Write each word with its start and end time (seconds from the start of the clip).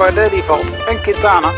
Bardet 0.00 0.30
die 0.30 0.42
valt 0.42 0.70
en 0.88 1.00
Quintana. 1.00 1.50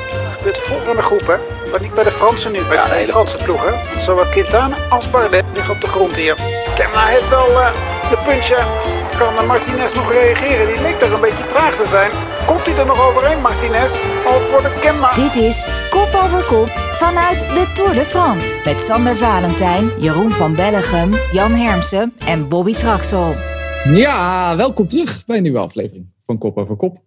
Dat 0.45 0.59
gebeurt 0.59 0.97
de 0.97 1.03
groep, 1.03 1.27
hè. 1.27 1.37
Maar 1.71 1.81
niet 1.81 1.95
bij 1.95 2.05
de 2.05 2.11
Fransen 2.11 2.53
nu, 2.53 2.59
bij 2.69 2.77
de 2.77 2.89
twee 2.89 3.07
Franse 3.07 3.37
ploegen. 3.37 3.75
Zowel 3.99 4.25
Quintana 4.25 4.77
als 4.91 5.11
Bardet 5.11 5.45
liggen 5.55 5.75
op 5.75 5.81
de 5.81 5.87
grond 5.87 6.17
hier. 6.17 6.35
Kemna 6.75 7.05
heeft 7.07 7.29
wel 7.29 7.51
uh, 7.51 7.73
de 8.11 8.19
puntje. 8.27 8.59
Kan 9.19 9.47
Martinez 9.47 9.95
nog 9.95 10.13
reageren? 10.13 10.67
Die 10.67 10.83
leek 10.83 11.01
er 11.01 11.13
een 11.13 11.21
beetje 11.21 11.47
traag 11.47 11.75
te 11.77 11.87
zijn. 11.87 12.11
Komt 12.47 12.67
hij 12.67 12.77
er 12.77 12.87
nog 12.87 13.09
overheen, 13.09 13.41
Martinez? 13.41 13.93
Of 14.27 14.51
wordt 14.51 14.65
het 14.65 14.79
Kemna? 14.79 15.15
Dit 15.15 15.37
is 15.37 15.67
Kop 15.91 16.21
over 16.25 16.45
Kop 16.45 16.69
vanuit 17.05 17.39
de 17.39 17.71
Tour 17.75 17.95
de 17.95 18.05
France. 18.05 18.59
Met 18.65 18.81
Sander 18.81 19.17
Valentijn, 19.17 19.91
Jeroen 19.99 20.31
van 20.31 20.55
Bellegem, 20.55 21.11
Jan 21.33 21.55
Hermsen 21.55 22.15
en 22.27 22.49
Bobby 22.49 22.73
Traxel. 22.73 23.35
Ja, 23.85 24.57
welkom 24.57 24.89
terug 24.89 25.23
bij 25.27 25.37
een 25.37 25.43
nieuwe 25.43 25.59
aflevering 25.59 26.07
van 26.27 26.39
Kop 26.39 26.57
over 26.59 26.77
Kop. 26.77 27.01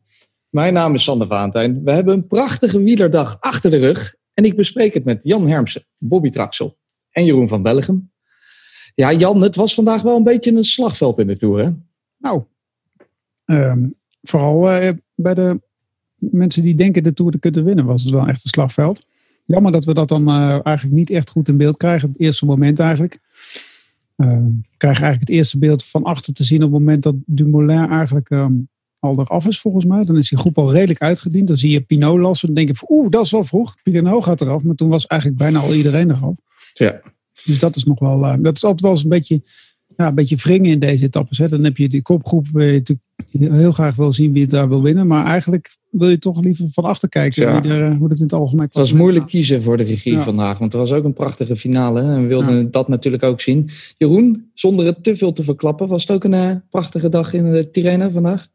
Mijn 0.56 0.74
naam 0.74 0.94
is 0.94 1.04
Sander 1.04 1.28
Valentijn. 1.28 1.84
We 1.84 1.92
hebben 1.92 2.14
een 2.14 2.28
prachtige 2.28 2.84
wielerdag 2.84 3.38
achter 3.40 3.72
de 3.72 3.78
rug. 3.78 4.16
En 4.34 4.44
ik 4.44 4.56
bespreek 4.56 4.94
het 4.94 5.04
met 5.04 5.20
Jan 5.24 5.48
Hermsen, 5.48 5.86
Bobby 5.98 6.30
Traxel 6.30 6.78
en 7.10 7.26
Jeroen 7.26 7.48
van 7.48 7.62
Bellegem. 7.62 8.12
Ja, 8.94 9.14
Jan, 9.14 9.42
het 9.42 9.56
was 9.56 9.74
vandaag 9.74 10.02
wel 10.02 10.18
een 10.18 10.24
beetje 10.24 10.52
een 10.52 10.64
slagveld 10.64 11.20
in 11.20 11.28
de 11.28 11.38
Tour, 11.38 11.64
hè? 11.64 11.72
Nou, 12.18 12.44
um, 13.46 13.96
vooral 14.22 14.82
uh, 14.82 14.90
bij 15.16 15.34
de 15.34 15.62
mensen 16.16 16.62
die 16.62 16.76
denken 16.76 17.04
de 17.04 17.14
Tour 17.14 17.32
te 17.32 17.40
kunnen 17.40 17.64
winnen, 17.64 17.86
was 17.86 18.04
het 18.04 18.14
wel 18.14 18.28
echt 18.28 18.44
een 18.44 18.50
slagveld. 18.50 19.08
Jammer 19.46 19.72
dat 19.72 19.86
we 19.86 19.94
dat 19.94 20.08
dan 20.08 20.30
uh, 20.30 20.60
eigenlijk 20.64 20.96
niet 20.96 21.10
echt 21.10 21.30
goed 21.30 21.48
in 21.48 21.58
beeld 21.58 21.78
krijgen. 21.78 22.10
Het 22.10 22.20
eerste 22.20 22.46
moment 22.46 22.80
eigenlijk. 22.80 23.20
Uh, 24.18 24.28
krijgen 24.78 25.04
eigenlijk 25.04 25.20
het 25.20 25.30
eerste 25.30 25.58
beeld 25.58 25.86
van 25.86 26.04
achter 26.04 26.34
te 26.34 26.44
zien 26.44 26.64
op 26.64 26.72
het 26.72 26.80
moment 26.80 27.04
dat 27.04 27.16
Dumoulin 27.26 27.90
eigenlijk 27.90 28.30
um, 28.30 28.70
al 29.06 29.20
eraf 29.20 29.48
is 29.48 29.60
volgens 29.60 29.86
mij. 29.86 30.04
Dan 30.04 30.18
is 30.18 30.30
die 30.30 30.38
groep 30.38 30.58
al 30.58 30.72
redelijk 30.72 31.02
uitgediend. 31.02 31.48
Dan 31.48 31.58
zie 31.58 31.72
je 31.72 31.82
Pinot 31.82 32.20
lassen. 32.20 32.48
Dan 32.54 32.56
denk 32.66 32.78
je 32.78 32.86
oeh, 32.90 33.10
dat 33.10 33.26
is 33.26 33.32
wel 33.32 33.44
vroeg. 33.44 33.76
Pinot 33.84 34.24
gaat 34.24 34.42
eraf. 34.42 34.64
Maar 34.64 34.76
toen 34.76 34.90
was 34.90 35.08
eigenlijk 35.08 35.42
bijna 35.42 35.60
al 35.60 35.74
iedereen 35.74 36.10
eraf. 36.10 36.34
Ja. 36.74 37.02
Dus 37.46 37.60
dat 37.60 37.76
is 37.76 37.84
nog 37.84 38.00
wel, 38.00 38.20
uh, 38.24 38.34
dat 38.40 38.56
is 38.56 38.64
altijd 38.64 38.82
wel 38.82 38.92
eens 38.92 39.04
een 39.04 39.10
beetje, 39.10 39.42
ja, 39.98 40.08
een 40.08 40.16
beetje 40.16 40.36
wringen 40.36 40.72
in 40.72 40.80
deze 40.80 41.06
etappes. 41.06 41.38
Hè. 41.38 41.50
Dan 41.50 41.64
heb 41.64 41.78
je 41.78 41.90
die 41.90 42.02
kopgroep 42.02 42.48
waar 42.52 42.64
je 42.64 42.72
natuurlijk 42.72 43.08
heel 43.54 43.72
graag 43.72 43.96
wil 43.96 44.14
zien 44.14 44.32
wie 44.32 44.42
het 44.42 44.52
daar 44.52 44.70
wil 44.70 44.82
winnen. 44.82 45.08
Maar 45.08 45.26
eigenlijk 45.26 45.76
wil 45.90 46.10
je 46.10 46.18
toch 46.18 46.44
liever 46.44 46.70
van 46.70 46.84
achter 46.84 47.10
kijken 47.10 47.44
Ja. 47.44 47.62
wie 47.62 47.72
er, 47.72 47.96
hoe 47.96 48.08
dat 48.10 48.18
in 48.18 48.24
het 48.24 48.34
algemeen 48.34 48.66
Het 48.66 48.74
was 48.76 48.94
moeilijk 48.94 49.28
kiezen 49.28 49.64
voor 49.64 49.78
de 49.78 49.84
regie 49.84 50.14
Ja. 50.14 50.24
vandaag, 50.24 50.58
want 50.58 50.74
er 50.74 50.80
was 50.80 50.92
ook 50.92 51.04
een 51.04 51.14
prachtige 51.14 51.56
finale. 51.56 52.02
En 52.02 52.22
we 52.22 52.28
wilden 52.28 52.58
Ja. 52.58 52.68
dat 52.72 52.88
natuurlijk 52.88 53.24
ook 53.24 53.42
zien. 53.42 53.70
Jeroen, 53.98 54.50
zonder 54.54 54.86
het 54.86 55.04
te 55.04 55.16
veel 55.16 55.34
te 55.34 55.44
verklappen, 55.44 55.88
was 55.88 56.02
het 56.02 56.12
ook 56.12 56.24
een 56.24 56.34
eh, 56.34 56.52
prachtige 56.70 57.10
dag 57.10 57.34
in 57.34 57.52
de 57.52 57.72
Tirreno 57.72 58.10
vandaag? 58.10 58.48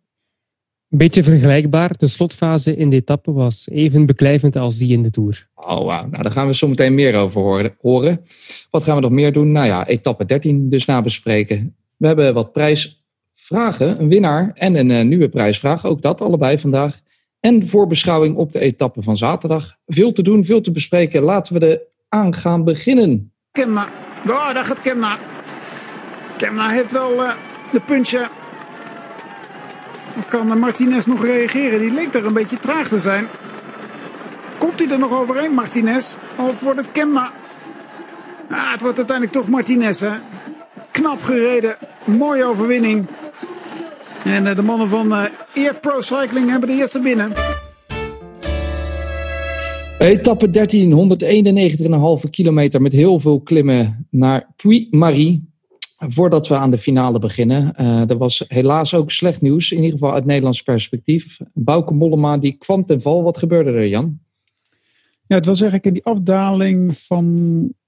Een 0.91 0.99
beetje 0.99 1.23
vergelijkbaar. 1.23 1.97
De 1.97 2.07
slotfase 2.07 2.77
in 2.77 2.91
de 2.91 2.97
etappe 2.97 3.33
was 3.33 3.69
even 3.73 4.07
beklijvend 4.07 4.57
als 4.57 4.79
die 4.79 4.93
in 4.93 5.03
de 5.03 5.11
Tour. 5.11 5.49
Oh, 5.55 5.85
wauw. 5.85 6.07
Nou, 6.07 6.23
daar 6.23 6.33
gaan 6.33 6.47
we 6.47 6.55
zo 6.55 6.69
meteen 6.69 6.95
meer 6.95 7.17
over 7.17 7.41
horen- 7.41 7.75
horen. 7.81 8.25
Wat 8.71 8.85
gaan 8.85 8.95
we 8.95 9.01
nog 9.01 9.11
meer 9.11 9.33
doen? 9.33 9.53
Nou 9.53 9.67
ja, 9.67 9.87
etappe 9.87 10.25
13 10.25 10.69
dus 10.69 10.85
nabespreken. 10.85 11.77
We 11.97 12.07
hebben 12.07 12.35
wat 12.35 12.53
prijsvragen, 12.53 14.01
een 14.01 14.09
winnaar 14.09 14.51
en 14.55 14.75
een 14.75 14.91
eh, 14.91 15.05
nieuwe 15.05 15.29
prijsvraag. 15.29 15.87
Ook 15.87 16.03
dat 16.03 16.21
allebei 16.21 16.59
vandaag. 16.59 17.01
En 17.41 17.67
voorbeschouwing 17.67 18.37
op 18.37 18.53
de 18.53 18.59
etappe 18.61 19.03
van 19.03 19.17
zaterdag. 19.17 19.77
Veel 19.87 20.13
te 20.13 20.23
doen, 20.23 20.45
veel 20.45 20.61
te 20.61 20.73
bespreken. 20.73 21.23
Laten 21.23 21.59
we 21.59 21.67
er 21.67 21.81
aan 22.09 22.35
gaan 22.35 22.65
beginnen. 22.65 23.33
Kemna. 23.53 23.89
Oh, 24.29 24.55
daar 24.55 24.65
gaat 24.65 24.81
Kemna. 24.81 25.19
Kemna 26.37 26.69
heeft 26.71 26.93
wel 26.93 27.13
uh, 27.13 27.33
de 27.73 27.81
puntje. 27.81 28.31
Kan 30.29 30.59
Martinez 30.59 31.05
nog 31.05 31.25
reageren? 31.25 31.81
Die 31.81 31.91
leek 31.91 32.15
er 32.15 32.27
een 32.27 32.33
beetje 32.33 32.59
traag 32.59 32.89
te 32.89 32.99
zijn. 32.99 33.27
Komt 34.59 34.81
hij 34.81 34.91
er 34.91 34.99
nog 34.99 35.21
overheen, 35.21 35.53
Martinez? 35.53 36.17
Of 36.39 36.61
wordt 36.61 36.79
het 36.79 36.93
Kemna? 36.93 37.33
Ah, 38.51 38.73
het 38.73 38.81
wordt 38.81 38.97
uiteindelijk 38.97 39.37
toch 39.37 39.49
Martinez, 39.49 40.01
hè? 40.01 40.11
Knap 40.91 41.23
gereden. 41.23 41.77
Mooie 42.05 42.45
overwinning. 42.45 43.07
En 44.25 44.47
uh, 44.47 44.57
de 44.57 44.63
mannen 44.63 44.89
van 44.89 45.13
uh, 45.55 45.71
Pro 45.81 46.01
Cycling 46.01 46.51
hebben 46.51 46.69
de 46.69 46.75
eerste 46.75 47.01
binnen. 47.01 47.33
Etappe 49.99 50.51
13, 50.51 51.19
191,5 52.25 52.31
kilometer 52.31 52.83
met 52.83 52.93
heel 52.93 53.21
veel 53.21 53.41
klimmen 53.41 54.07
naar 54.11 54.47
Puy-Marie. 54.57 55.50
Voordat 56.09 56.49
we 56.49 56.57
aan 56.57 56.71
de 56.71 56.79
finale 56.79 57.19
beginnen, 57.19 57.75
uh, 57.81 58.11
er 58.11 58.19
was 58.19 58.45
helaas 58.49 58.95
ook 58.95 59.11
slecht 59.11 59.41
nieuws, 59.41 59.71
in 59.71 59.77
ieder 59.77 59.99
geval 59.99 60.13
uit 60.13 60.25
Nederlands 60.25 60.63
perspectief. 60.63 61.41
Bouke 61.55 61.95
Mollema 61.95 62.39
die 62.39 62.53
kwam 62.53 62.87
ten 62.87 63.03
val. 63.03 63.23
Wat 63.23 63.39
gebeurde 63.39 63.71
er, 63.71 63.89
Jan? 63.89 64.19
Ja, 65.27 65.37
het 65.37 65.47
was 65.47 65.61
eigenlijk 65.61 65.85
in 65.85 65.93
die 65.93 66.05
afdaling 66.05 66.99
van, 66.99 67.25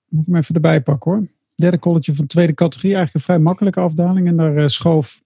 moet 0.08 0.20
ik 0.20 0.26
hem 0.26 0.36
even 0.36 0.54
erbij 0.54 0.82
pakken 0.82 1.10
hoor. 1.10 1.26
Derde 1.54 1.78
colletje 1.78 2.14
van 2.14 2.26
tweede 2.26 2.54
categorie, 2.54 2.94
eigenlijk 2.94 3.14
een 3.14 3.34
vrij 3.34 3.44
makkelijke 3.44 3.80
afdaling. 3.80 4.26
En 4.26 4.36
daar 4.36 4.56
uh, 4.56 4.66
schoof 4.66 5.22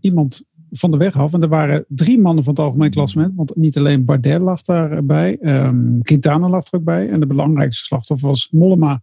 iemand 0.00 0.42
van 0.70 0.90
de 0.90 0.96
weg 0.96 1.16
af. 1.16 1.32
En 1.32 1.42
er 1.42 1.48
waren 1.48 1.84
drie 1.88 2.18
mannen 2.18 2.44
van 2.44 2.54
het 2.54 2.62
algemeen 2.62 2.90
klassement. 2.90 3.32
Want 3.36 3.56
niet 3.56 3.76
alleen 3.76 4.04
Bardet 4.04 4.40
lag 4.40 4.62
daarbij, 4.62 5.38
um, 5.40 6.02
Quintana 6.02 6.48
lag 6.48 6.66
er 6.66 6.78
ook 6.78 6.84
bij. 6.84 7.08
En 7.08 7.20
de 7.20 7.26
belangrijkste 7.26 7.84
slachtoffer 7.84 8.28
was 8.28 8.48
Mollema. 8.50 9.02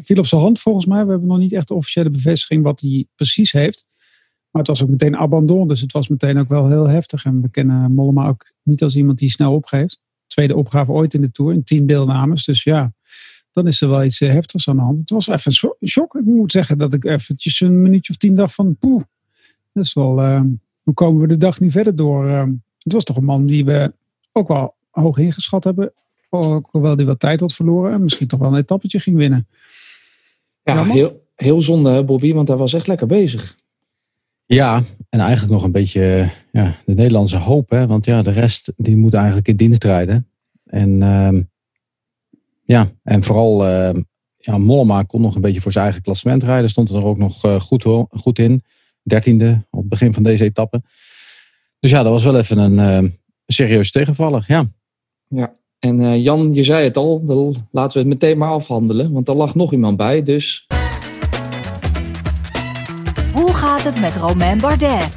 Viel 0.00 0.18
op 0.18 0.26
zijn 0.26 0.40
hand 0.40 0.60
volgens 0.60 0.86
mij. 0.86 1.04
We 1.04 1.10
hebben 1.10 1.28
nog 1.28 1.38
niet 1.38 1.52
echt 1.52 1.68
de 1.68 1.74
officiële 1.74 2.10
bevestiging 2.10 2.62
wat 2.62 2.80
hij 2.80 3.06
precies 3.14 3.52
heeft. 3.52 3.84
Maar 4.50 4.62
het 4.62 4.70
was 4.70 4.82
ook 4.82 4.88
meteen 4.88 5.16
abandon. 5.16 5.68
Dus 5.68 5.80
het 5.80 5.92
was 5.92 6.08
meteen 6.08 6.38
ook 6.38 6.48
wel 6.48 6.68
heel 6.68 6.88
heftig. 6.88 7.24
En 7.24 7.42
we 7.42 7.50
kennen 7.50 7.94
Mollema 7.94 8.28
ook 8.28 8.52
niet 8.62 8.82
als 8.82 8.96
iemand 8.96 9.18
die 9.18 9.30
snel 9.30 9.54
opgeeft. 9.54 10.00
Tweede 10.26 10.56
opgave 10.56 10.90
ooit 10.90 11.14
in 11.14 11.20
de 11.20 11.32
Tour. 11.32 11.52
In 11.52 11.64
tien 11.64 11.86
deelnames. 11.86 12.44
Dus 12.44 12.62
ja, 12.62 12.92
dan 13.50 13.66
is 13.66 13.80
er 13.80 13.88
wel 13.88 14.04
iets 14.04 14.18
heftigs 14.18 14.68
aan 14.68 14.76
de 14.76 14.82
hand. 14.82 14.98
Het 14.98 15.10
was 15.10 15.28
even 15.28 15.74
een 15.80 15.88
shock. 15.88 16.14
Ik 16.14 16.24
moet 16.24 16.52
zeggen 16.52 16.78
dat 16.78 16.94
ik 16.94 17.04
eventjes 17.04 17.60
een 17.60 17.82
minuutje 17.82 18.12
of 18.12 18.18
tien 18.18 18.34
dacht 18.34 18.54
van... 18.54 18.76
Poeh, 18.76 19.02
dat 19.72 19.84
is 19.84 19.92
wel... 19.92 20.18
Uh, 20.18 20.40
hoe 20.82 20.94
komen 20.94 21.20
we 21.20 21.26
de 21.26 21.36
dag 21.36 21.60
nu 21.60 21.70
verder 21.70 21.96
door? 21.96 22.26
Uh, 22.26 22.44
het 22.78 22.92
was 22.92 23.04
toch 23.04 23.16
een 23.16 23.24
man 23.24 23.46
die 23.46 23.64
we 23.64 23.92
ook 24.32 24.48
wel 24.48 24.74
hoog 24.90 25.18
ingeschat 25.18 25.64
hebben. 25.64 25.92
Ook 26.34 26.68
hoewel 26.70 26.96
die 26.96 27.06
wat 27.06 27.20
tijd 27.20 27.40
had 27.40 27.52
verloren. 27.52 27.92
En 27.92 28.02
misschien 28.02 28.26
toch 28.26 28.40
wel 28.40 28.52
een 28.52 28.58
etappetje 28.58 28.98
ging 28.98 29.16
winnen. 29.16 29.48
Ja, 30.62 30.84
heel, 30.84 31.26
heel 31.34 31.62
zonde, 31.62 31.90
hè, 31.90 32.04
Bobby, 32.04 32.32
want 32.32 32.48
hij 32.48 32.56
was 32.56 32.72
echt 32.72 32.86
lekker 32.86 33.06
bezig. 33.06 33.56
Ja, 34.46 34.84
en 35.08 35.20
eigenlijk 35.20 35.52
nog 35.52 35.62
een 35.62 35.72
beetje 35.72 36.30
ja, 36.52 36.76
de 36.84 36.94
Nederlandse 36.94 37.36
hoop. 37.36 37.70
Hè? 37.70 37.86
Want 37.86 38.04
ja, 38.04 38.22
de 38.22 38.30
rest 38.30 38.72
die 38.76 38.96
moet 38.96 39.14
eigenlijk 39.14 39.48
in 39.48 39.56
dienst 39.56 39.84
rijden. 39.84 40.28
En 40.64 41.00
uh, 41.00 41.40
ja, 42.62 42.90
en 43.02 43.22
vooral 43.22 43.66
uh, 43.66 44.02
ja, 44.36 44.58
Mollema 44.58 45.02
kon 45.02 45.20
nog 45.20 45.34
een 45.34 45.40
beetje 45.40 45.60
voor 45.60 45.72
zijn 45.72 45.84
eigen 45.84 46.02
klassement 46.02 46.42
rijden. 46.42 46.70
Stond 46.70 46.90
er 46.90 47.04
ook 47.04 47.18
nog 47.18 47.44
uh, 47.44 47.60
goed, 47.60 47.84
goed 48.10 48.38
in. 48.38 48.62
Dertiende 49.02 49.66
op 49.70 49.80
het 49.80 49.88
begin 49.88 50.14
van 50.14 50.22
deze 50.22 50.44
etappe. 50.44 50.82
Dus 51.78 51.90
ja, 51.90 52.02
dat 52.02 52.12
was 52.12 52.24
wel 52.24 52.38
even 52.38 52.58
een 52.58 53.04
uh, 53.04 53.10
serieus 53.46 53.90
tegenvaller. 53.90 54.44
Ja. 54.46 54.70
ja. 55.28 55.52
En 55.82 56.00
uh, 56.00 56.22
Jan, 56.22 56.54
je 56.54 56.64
zei 56.64 56.84
het 56.84 56.96
al, 56.96 57.24
dan 57.24 57.54
laten 57.70 57.92
we 57.92 58.08
het 58.08 58.20
meteen 58.20 58.38
maar 58.38 58.48
afhandelen. 58.48 59.12
Want 59.12 59.28
er 59.28 59.34
lag 59.34 59.54
nog 59.54 59.72
iemand 59.72 59.96
bij, 59.96 60.22
dus... 60.22 60.66
Hoe 63.32 63.52
gaat 63.52 63.84
het 63.84 64.00
met 64.00 64.16
Romain 64.16 64.60
Bardet? 64.60 65.08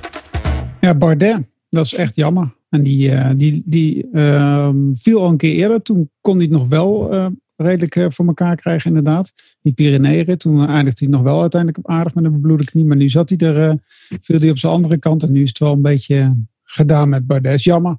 Ja, 0.82 0.96
Bardet, 0.96 1.38
dat 1.70 1.86
is 1.86 1.94
echt 1.94 2.16
jammer. 2.16 2.56
En 2.70 2.84
die, 2.84 3.12
uh, 3.12 3.30
die, 3.36 3.64
die 3.66 4.08
uh, 4.14 4.70
viel 4.94 5.22
al 5.22 5.30
een 5.30 5.38
keer 5.38 5.54
eerder. 5.54 5.82
Toen 5.82 6.10
kon 6.22 6.34
hij 6.36 6.44
het 6.44 6.54
nog 6.54 6.68
wel 6.68 7.14
uh, 7.14 7.26
redelijk 7.56 7.96
uh, 7.96 8.06
voor 8.10 8.26
elkaar 8.26 8.56
krijgen, 8.56 8.88
inderdaad. 8.88 9.32
Die 9.62 9.74
Pyreneeën, 9.74 10.38
toen 10.38 10.68
eindigde 10.68 11.06
hij 11.06 11.14
nog 11.14 11.22
wel 11.22 11.42
uiteindelijk 11.42 11.88
aardig 11.88 12.16
met 12.16 12.24
een 12.24 12.32
bebloede 12.32 12.66
knie. 12.66 12.86
Maar 12.86 12.98
nu 12.98 13.10
zat 13.10 13.30
hij 13.30 13.38
er, 13.38 13.70
uh, 13.70 13.74
viel 14.22 14.40
hij 14.40 14.50
op 14.50 14.58
zijn 14.58 14.74
andere 14.74 14.98
kant. 14.98 15.24
En 15.24 15.32
nu 15.32 15.42
is 15.42 15.50
het 15.50 15.60
wel 15.60 15.74
een 15.74 15.82
beetje 15.82 16.36
gedaan 16.64 17.10
met 17.10 17.28
Bardet. 17.28 17.54
Is 17.54 17.64
jammer. 17.64 17.98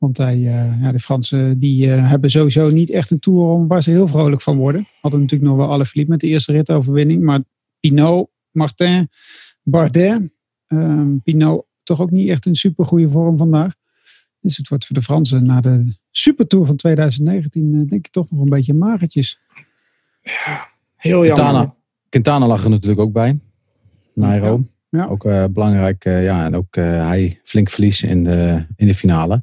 Want 0.00 0.16
hij, 0.16 0.36
uh, 0.36 0.82
ja, 0.82 0.92
de 0.92 0.98
Fransen 0.98 1.58
die, 1.58 1.86
uh, 1.86 2.08
hebben 2.08 2.30
sowieso 2.30 2.66
niet 2.66 2.90
echt 2.90 3.10
een 3.10 3.18
tour 3.18 3.66
waar 3.66 3.82
ze 3.82 3.90
heel 3.90 4.08
vrolijk 4.08 4.42
van 4.42 4.56
worden. 4.56 4.86
Hadden 5.00 5.20
natuurlijk 5.20 5.50
nog 5.50 5.58
wel 5.58 5.70
alle 5.70 5.86
Philippe 5.86 6.10
met 6.10 6.20
de 6.20 6.26
eerste 6.26 6.52
ritoverwinning. 6.52 7.22
Maar 7.22 7.40
Pinot, 7.80 8.30
Martin, 8.50 9.08
Bardet. 9.62 10.30
Uh, 10.68 11.02
Pinot 11.24 11.66
toch 11.82 12.00
ook 12.00 12.10
niet 12.10 12.28
echt 12.28 12.46
in 12.46 12.54
super 12.54 12.86
goede 12.86 13.10
vorm 13.10 13.38
vandaag. 13.38 13.74
Dus 14.40 14.56
het 14.56 14.68
wordt 14.68 14.86
voor 14.86 14.96
de 14.96 15.02
Fransen 15.02 15.42
na 15.42 15.60
de 15.60 15.96
supertour 16.10 16.66
van 16.66 16.76
2019 16.76 17.74
uh, 17.74 17.88
denk 17.88 18.06
ik 18.06 18.12
toch 18.12 18.30
nog 18.30 18.40
een 18.40 18.48
beetje 18.48 18.74
magertjes. 18.74 19.40
Ja, 20.22 20.68
heel 20.96 21.26
jammer. 21.26 21.44
Quintana, 21.44 21.74
Quintana 22.08 22.46
lag 22.46 22.64
er 22.64 22.70
natuurlijk 22.70 23.00
ook 23.00 23.12
bij. 23.12 23.38
Nairo. 24.14 24.64
Ja. 24.88 24.98
Ja. 25.00 25.06
Ook 25.06 25.24
uh, 25.24 25.44
belangrijk. 25.44 26.04
Uh, 26.04 26.24
ja, 26.24 26.44
en 26.44 26.56
ook 26.56 26.74
hij 26.74 27.40
flink 27.44 27.68
verlies 27.70 28.02
in 28.02 28.24
de, 28.24 28.66
in 28.76 28.86
de 28.86 28.94
finale 28.94 29.42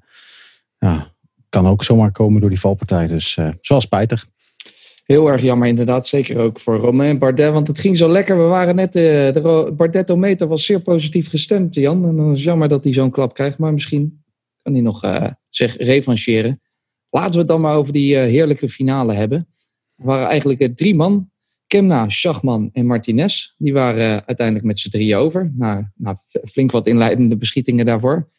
ja, 0.77 1.13
kan 1.49 1.67
ook 1.67 1.83
zomaar 1.83 2.11
komen 2.11 2.41
door 2.41 2.49
die 2.49 2.59
valpartij. 2.59 3.07
Dus 3.07 3.35
uh, 3.35 3.49
is 3.61 3.69
wel 3.69 3.81
spijtig. 3.81 4.27
Heel 5.05 5.27
erg 5.27 5.41
jammer 5.41 5.67
inderdaad. 5.67 6.07
Zeker 6.07 6.37
ook 6.37 6.59
voor 6.59 6.77
Romain 6.77 7.19
Bardet. 7.19 7.51
Want 7.53 7.67
het 7.67 7.79
ging 7.79 7.97
zo 7.97 8.09
lekker. 8.09 8.37
We 8.37 8.43
waren 8.43 8.75
net... 8.75 8.95
Uh, 8.95 9.03
de 9.03 10.45
was 10.47 10.65
zeer 10.65 10.81
positief 10.81 11.29
gestemd, 11.29 11.75
Jan. 11.75 12.05
En 12.07 12.15
dan 12.15 12.31
is 12.31 12.43
jammer 12.43 12.67
dat 12.67 12.83
hij 12.83 12.93
zo'n 12.93 13.11
klap 13.11 13.33
krijgt. 13.33 13.57
Maar 13.57 13.73
misschien 13.73 14.23
Kan 14.61 14.73
hij 14.73 14.81
nog 14.81 15.03
uh, 15.03 15.27
zich 15.49 15.77
revancheren. 15.77 16.61
Laten 17.09 17.31
we 17.31 17.37
het 17.37 17.47
dan 17.47 17.61
maar 17.61 17.75
over 17.75 17.93
die 17.93 18.17
heerlijke 18.17 18.69
finale 18.69 19.13
hebben. 19.13 19.47
Er 19.95 20.05
waren 20.05 20.27
eigenlijk 20.27 20.77
drie 20.77 20.95
man. 20.95 21.29
Kemna, 21.67 22.09
Schachman 22.09 22.69
en 22.73 22.85
Martinez. 22.85 23.53
Die 23.57 23.73
waren 23.73 24.25
uiteindelijk 24.25 24.65
met 24.65 24.79
z'n 24.79 24.89
drie 24.89 25.15
over. 25.15 25.51
Na, 25.55 25.91
na 25.95 26.23
flink 26.43 26.71
wat 26.71 26.87
inleidende 26.87 27.37
beschietingen 27.37 27.85
daarvoor. 27.85 28.29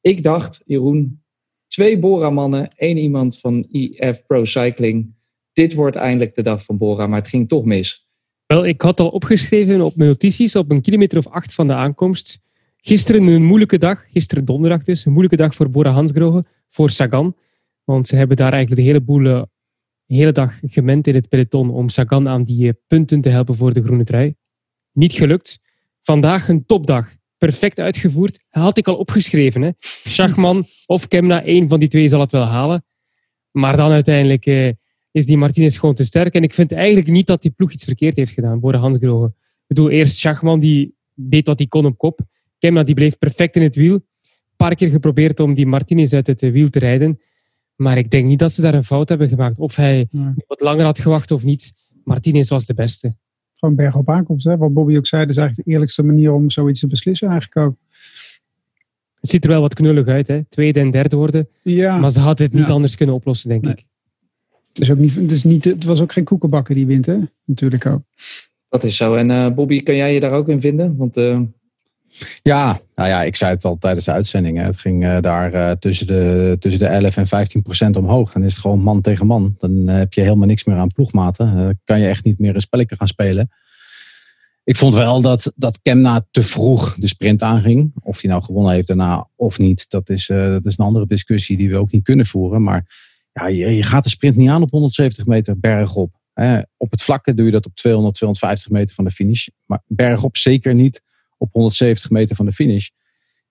Ik 0.00 0.22
dacht, 0.22 0.62
Jeroen, 0.64 1.24
twee 1.66 1.98
Bora-mannen, 1.98 2.68
één 2.76 2.96
iemand 2.96 3.38
van 3.38 3.66
IF 3.70 4.26
Pro 4.26 4.44
Cycling. 4.44 5.14
Dit 5.52 5.74
wordt 5.74 5.96
eindelijk 5.96 6.34
de 6.34 6.42
dag 6.42 6.64
van 6.64 6.78
Bora, 6.78 7.06
maar 7.06 7.18
het 7.18 7.28
ging 7.28 7.48
toch 7.48 7.64
mis. 7.64 8.08
Wel, 8.46 8.66
ik 8.66 8.80
had 8.80 9.00
al 9.00 9.08
opgeschreven 9.08 9.80
op 9.80 9.96
mijn 9.96 10.08
notities 10.08 10.56
op 10.56 10.70
een 10.70 10.82
kilometer 10.82 11.18
of 11.18 11.26
acht 11.26 11.54
van 11.54 11.66
de 11.66 11.74
aankomst. 11.74 12.40
Gisteren 12.76 13.26
een 13.26 13.44
moeilijke 13.44 13.78
dag, 13.78 14.04
gisteren 14.10 14.44
donderdag 14.44 14.82
dus, 14.82 15.04
een 15.04 15.12
moeilijke 15.12 15.36
dag 15.36 15.54
voor 15.54 15.70
Bora 15.70 15.90
Hansgrohe, 15.90 16.44
voor 16.68 16.90
Sagan. 16.90 17.36
Want 17.84 18.08
ze 18.08 18.16
hebben 18.16 18.36
daar 18.36 18.52
eigenlijk 18.52 18.80
de 18.80 18.86
hele 18.86 19.00
boel 19.00 19.26
eh, 19.26 19.42
hele 20.06 20.32
dag 20.32 20.58
gemend 20.62 21.06
in 21.06 21.14
het 21.14 21.28
peloton 21.28 21.70
om 21.70 21.88
Sagan 21.88 22.28
aan 22.28 22.44
die 22.44 22.68
eh, 22.68 22.74
punten 22.86 23.20
te 23.20 23.28
helpen 23.28 23.54
voor 23.54 23.72
de 23.72 23.82
groene 23.82 24.04
trui. 24.04 24.34
Niet 24.92 25.12
gelukt. 25.12 25.58
Vandaag 26.02 26.48
een 26.48 26.66
topdag. 26.66 27.14
Perfect 27.38 27.80
uitgevoerd. 27.80 28.44
Had 28.48 28.78
ik 28.78 28.88
al 28.88 28.96
opgeschreven. 28.96 29.62
Hè. 29.62 29.70
Schachman 30.04 30.66
of 30.86 31.08
Kemna, 31.08 31.42
één 31.42 31.68
van 31.68 31.78
die 31.78 31.88
twee 31.88 32.08
zal 32.08 32.20
het 32.20 32.32
wel 32.32 32.44
halen. 32.44 32.84
Maar 33.50 33.76
dan 33.76 33.90
uiteindelijk 33.90 34.46
eh, 34.46 34.68
is 35.10 35.26
die 35.26 35.36
Martinez 35.36 35.78
gewoon 35.78 35.94
te 35.94 36.04
sterk. 36.04 36.34
En 36.34 36.42
ik 36.42 36.54
vind 36.54 36.72
eigenlijk 36.72 37.06
niet 37.06 37.26
dat 37.26 37.42
die 37.42 37.50
ploeg 37.50 37.72
iets 37.72 37.84
verkeerd 37.84 38.16
heeft 38.16 38.32
gedaan, 38.32 38.60
Bora 38.60 38.78
Hansgrohe. 38.78 39.26
Ik 39.26 39.66
bedoel, 39.66 39.90
eerst 39.90 40.16
Schachman, 40.16 40.60
die 40.60 40.94
deed 41.14 41.46
wat 41.46 41.58
hij 41.58 41.68
kon 41.68 41.86
op 41.86 41.98
kop. 41.98 42.20
Kemna, 42.58 42.82
die 42.82 42.94
bleef 42.94 43.18
perfect 43.18 43.56
in 43.56 43.62
het 43.62 43.76
wiel. 43.76 43.94
Een 43.94 44.56
paar 44.56 44.74
keer 44.74 44.88
geprobeerd 44.88 45.40
om 45.40 45.54
die 45.54 45.66
Martinez 45.66 46.12
uit 46.12 46.26
het 46.26 46.40
wiel 46.40 46.70
te 46.70 46.78
rijden. 46.78 47.20
Maar 47.76 47.98
ik 47.98 48.10
denk 48.10 48.26
niet 48.26 48.38
dat 48.38 48.52
ze 48.52 48.60
daar 48.60 48.74
een 48.74 48.84
fout 48.84 49.08
hebben 49.08 49.28
gemaakt. 49.28 49.58
Of 49.58 49.76
hij 49.76 50.08
wat 50.46 50.60
langer 50.60 50.84
had 50.84 50.98
gewacht 50.98 51.30
of 51.30 51.44
niet. 51.44 51.72
Martinez 52.04 52.48
was 52.48 52.66
de 52.66 52.74
beste. 52.74 53.14
Gewoon 53.56 53.74
berg 53.74 53.96
op 53.96 54.10
aankomst. 54.10 54.46
Hè? 54.46 54.56
Wat 54.56 54.72
Bobby 54.72 54.96
ook 54.96 55.06
zei, 55.06 55.22
dat 55.22 55.30
is 55.30 55.36
eigenlijk 55.36 55.68
de 55.68 55.74
eerlijkste 55.74 56.04
manier 56.04 56.32
om 56.32 56.50
zoiets 56.50 56.80
te 56.80 56.86
beslissen 56.86 57.28
eigenlijk 57.28 57.66
ook. 57.66 57.76
Het 59.20 59.30
ziet 59.30 59.44
er 59.44 59.50
wel 59.50 59.60
wat 59.60 59.74
knullig 59.74 60.06
uit, 60.06 60.28
hè? 60.28 60.44
tweede 60.48 60.80
en 60.80 60.90
derde 60.90 61.16
worden. 61.16 61.48
Ja. 61.62 61.96
Maar 61.96 62.10
ze 62.10 62.20
hadden 62.20 62.46
het 62.46 62.54
niet 62.54 62.70
anders 62.70 62.96
kunnen 62.96 63.14
oplossen, 63.14 63.48
denk 63.48 63.66
ik. 63.66 63.84
Het, 64.68 64.80
is 64.80 64.90
ook 64.90 64.98
niet, 64.98 65.14
het, 65.14 65.32
is 65.32 65.44
niet, 65.44 65.64
het 65.64 65.84
was 65.84 66.00
ook 66.00 66.12
geen 66.12 66.24
koekenbakker 66.24 66.74
die 66.74 66.86
wint, 66.86 67.06
hè? 67.06 67.18
natuurlijk 67.44 67.86
ook. 67.86 68.02
Dat 68.68 68.84
is 68.84 68.96
zo. 68.96 69.14
En 69.14 69.30
uh, 69.30 69.50
Bobby, 69.50 69.82
kan 69.82 69.96
jij 69.96 70.14
je 70.14 70.20
daar 70.20 70.32
ook 70.32 70.48
in 70.48 70.60
vinden? 70.60 70.96
Want 70.96 71.16
uh, 71.16 71.40
ja, 72.42 72.80
nou 72.94 73.08
ja, 73.08 73.22
ik 73.22 73.36
zei 73.36 73.50
het 73.50 73.64
al 73.64 73.78
tijdens 73.78 74.04
de 74.04 74.12
uitzending. 74.12 74.58
Het 74.58 74.78
ging 74.78 75.04
uh, 75.04 75.20
daar 75.20 75.54
uh, 75.54 75.70
tussen, 75.70 76.06
de, 76.06 76.56
tussen 76.60 76.80
de 76.82 76.88
11 76.88 77.16
en 77.16 77.26
15 77.26 77.62
procent 77.62 77.96
omhoog. 77.96 78.32
Dan 78.32 78.42
is 78.42 78.52
het 78.52 78.60
gewoon 78.60 78.80
man 78.80 79.00
tegen 79.00 79.26
man. 79.26 79.54
Dan 79.58 79.70
uh, 79.70 79.96
heb 79.96 80.12
je 80.12 80.20
helemaal 80.20 80.46
niks 80.46 80.64
meer 80.64 80.76
aan 80.76 80.92
ploegmaten. 80.92 81.56
Dan 81.56 81.78
kan 81.84 82.00
je 82.00 82.08
echt 82.08 82.24
niet 82.24 82.38
meer 82.38 82.54
een 82.54 82.60
spelletje 82.60 82.96
gaan 82.96 83.08
spelen. 83.08 83.50
Ik 84.64 84.76
vond 84.76 84.94
wel 84.94 85.20
dat, 85.20 85.52
dat 85.56 85.80
Kemna 85.82 86.26
te 86.30 86.42
vroeg 86.42 86.94
de 86.94 87.06
sprint 87.06 87.42
aanging. 87.42 87.92
Of 88.02 88.20
hij 88.20 88.30
nou 88.30 88.42
gewonnen 88.42 88.72
heeft 88.72 88.86
daarna 88.86 89.28
of 89.36 89.58
niet. 89.58 89.90
Dat 89.90 90.08
is, 90.08 90.26
dat 90.26 90.66
is 90.66 90.78
een 90.78 90.84
andere 90.84 91.06
discussie 91.06 91.56
die 91.56 91.70
we 91.70 91.78
ook 91.78 91.92
niet 91.92 92.04
kunnen 92.04 92.26
voeren. 92.26 92.62
Maar 92.62 92.86
ja, 93.32 93.46
je, 93.46 93.76
je 93.76 93.82
gaat 93.82 94.04
de 94.04 94.10
sprint 94.10 94.36
niet 94.36 94.48
aan 94.48 94.62
op 94.62 94.70
170 94.70 95.26
meter 95.26 95.58
bergop. 95.58 96.14
op 96.76 96.90
het 96.90 97.02
vlakke 97.02 97.34
doe 97.34 97.46
je 97.46 97.52
dat 97.52 97.66
op 97.66 97.74
200, 97.74 98.14
250 98.14 98.70
meter 98.70 98.94
van 98.94 99.04
de 99.04 99.10
finish. 99.10 99.48
Maar 99.66 99.82
bergop 99.86 100.36
zeker 100.36 100.74
niet 100.74 101.02
op 101.38 101.52
170 101.52 102.10
meter 102.10 102.36
van 102.36 102.44
de 102.44 102.52
finish. 102.52 102.88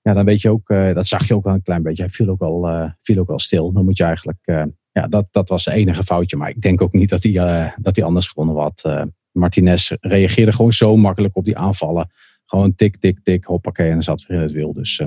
Ja, 0.06 0.14
dan 0.14 0.26
weet 0.26 0.42
je 0.42 0.50
ook, 0.50 0.70
uh, 0.70 0.94
dat 0.94 1.08
zag 1.08 1.28
je 1.28 1.36
ook 1.36 1.44
wel 1.44 1.54
een 1.54 1.62
klein 1.62 1.84
beetje. 1.84 2.04
Hij 2.04 2.12
viel 2.12 2.30
ook 2.30 2.42
al, 2.42 2.70
uh, 2.70 2.90
viel 3.02 3.20
ook 3.20 3.30
al 3.30 3.40
stil. 3.40 3.72
Dan 3.72 3.86
moet 3.86 3.98
je 3.98 4.04
eigenlijk, 4.04 4.38
uh, 4.46 4.64
ja, 4.92 5.08
dat, 5.08 5.28
dat 5.32 5.50
was 5.50 5.66
het 5.66 5.74
enige 5.74 6.04
foutje. 6.04 6.38
Maar 6.38 6.50
ik 6.50 6.62
denk 6.62 6.82
ook 6.82 6.94
niet 6.94 7.10
dat 7.10 7.24
hij, 7.24 7.74
dat 7.78 7.96
hij 7.96 8.06
anders 8.06 8.28
gewonnen 8.28 8.56
had. 8.56 9.10
Martinez 9.32 9.92
reageerde 10.00 10.52
gewoon 10.52 10.74
zo 10.74 10.96
makkelijk 10.96 11.36
op 11.36 11.46
die 11.46 11.58
aanvallen. 11.58 12.10
Gewoon 12.46 12.76
tik, 12.76 12.98
tik, 12.98 13.20
tik, 13.24 13.46
hoppakee. 13.46 13.86
En 13.86 13.94
dan 13.94 14.02
zat 14.02 14.26
weer 14.26 14.38
in 14.38 14.44
het 14.44 14.52
wiel. 14.52 14.74
Dus 14.74 15.02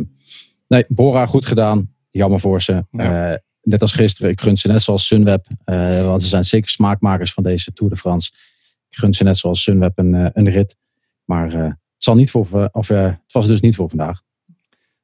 nee, 0.69 0.84
Bora 0.88 1.26
goed 1.26 1.46
gedaan. 1.46 1.94
Jammer 2.10 2.40
voor 2.40 2.62
ze. 2.62 2.84
Ja. 2.90 3.40
net 3.62 3.82
als 3.82 3.92
gisteren, 3.92 4.30
ik 4.30 4.40
gun 4.40 4.56
ze 4.56 4.69
net 4.69 4.82
zoals 4.82 5.06
Sunweb. 5.06 5.46
want 6.04 6.22
ze 6.22 6.28
zijn 6.28 6.44
zeker 6.44 6.69
smaakmakers 6.70 7.32
van 7.32 7.42
deze 7.42 7.72
Tour 7.72 7.92
de 7.92 7.98
France. 7.98 8.32
Ik 8.88 8.98
gun 8.98 9.14
ze 9.14 9.25
net 9.25 9.36
zoals 9.36 9.62
Sunweb 9.62 9.98
een, 9.98 10.30
een 10.38 10.48
rit. 10.50 10.76
Maar 11.25 11.78
zal 12.08 12.16
niet 12.16 12.31
voor, 12.31 12.70
of, 12.72 12.90
uh, 12.90 13.05
het 13.05 13.32
was 13.32 13.46
dus 13.46 13.60
niet 13.60 13.76
voor 13.76 13.88
vandaag. 13.88 14.22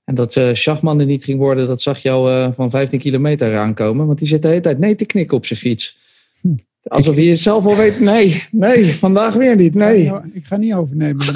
En 0.05 0.15
dat 0.15 0.37
uh, 0.37 0.55
Schachman 0.55 1.01
er 1.01 1.07
niet 1.07 1.25
ging 1.25 1.39
worden, 1.39 1.67
dat 1.67 1.83
zag 1.83 1.99
je 1.99 2.11
al 2.11 2.31
uh, 2.31 2.49
van 2.55 2.71
15 2.71 2.99
kilometer 2.99 3.57
aankomen. 3.57 4.07
Want 4.07 4.19
die 4.19 4.29
zit 4.29 4.43
de 4.43 4.49
hele 4.49 4.61
tijd 4.61 4.79
nee 4.79 4.95
te 4.95 5.05
knikken 5.05 5.37
op 5.37 5.47
zijn 5.47 5.59
fiets. 5.59 5.99
Hm. 6.41 6.49
Alsof 6.83 7.15
hij 7.15 7.37
zelf 7.37 7.67
al 7.67 7.77
weet, 7.77 8.01
nee, 8.01 8.43
nee, 8.51 8.95
vandaag 8.95 9.35
weer 9.35 9.57
niet, 9.57 9.75
nee. 9.75 10.13
Ik 10.33 10.47
ga 10.47 10.57
niet 10.57 10.75
overnemen. 10.75 11.27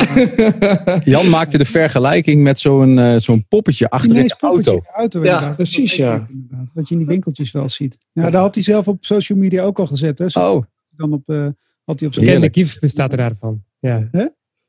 Jan 1.14 1.28
maakte 1.28 1.58
de 1.58 1.64
vergelijking 1.64 2.42
met 2.42 2.60
zo'n 2.60 2.96
uh, 2.96 3.16
zo'n 3.16 3.46
poppetje 3.48 3.90
achter 3.90 4.16
in 4.16 4.26
de 4.26 4.34
auto. 4.40 4.82
auto 4.94 5.24
ja, 5.24 5.52
precies, 5.52 5.96
ja. 5.96 6.26
Wat 6.74 6.88
je 6.88 6.94
in 6.94 7.00
die 7.00 7.08
winkeltjes 7.08 7.52
wel 7.52 7.68
ziet. 7.68 7.98
Ja, 8.12 8.30
daar 8.30 8.42
had 8.42 8.54
hij 8.54 8.64
zelf 8.64 8.88
op 8.88 9.04
social 9.04 9.38
media 9.38 9.62
ook 9.62 9.78
al 9.78 9.86
gezet. 9.86 10.18
Hè? 10.18 10.28
Zo 10.28 10.52
oh. 10.52 10.62
Dan 10.90 11.12
op, 11.12 11.22
uh, 11.26 11.46
had 11.84 11.98
hij 11.98 12.08
op 12.08 12.14
zijn 12.14 12.52
bestaat 12.80 13.12
er 13.12 13.18
daarvan. 13.18 13.62
Ja. 13.78 14.08
Huh? 14.12 14.26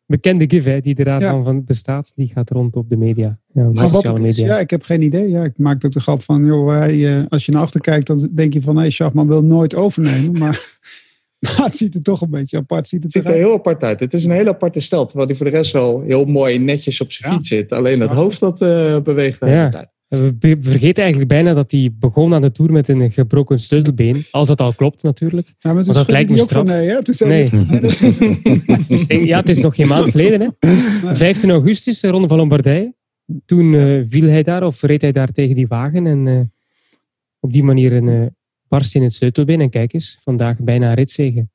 Bekende 0.09 0.45
gif 0.47 0.81
die 0.81 0.95
er 0.95 1.05
daarvan 1.05 1.43
van 1.43 1.63
bestaat, 1.63 2.11
die 2.15 2.27
gaat 2.27 2.49
rond 2.49 2.75
op 2.75 2.89
de 2.89 2.97
media. 2.97 3.39
Ja, 3.53 3.69
maar 3.73 3.89
wat 3.89 4.21
media. 4.21 4.45
ja, 4.45 4.59
ik 4.59 4.69
heb 4.69 4.83
geen 4.83 5.01
idee. 5.01 5.29
Ja, 5.29 5.43
ik 5.43 5.57
maak 5.57 5.85
ook 5.85 5.91
de 5.91 5.99
grap 5.99 6.21
van, 6.21 6.45
joh, 6.45 6.69
hij, 6.69 6.95
uh, 6.95 7.25
als 7.29 7.45
je 7.45 7.51
naar 7.51 7.61
achter 7.61 7.81
kijkt, 7.81 8.07
dan 8.07 8.29
denk 8.31 8.53
je 8.53 8.61
van, 8.61 8.75
hé, 8.75 8.81
hey, 8.81 8.89
Schachman 8.89 9.27
wil 9.27 9.43
nooit 9.43 9.75
overnemen. 9.75 10.37
Maar, 10.39 10.77
maar 11.39 11.65
het 11.65 11.77
ziet 11.77 11.95
er 11.95 12.01
toch 12.01 12.21
een 12.21 12.29
beetje 12.29 12.57
apart 12.57 12.87
ziet 12.87 13.03
het, 13.03 13.13
het 13.13 13.23
ziet 13.23 13.33
er 13.33 13.39
heel 13.39 13.53
apart 13.53 13.83
uit. 13.83 13.99
Het 13.99 14.13
is 14.13 14.25
een 14.25 14.31
hele 14.31 14.49
aparte 14.49 14.79
stel, 14.79 15.05
terwijl 15.05 15.27
hij 15.27 15.37
voor 15.37 15.45
de 15.45 15.51
rest 15.51 15.71
wel 15.71 16.01
heel 16.01 16.25
mooi 16.25 16.57
netjes 16.57 17.01
op 17.01 17.11
zijn 17.11 17.33
fiets 17.33 17.47
zit. 17.47 17.71
Alleen 17.71 17.99
het 17.99 18.11
hoofd 18.11 18.39
dat 18.39 18.61
uh, 18.61 18.99
beweegt 18.99 19.39
de 19.39 19.49
hele 19.49 19.69
tijd. 19.69 19.89
We 20.09 20.57
vergeten 20.61 21.03
eigenlijk 21.03 21.31
bijna 21.31 21.53
dat 21.53 21.71
hij 21.71 21.91
begon 21.99 22.33
aan 22.33 22.41
de 22.41 22.51
tour 22.51 22.71
met 22.71 22.87
een 22.87 23.11
gebroken 23.11 23.59
sleutelbeen. 23.59 24.23
Als 24.31 24.47
dat 24.47 24.61
al 24.61 24.73
klopt 24.73 25.03
natuurlijk. 25.03 25.53
Ja, 25.59 25.73
maar 25.73 25.83
dat 25.83 26.09
lijkt 26.09 26.31
me 26.31 26.37
straf. 26.37 26.63
nee, 26.63 26.89
hè? 26.89 26.99
nee. 29.07 29.25
ja, 29.25 29.39
het 29.39 29.49
is 29.49 29.61
nog 29.61 29.75
geen 29.75 29.87
maand 29.87 30.09
geleden. 30.09 30.55
Hè? 30.59 30.75
15 31.15 31.49
augustus, 31.49 32.01
Ronde 32.01 32.27
van 32.27 32.37
Lombardije. 32.37 32.93
Toen 33.45 33.73
uh, 33.73 34.03
viel 34.07 34.29
hij 34.29 34.43
daar 34.43 34.63
of 34.63 34.81
reed 34.81 35.01
hij 35.01 35.11
daar 35.11 35.31
tegen 35.31 35.55
die 35.55 35.67
wagen. 35.67 36.07
En 36.07 36.25
uh, 36.25 36.39
op 37.39 37.53
die 37.53 37.63
manier 37.63 37.93
een 37.93 38.07
uh, 38.07 38.25
barst 38.67 38.95
in 38.95 39.03
het 39.03 39.13
sleutelbeen. 39.13 39.61
En 39.61 39.69
kijk 39.69 39.93
eens, 39.93 40.19
vandaag 40.21 40.57
bijna 40.59 40.89
een 40.89 40.95
ritzegen. 40.95 41.51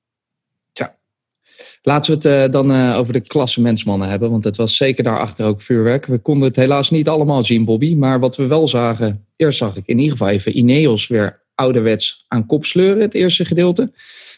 Laten 1.83 2.21
we 2.21 2.28
het 2.28 2.49
uh, 2.49 2.52
dan 2.52 2.71
uh, 2.71 2.97
over 2.99 3.12
de 3.12 3.21
klassementsmannen 3.21 4.09
hebben. 4.09 4.30
Want 4.30 4.44
het 4.44 4.56
was 4.56 4.76
zeker 4.76 5.04
daarachter 5.04 5.47
ook 5.47 5.62
vuurwerk. 5.62 6.06
We 6.06 6.18
konden 6.18 6.49
het 6.49 6.56
helaas 6.56 6.90
niet 6.90 7.09
allemaal 7.09 7.44
zien, 7.44 7.64
Bobby. 7.64 7.94
Maar 7.94 8.21
wat 8.21 8.37
we 8.37 8.47
wel 8.47 8.68
zagen. 8.68 9.25
Eerst 9.37 9.59
zag 9.59 9.76
ik 9.76 9.87
in 9.87 9.99
ieder 9.99 10.12
geval 10.12 10.28
even 10.28 10.59
Ineos 10.59 11.06
weer 11.06 11.42
ouderwets 11.54 12.25
aan 12.28 12.47
kop 12.47 12.64
sleuren. 12.64 13.02
Het 13.02 13.14
eerste 13.14 13.44
gedeelte. 13.44 13.92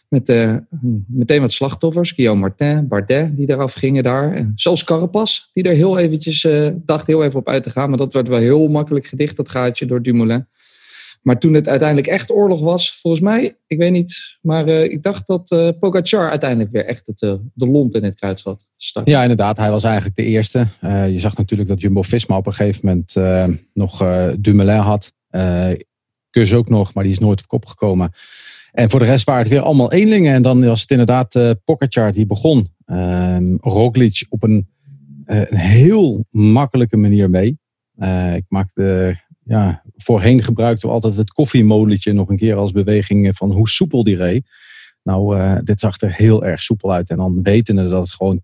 Met 0.09 0.29
uh, 0.29 0.57
meteen 1.07 1.41
wat 1.41 1.53
slachtoffers. 1.53 2.11
Guillaume 2.11 2.41
Martin, 2.41 2.89
Bardet 2.89 3.37
die 3.37 3.51
eraf 3.51 3.75
gingen 3.75 4.03
daar. 4.03 4.33
En 4.33 4.53
zelfs 4.55 4.85
Carapaz 4.85 5.41
die 5.53 5.65
er 5.65 5.75
heel 5.75 5.99
eventjes 5.99 6.47
dacht 6.73 7.07
heel 7.07 7.25
even 7.25 7.39
op 7.39 7.49
uit 7.49 7.63
te 7.63 7.71
gaan. 7.71 7.89
Maar 7.89 7.99
dat 7.99 8.13
werd 8.13 8.29
wel 8.29 8.39
heel 8.39 8.69
makkelijk 8.69 9.07
gedicht, 9.07 9.37
dat 9.37 9.49
gaatje 9.49 9.87
door 9.87 10.03
Dumoulin. 10.03 10.47
Maar 11.27 11.39
toen 11.39 11.55
het 11.55 11.69
uiteindelijk 11.69 12.09
echt 12.09 12.31
oorlog 12.31 12.61
was, 12.61 12.99
volgens 13.01 13.23
mij, 13.23 13.57
ik 13.67 13.79
weet 13.79 13.93
niet, 13.93 14.39
maar 14.41 14.69
uh, 14.69 14.83
ik 14.83 15.03
dacht 15.03 15.27
dat 15.27 15.51
uh, 15.51 16.29
uiteindelijk 16.29 16.71
weer 16.71 16.85
echt 16.85 17.07
het, 17.07 17.23
uh, 17.23 17.35
de 17.55 17.67
lont 17.67 17.95
in 17.95 18.05
het 18.05 18.15
kruidvat 18.15 18.67
stak. 18.77 19.07
Ja, 19.07 19.23
inderdaad. 19.23 19.57
Hij 19.57 19.71
was 19.71 19.85
eigenlijk 19.85 20.17
de 20.17 20.25
eerste. 20.25 20.67
je 20.81 21.19
zag 21.19 21.37
natuurlijk 21.37 21.69
dat 21.69 21.81
Jumbo-Visma 21.81 22.37
op 22.37 22.47
een 22.47 22.53
gegeven 22.53 22.81
moment 22.87 23.15
nog 23.73 24.05
Dumoulin 24.39 24.79
had. 24.79 25.13
Kus 26.31 26.55
ook 26.55 26.69
nog, 26.69 26.95
maar 26.95 27.05
die 27.05 27.13
is 27.13 27.19
nooit 27.19 27.41
op 27.41 27.47
kop 27.47 27.67
gekomen. 27.67 28.11
En 28.73 28.91
voor 28.91 29.01
de 29.01 29.07
rest 29.07 29.25
waren 29.25 29.43
het 29.43 29.51
weer 29.51 29.61
allemaal 29.61 29.93
eenlingen. 29.93 30.35
En 30.35 30.43
dan 30.43 30.65
was 30.65 30.81
het 30.81 30.91
inderdaad 30.91 31.35
uh, 31.35 32.11
die 32.11 32.27
begon. 32.27 32.69
Ehm, 32.85 33.57
Roglic 33.61 34.27
op 34.29 34.43
een, 34.43 34.69
een 35.25 35.57
heel 35.57 36.25
makkelijke 36.31 36.97
manier 36.97 37.31
mee. 37.31 37.59
ik 38.35 38.45
maakte 38.49 39.17
ja, 39.49 39.83
voorheen 39.97 40.43
gebruikten 40.43 40.89
we 40.89 40.95
altijd 40.95 41.17
het 41.17 41.33
koffiemolentje 41.33 42.13
nog 42.13 42.29
een 42.29 42.37
keer 42.37 42.57
als 42.57 42.73
beweging 42.73 43.37
van 43.37 43.53
hoe 43.53 43.69
soepel 43.69 44.05
die 44.05 44.17
reed. 44.17 44.49
Nou, 45.03 45.39
uh, 45.39 45.59
dit 45.63 45.81
zag 45.81 46.01
er 46.01 46.15
heel 46.15 46.45
erg 46.45 46.63
soepel 46.63 46.93
uit. 46.93 47.11
En 47.11 47.17
dan 47.17 47.43
wetende 47.43 47.89
dat 47.89 48.03
het 48.03 48.15
gewoon 48.15 48.41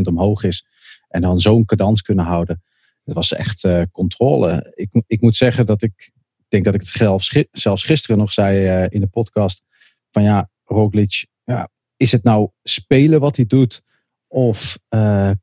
12% 0.00 0.02
omhoog 0.02 0.44
is. 0.44 0.66
En 1.08 1.20
dan 1.20 1.38
zo'n 1.38 1.64
cadans 1.64 2.02
kunnen 2.02 2.24
houden. 2.24 2.62
Het 3.04 3.14
was 3.14 3.32
echt 3.32 3.64
uh, 3.64 3.82
controle. 3.92 4.72
Ik, 4.74 5.02
ik 5.06 5.20
moet 5.20 5.36
zeggen 5.36 5.66
dat 5.66 5.82
ik, 5.82 5.92
ik 6.36 6.44
denk 6.48 6.64
dat 6.64 6.74
ik 6.74 6.80
het 6.80 7.48
zelfs, 7.52 7.84
gisteren 7.84 8.18
nog 8.18 8.32
zei 8.32 8.86
in 8.88 9.00
de 9.00 9.06
podcast. 9.06 9.62
Van 10.10 10.22
ja, 10.22 10.50
Roglic, 10.64 11.26
ja, 11.44 11.68
is 11.96 12.12
het 12.12 12.22
nou 12.22 12.50
spelen 12.62 13.20
wat 13.20 13.36
hij 13.36 13.46
doet? 13.46 13.82
Of 14.28 14.78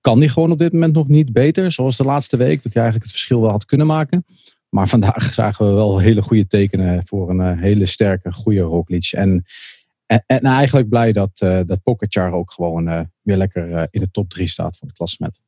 kan 0.01 0.19
hij 0.19 0.27
gewoon 0.27 0.51
op 0.51 0.59
dit 0.59 0.73
moment 0.73 0.93
nog 0.93 1.07
niet 1.07 1.33
beter? 1.33 1.71
Zoals 1.71 1.97
de 1.97 2.03
laatste 2.03 2.37
week, 2.37 2.63
dat 2.63 2.73
hij 2.73 2.81
eigenlijk 2.83 3.03
het 3.03 3.11
verschil 3.11 3.41
wel 3.41 3.51
had 3.51 3.65
kunnen 3.65 3.87
maken. 3.87 4.25
Maar 4.69 4.87
vandaag 4.87 5.33
zagen 5.33 5.67
we 5.67 5.73
wel 5.73 5.99
hele 5.99 6.21
goede 6.21 6.47
tekenen 6.47 7.05
voor 7.05 7.29
een 7.29 7.41
eh, 7.41 7.61
hele 7.61 7.85
sterke, 7.85 8.33
goede 8.33 8.61
Roglic. 8.61 9.11
En, 9.11 9.43
en, 10.05 10.23
en 10.25 10.43
eigenlijk 10.43 10.89
blij 10.89 11.11
dat, 11.11 11.41
uh, 11.43 11.59
dat 11.65 11.83
Pogacar 11.83 12.31
ook 12.33 12.51
gewoon 12.51 12.87
uh, 12.87 12.99
weer 13.21 13.37
lekker 13.37 13.87
in 13.91 13.99
de 13.99 14.11
top 14.11 14.29
3 14.29 14.47
staat 14.47 14.77
van 14.77 14.87
het 14.87 14.97
klassement. 14.97 15.41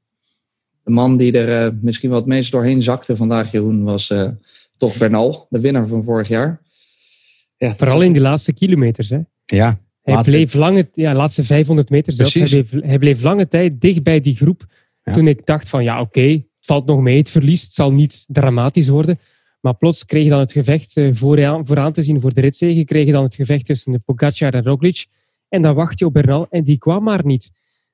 De 0.84 0.92
man 0.92 1.18
die 1.18 1.32
er 1.32 1.78
misschien 1.82 2.10
wat 2.10 2.26
meest 2.26 2.52
doorheen 2.52 2.82
zakte 2.82 3.16
vandaag, 3.16 3.52
Jeroen, 3.52 3.84
was 3.84 4.14
toch 4.78 4.98
Bernal, 4.98 5.48
de 5.50 5.60
winnaar 5.60 5.88
van 5.88 6.04
vorig 6.04 6.28
jaar. 6.28 6.62
Ja, 7.58 7.76
Vooral 7.76 8.02
in 8.02 8.14
die 8.14 8.22
laatste 8.22 8.54
kilometers. 8.54 9.10
Hè? 9.10 9.20
Ja, 9.46 9.80
hij 10.02 10.14
laatste... 10.14 10.32
bleef 10.32 10.54
lange, 10.54 10.90
ja, 10.94 11.14
laatste 11.14 11.44
500 11.44 11.90
meter 11.90 12.14
zelfs. 12.14 12.34
Hij 12.34 12.44
bleef, 12.44 12.72
hij 12.72 13.00
bleef 13.00 13.24
lange 13.24 13.48
tijd 13.48 13.82
dicht 13.82 14.04
bij 14.04 14.22
die 14.22 14.36
groep. 14.36 14.66
Ja. 15.04 15.14
Toen 15.14 15.28
ik 15.28 15.46
dacht 15.46 15.70
van 15.70 15.84
ja, 15.84 16.02
oké, 16.02 16.20
okay, 16.20 16.48
valt 16.70 16.86
nog 16.86 17.00
mee, 17.00 17.18
het 17.18 17.30
verliest, 17.30 17.64
het 17.64 17.74
zal 17.74 17.92
niet 17.92 18.26
dramatisch 18.28 18.90
worden. 18.90 19.20
Maar 19.62 19.76
plots 19.76 20.06
kreeg 20.06 20.24
je 20.24 20.30
dan 20.30 20.40
het 20.40 20.52
gevecht, 20.52 20.98
uh, 20.98 21.10
vooraan, 21.14 21.66
vooraan 21.66 21.92
te 21.92 22.04
zien 22.04 22.22
voor 22.22 22.34
de 22.34 22.42
ritzege, 22.42 22.84
kreeg 22.84 23.06
je 23.06 23.12
dan 23.12 23.24
het 23.24 23.36
gevecht 23.36 23.66
tussen 23.66 24.04
Pogacar 24.06 24.54
en 24.54 24.64
Roglic. 24.64 25.06
En 25.50 25.62
dan 25.62 25.76
wacht 25.76 26.00
je 26.00 26.06
op 26.06 26.14
Bernal 26.14 26.48
en 26.50 26.64
die 26.64 26.78
kwam 26.78 27.04
maar 27.04 27.26
niet. 27.26 27.52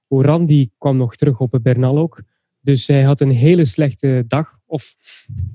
Oran 0.07 0.45
die 0.45 0.71
kwam 0.77 0.97
nog 0.97 1.15
terug 1.15 1.39
op 1.39 1.59
Bernal 1.61 1.97
ook. 1.97 2.21
Dus 2.61 2.87
hij 2.87 3.03
had 3.03 3.21
een 3.21 3.31
hele 3.31 3.65
slechte 3.65 4.23
dag. 4.27 4.59
Of 4.65 4.95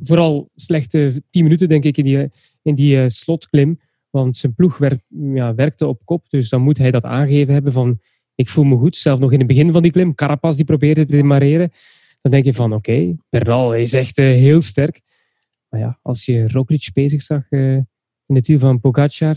vooral 0.02 0.50
slechte 0.56 1.22
tien 1.30 1.42
minuten, 1.42 1.68
denk 1.68 1.84
ik, 1.84 1.96
in 1.96 2.04
die, 2.04 2.30
in 2.62 2.74
die 2.74 2.96
uh, 2.96 3.04
slotklim. 3.06 3.80
Want 4.10 4.36
zijn 4.36 4.54
ploeg 4.54 4.78
werk, 4.78 5.02
ja, 5.34 5.54
werkte 5.54 5.86
op 5.86 6.00
kop. 6.04 6.30
Dus 6.30 6.48
dan 6.48 6.62
moet 6.62 6.78
hij 6.78 6.90
dat 6.90 7.04
aangegeven 7.04 7.52
hebben 7.52 7.72
van... 7.72 8.00
Ik 8.34 8.48
voel 8.48 8.64
me 8.64 8.76
goed. 8.76 8.96
Zelf 8.96 9.18
nog 9.18 9.32
in 9.32 9.38
het 9.38 9.46
begin 9.46 9.72
van 9.72 9.82
die 9.82 9.90
klim. 9.90 10.14
Carapaz 10.14 10.56
die 10.56 10.64
probeerde 10.64 11.06
te 11.06 11.16
demareren. 11.16 11.70
Dan 12.20 12.32
denk 12.32 12.44
je 12.44 12.54
van, 12.54 12.72
oké, 12.72 12.90
okay, 12.90 13.16
Bernal 13.28 13.74
is 13.74 13.92
echt 13.92 14.18
uh, 14.18 14.26
heel 14.26 14.62
sterk. 14.62 15.00
Maar 15.68 15.80
ja, 15.80 15.98
als 16.02 16.24
je 16.24 16.48
Roglic 16.48 16.90
bezig 16.92 17.22
zag 17.22 17.42
uh, 17.50 17.74
in 18.26 18.34
het 18.34 18.46
wiel 18.46 18.58
van 18.58 18.80
Pogacar. 18.80 19.36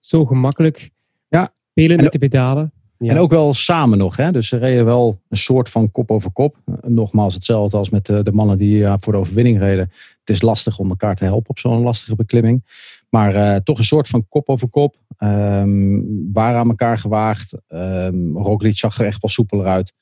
Zo 0.00 0.24
gemakkelijk. 0.26 0.90
Ja. 1.28 1.54
Spelen 1.70 2.02
met 2.02 2.12
de 2.12 2.18
pedalen. 2.18 2.72
Ja. 2.98 3.10
En 3.10 3.18
ook 3.18 3.30
wel 3.30 3.52
samen 3.52 3.98
nog. 3.98 4.16
Hè? 4.16 4.32
Dus 4.32 4.48
ze 4.48 4.56
reden 4.56 4.84
wel 4.84 5.20
een 5.28 5.36
soort 5.36 5.70
van 5.70 5.90
kop 5.90 6.10
over 6.10 6.32
kop. 6.32 6.56
Nogmaals 6.80 7.34
hetzelfde 7.34 7.76
als 7.76 7.90
met 7.90 8.06
de 8.06 8.32
mannen 8.32 8.58
die 8.58 8.86
voor 8.98 9.12
de 9.12 9.18
overwinning 9.18 9.58
reden. 9.58 9.90
Het 10.20 10.30
is 10.30 10.42
lastig 10.42 10.78
om 10.78 10.88
elkaar 10.88 11.16
te 11.16 11.24
helpen 11.24 11.50
op 11.50 11.58
zo'n 11.58 11.82
lastige 11.82 12.14
beklimming. 12.14 12.64
Maar 13.10 13.36
uh, 13.36 13.56
toch 13.56 13.78
een 13.78 13.84
soort 13.84 14.08
van 14.08 14.28
kop 14.28 14.48
over 14.48 14.68
kop. 14.68 14.96
Um, 15.18 16.32
waren 16.32 16.58
aan 16.58 16.68
elkaar 16.68 16.98
gewaagd. 16.98 17.56
Um, 17.68 18.36
Roglic 18.36 18.76
zag 18.76 18.98
er 18.98 19.06
echt 19.06 19.22
wel 19.22 19.30
soepeler 19.30 19.66
uit. 19.66 19.94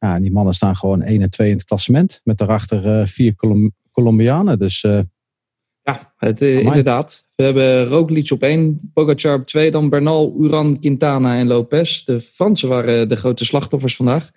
Ja, 0.00 0.20
die 0.20 0.32
mannen 0.32 0.54
staan 0.54 0.76
gewoon 0.76 1.02
1 1.02 1.22
en 1.22 1.30
2 1.30 1.50
in 1.50 1.56
het 1.56 1.64
klassement. 1.64 2.20
Met 2.24 2.38
daarachter 2.38 3.00
uh, 3.00 3.06
vier 3.06 3.34
Colom 3.34 3.72
Colombianen. 3.92 4.58
Dus 4.58 4.82
uh, 4.82 5.00
ja, 5.82 6.12
het, 6.16 6.40
inderdaad. 6.40 7.24
We 7.34 7.42
hebben 7.42 7.86
Roglic 7.86 8.30
op 8.30 8.42
één, 8.42 8.90
Pogacar 8.92 9.34
op 9.34 9.46
twee, 9.46 9.70
dan 9.70 9.88
Bernal, 9.88 10.36
Uran, 10.38 10.80
Quintana 10.80 11.38
en 11.38 11.46
Lopez. 11.46 12.04
De 12.04 12.20
Fransen 12.20 12.68
waren 12.68 13.08
de 13.08 13.16
grote 13.16 13.44
slachtoffers 13.44 13.96
vandaag. 13.96 14.30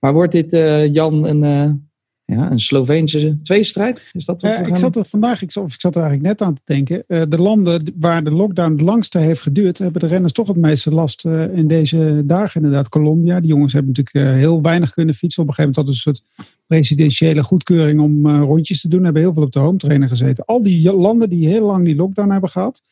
Maar 0.00 0.12
wordt 0.12 0.32
dit, 0.32 0.50
Jan, 0.92 1.26
een, 1.26 1.88
ja, 2.34 2.50
een 2.50 2.60
Sloveense 2.60 3.38
tweestrijd? 3.42 4.10
Is 4.12 4.24
dat 4.24 4.42
wat 4.42 4.60
uh, 4.60 4.66
ik 4.66 4.76
zat 4.76 4.96
er 4.96 5.04
vandaag, 5.04 5.42
ik 5.42 5.50
zat, 5.50 5.64
ik 5.72 5.80
zat 5.80 5.96
er 5.96 6.02
eigenlijk 6.02 6.30
net 6.30 6.48
aan 6.48 6.54
te 6.54 6.62
denken. 6.64 7.04
de 7.30 7.38
landen 7.38 7.94
waar 7.98 8.24
de 8.24 8.30
lockdown 8.30 8.72
het 8.72 8.80
langste 8.80 9.18
heeft 9.18 9.40
geduurd, 9.40 9.78
hebben 9.78 10.00
de 10.00 10.06
renners 10.06 10.32
toch 10.32 10.48
het 10.48 10.56
meeste 10.56 10.90
last 10.90 11.24
in 11.54 11.66
deze 11.66 12.22
dagen. 12.24 12.62
Inderdaad, 12.62 12.88
Colombia. 12.88 13.40
Die 13.40 13.48
jongens 13.48 13.72
hebben 13.72 13.92
natuurlijk 13.96 14.36
heel 14.36 14.62
weinig 14.62 14.92
kunnen 14.92 15.14
fietsen. 15.14 15.42
Op 15.42 15.48
een 15.48 15.54
gegeven 15.54 15.82
moment 15.82 15.94
hadden 15.94 15.94
ze 15.94 16.08
een 16.08 16.14
soort 16.14 16.48
presidentiële 16.66 17.42
goedkeuring 17.42 18.00
om 18.00 18.28
rondjes 18.40 18.80
te 18.80 18.88
doen. 18.88 19.04
Hebben 19.04 19.22
heel 19.22 19.32
veel 19.32 19.42
op 19.42 19.52
de 19.52 19.58
home 19.58 19.78
trainer 19.78 20.08
gezeten. 20.08 20.44
Al 20.44 20.62
die 20.62 20.92
landen 20.92 21.28
die 21.28 21.48
heel 21.48 21.66
lang 21.66 21.84
die 21.84 21.96
lockdown 21.96 22.30
hebben 22.30 22.50
gehad. 22.50 22.82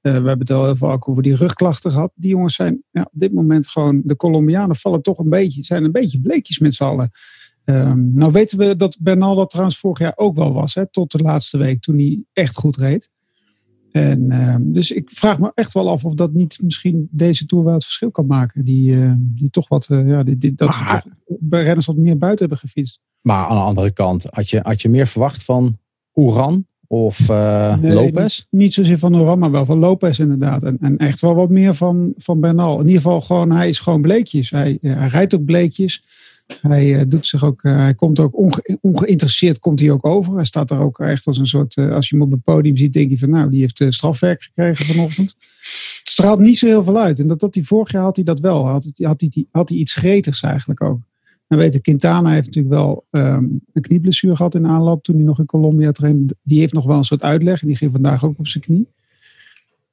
We 0.00 0.10
hebben 0.10 0.38
het 0.38 0.50
al 0.50 0.64
heel 0.64 0.76
vaak 0.76 1.08
over 1.08 1.22
die 1.22 1.36
rugklachten 1.36 1.90
gehad. 1.90 2.12
Die 2.14 2.30
jongens 2.30 2.54
zijn 2.54 2.82
ja, 2.90 3.02
op 3.02 3.20
dit 3.20 3.32
moment 3.32 3.68
gewoon, 3.68 4.00
de 4.04 4.16
Colombianen 4.16 4.76
vallen 4.76 5.02
toch 5.02 5.18
een 5.18 5.28
beetje, 5.28 5.64
zijn 5.64 5.84
een 5.84 5.92
beetje 5.92 6.20
bleekjes 6.20 6.58
met 6.58 6.74
z'n 6.74 6.84
allen. 6.84 7.10
Um, 7.64 8.12
nou 8.14 8.32
weten 8.32 8.58
we 8.58 8.76
dat 8.76 8.96
Bernal 9.00 9.34
dat 9.34 9.50
trouwens 9.50 9.78
vorig 9.78 9.98
jaar 9.98 10.12
ook 10.16 10.36
wel 10.36 10.52
was, 10.52 10.74
hè, 10.74 10.86
tot 10.86 11.10
de 11.12 11.18
laatste 11.18 11.58
week 11.58 11.80
toen 11.80 11.96
hij 11.96 12.22
echt 12.32 12.56
goed 12.56 12.76
reed. 12.76 13.10
En, 13.90 14.32
uh, 14.32 14.56
dus 14.60 14.90
ik 14.90 15.10
vraag 15.10 15.38
me 15.38 15.52
echt 15.54 15.72
wel 15.72 15.90
af 15.90 16.04
of 16.04 16.14
dat 16.14 16.32
niet 16.32 16.58
misschien 16.62 17.08
deze 17.10 17.46
Tour 17.46 17.64
wel 17.64 17.74
het 17.74 17.84
verschil 17.84 18.10
kan 18.10 18.26
maken. 18.26 18.64
Die, 18.64 18.96
uh, 18.96 19.12
die 19.18 19.50
toch 19.50 19.68
wat, 19.68 19.86
ja, 19.88 20.22
die, 20.22 20.36
die, 20.36 20.54
dat 20.54 20.80
maar, 20.80 21.02
toch 21.02 21.12
bij 21.40 21.62
renners 21.62 21.86
wat 21.86 21.96
meer 21.96 22.18
buiten 22.18 22.48
hebben 22.48 22.68
gefietst. 22.68 23.00
Maar 23.20 23.46
aan 23.46 23.56
de 23.56 23.62
andere 23.62 23.90
kant, 23.90 24.26
had 24.30 24.50
je, 24.50 24.60
had 24.62 24.82
je 24.82 24.88
meer 24.88 25.06
verwacht 25.06 25.44
van 25.44 25.78
Oeran 26.14 26.66
of 26.86 27.28
uh, 27.30 27.76
nee, 27.76 27.92
Lopez? 27.92 28.38
Niet, 28.38 28.46
niet 28.50 28.74
zozeer 28.74 28.98
van 28.98 29.16
Oran, 29.16 29.38
maar 29.38 29.50
wel 29.50 29.64
van 29.64 29.78
Lopez 29.78 30.18
inderdaad. 30.18 30.62
En, 30.62 30.78
en 30.80 30.96
echt 30.96 31.20
wel 31.20 31.34
wat 31.34 31.50
meer 31.50 31.74
van, 31.74 32.12
van 32.16 32.40
Bernal. 32.40 32.80
In 32.80 32.86
ieder 32.86 33.02
geval 33.02 33.20
gewoon, 33.20 33.50
hij 33.50 33.68
is 33.68 33.78
gewoon 33.78 34.02
bleekjes. 34.02 34.50
Hij, 34.50 34.78
hij 34.80 35.08
rijdt 35.08 35.34
ook 35.34 35.44
bleekjes. 35.44 36.04
Hij 36.60 36.98
uh, 36.98 37.02
doet 37.06 37.26
zich 37.26 37.44
ook, 37.44 37.62
uh, 37.62 37.76
hij 37.76 37.94
komt 37.94 38.20
ook 38.20 38.36
onge, 38.36 38.78
ongeïnteresseerd 38.80 39.58
komt 39.58 39.80
hij 39.80 39.90
ook 39.90 40.06
over. 40.06 40.34
Hij 40.34 40.44
staat 40.44 40.70
er 40.70 40.80
ook 40.80 40.98
echt 40.98 41.26
als 41.26 41.38
een 41.38 41.46
soort, 41.46 41.76
als 41.76 42.08
je 42.08 42.16
hem 42.16 42.24
op 42.24 42.30
het 42.30 42.42
podium 42.42 42.76
ziet, 42.76 42.92
denk 42.92 43.10
je 43.10 43.18
van 43.18 43.30
nou, 43.30 43.50
die 43.50 43.60
heeft 43.60 43.84
strafwerk 43.88 44.42
gekregen 44.42 44.84
vanochtend. 44.84 45.36
Het 45.98 46.08
straalt 46.08 46.38
niet 46.38 46.58
zo 46.58 46.66
heel 46.66 46.82
veel 46.82 46.98
uit. 46.98 47.18
En 47.18 47.26
dat, 47.26 47.40
dat 47.40 47.54
hij 47.54 47.64
vorig 47.64 47.92
jaar 47.92 48.02
had 48.02 48.16
hij 48.16 48.24
dat 48.24 48.40
wel. 48.40 48.66
Had, 48.66 48.90
had, 48.96 49.20
hij, 49.20 49.46
had 49.50 49.68
hij 49.68 49.78
iets 49.78 49.94
gretigs 49.94 50.42
eigenlijk 50.42 50.82
ook. 50.82 51.00
We 51.46 51.56
weten, 51.56 51.80
Quintana 51.80 52.30
heeft 52.30 52.46
natuurlijk 52.46 52.74
wel 52.74 53.06
um, 53.10 53.60
een 53.72 53.82
knieblessure 53.82 54.36
gehad 54.36 54.54
in 54.54 54.66
aanloop 54.66 55.02
toen 55.02 55.16
hij 55.16 55.24
nog 55.24 55.38
in 55.38 55.46
Colombia 55.46 55.92
trainde. 55.92 56.36
Die 56.42 56.58
heeft 56.58 56.72
nog 56.72 56.84
wel 56.84 56.96
een 56.96 57.04
soort 57.04 57.22
uitleg 57.22 57.60
en 57.60 57.66
die 57.66 57.76
ging 57.76 57.92
vandaag 57.92 58.24
ook 58.24 58.38
op 58.38 58.46
zijn 58.46 58.64
knie. 58.64 58.88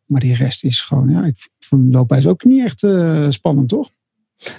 Maar 0.06 0.22
die 0.22 0.36
rest 0.36 0.64
is 0.64 0.82
gewoon, 0.82 1.10
ja, 1.10 1.26
ik 1.26 1.50
vond 1.60 1.94
Lopez 1.94 2.26
ook 2.26 2.44
niet 2.44 2.64
echt 2.64 2.88
spannend, 3.34 3.70
toch? 3.70 3.92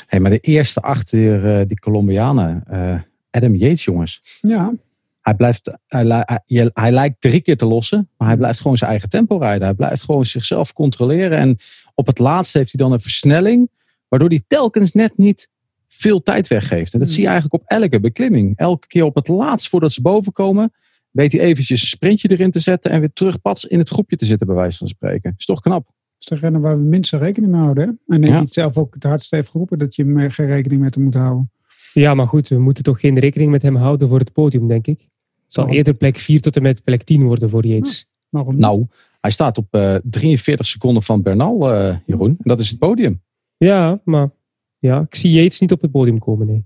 Hey, 0.06 0.20
maar 0.20 0.30
de 0.30 0.38
eerste 0.38 0.80
achter 0.80 1.58
uh, 1.60 1.66
die 1.66 1.78
Colombianen, 1.78 2.64
uh, 2.72 3.00
Adam 3.30 3.54
Yates, 3.54 3.84
jongens. 3.84 4.38
Ja. 4.40 4.72
Hij, 5.20 5.34
blijft, 5.34 5.78
hij, 5.86 6.06
hij, 6.46 6.70
hij, 6.72 6.92
lijkt 6.92 7.20
drie 7.20 7.40
keer 7.40 7.56
te 7.56 7.66
lossen, 7.66 8.08
maar 8.16 8.28
hij 8.28 8.36
blijft 8.36 8.60
gewoon 8.60 8.76
zijn 8.76 8.90
eigen 8.90 9.08
tempo 9.08 9.36
rijden. 9.36 9.66
Hij 9.66 9.74
blijft 9.74 10.02
gewoon 10.02 10.24
zichzelf 10.24 10.72
controleren. 10.72 11.38
En 11.38 11.56
op 11.94 12.06
het 12.06 12.18
laatste 12.18 12.58
heeft 12.58 12.72
hij 12.72 12.84
dan 12.84 12.92
een 12.92 13.00
versnelling, 13.00 13.70
waardoor 14.08 14.28
hij 14.28 14.42
telkens 14.46 14.92
net 14.92 15.16
niet 15.16 15.48
veel 15.88 16.22
tijd 16.22 16.48
weggeeft. 16.48 16.92
En 16.92 16.98
dat 16.98 17.10
zie 17.10 17.20
je 17.20 17.28
eigenlijk 17.28 17.62
op 17.62 17.68
elke 17.68 18.00
beklimming. 18.00 18.56
Elke 18.56 18.86
keer 18.86 19.04
op 19.04 19.14
het 19.14 19.28
laatst 19.28 19.68
voordat 19.68 19.92
ze 19.92 20.02
boven 20.02 20.32
komen, 20.32 20.72
weet 21.10 21.32
hij 21.32 21.40
eventjes 21.40 21.80
een 21.80 21.86
sprintje 21.86 22.30
erin 22.30 22.50
te 22.50 22.60
zetten 22.60 22.90
en 22.90 23.00
weer 23.00 23.12
terug 23.12 23.40
pats 23.40 23.64
in 23.64 23.78
het 23.78 23.88
groepje 23.88 24.16
te 24.16 24.26
zitten, 24.26 24.46
bij 24.46 24.56
wijze 24.56 24.78
van 24.78 24.88
spreken. 24.88 25.34
Is 25.36 25.44
toch 25.44 25.60
knap? 25.60 25.88
Is 26.20 26.26
de 26.26 26.34
rennen 26.34 26.60
waar 26.60 26.76
we 26.76 26.82
minste 26.82 27.16
rekening 27.16 27.52
mee 27.52 27.60
houden. 27.60 28.00
Hè? 28.06 28.14
En 28.14 28.22
ik 28.22 28.28
ja. 28.28 28.46
zelf 28.46 28.78
ook 28.78 28.94
het 28.94 29.02
hardst 29.02 29.30
heeft 29.30 29.48
geroepen 29.48 29.78
dat 29.78 29.94
je 29.94 30.26
geen 30.30 30.46
rekening 30.46 30.80
met 30.80 30.94
hem 30.94 31.04
moet 31.04 31.14
houden. 31.14 31.50
Ja, 31.92 32.14
maar 32.14 32.26
goed, 32.26 32.48
we 32.48 32.58
moeten 32.58 32.84
toch 32.84 33.00
geen 33.00 33.18
rekening 33.18 33.50
met 33.50 33.62
hem 33.62 33.76
houden 33.76 34.08
voor 34.08 34.18
het 34.18 34.32
podium, 34.32 34.68
denk 34.68 34.86
ik. 34.86 35.00
Het 35.42 35.52
zal 35.52 35.68
eerder 35.68 35.94
plek 35.94 36.18
4 36.18 36.40
tot 36.40 36.56
en 36.56 36.62
met 36.62 36.84
plek 36.84 37.02
10 37.02 37.22
worden 37.22 37.50
voor 37.50 37.66
Yates. 37.66 38.06
Ja, 38.30 38.44
nou, 38.48 38.86
hij 39.20 39.30
staat 39.30 39.58
op 39.58 39.74
uh, 39.74 39.94
43 40.02 40.66
seconden 40.66 41.02
van 41.02 41.22
Bernal, 41.22 41.74
uh, 41.74 41.96
Jeroen. 42.06 42.28
En 42.28 42.36
dat 42.38 42.60
is 42.60 42.68
het 42.68 42.78
podium. 42.78 43.22
Ja, 43.56 44.00
maar 44.04 44.30
ja, 44.78 45.00
ik 45.00 45.14
zie 45.14 45.32
Yates 45.32 45.60
niet 45.60 45.72
op 45.72 45.80
het 45.80 45.90
podium 45.90 46.18
komen, 46.18 46.46
nee. 46.46 46.64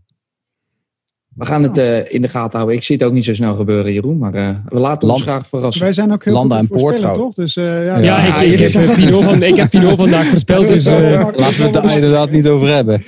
We 1.37 1.47
gaan 1.47 1.62
het 1.62 1.79
uh, 1.79 2.12
in 2.12 2.23
de 2.23 2.29
gaten 2.29 2.57
houden. 2.57 2.76
Ik 2.76 2.83
zie 2.83 2.97
het 2.97 3.05
ook 3.05 3.12
niet 3.12 3.25
zo 3.25 3.35
snel 3.35 3.57
gebeuren, 3.57 3.93
Jeroen. 3.93 4.19
Maar 4.19 4.35
uh, 4.35 4.57
we 4.69 4.79
laten 4.79 5.11
ons 5.11 5.23
graag 5.23 5.47
verrassen. 5.47 5.83
Wij 5.83 5.93
zijn 5.93 6.12
ook 6.12 6.25
heel 6.25 6.33
Landen 6.35 6.59
goed 6.59 6.71
en 6.71 6.81
voorspellen, 6.81 7.14
toch? 7.14 7.35
Dus, 7.35 7.57
uh, 7.57 7.64
ja, 7.64 7.99
ja, 7.99 8.25
ja, 8.25 8.41
ik, 8.41 8.61
ik, 8.61 8.73
heb 8.73 8.95
Pino 8.95 9.21
van, 9.21 9.43
ik 9.43 9.57
heb 9.57 9.71
Pino 9.71 9.97
vandaag 9.97 10.25
voorspeld. 10.25 10.69
Dus, 10.69 10.85
Laten 10.85 11.37
we 11.37 11.62
het 11.62 11.73
daar 11.73 11.95
inderdaad 11.95 12.31
niet 12.31 12.47
over 12.47 12.69
hebben. 12.69 13.05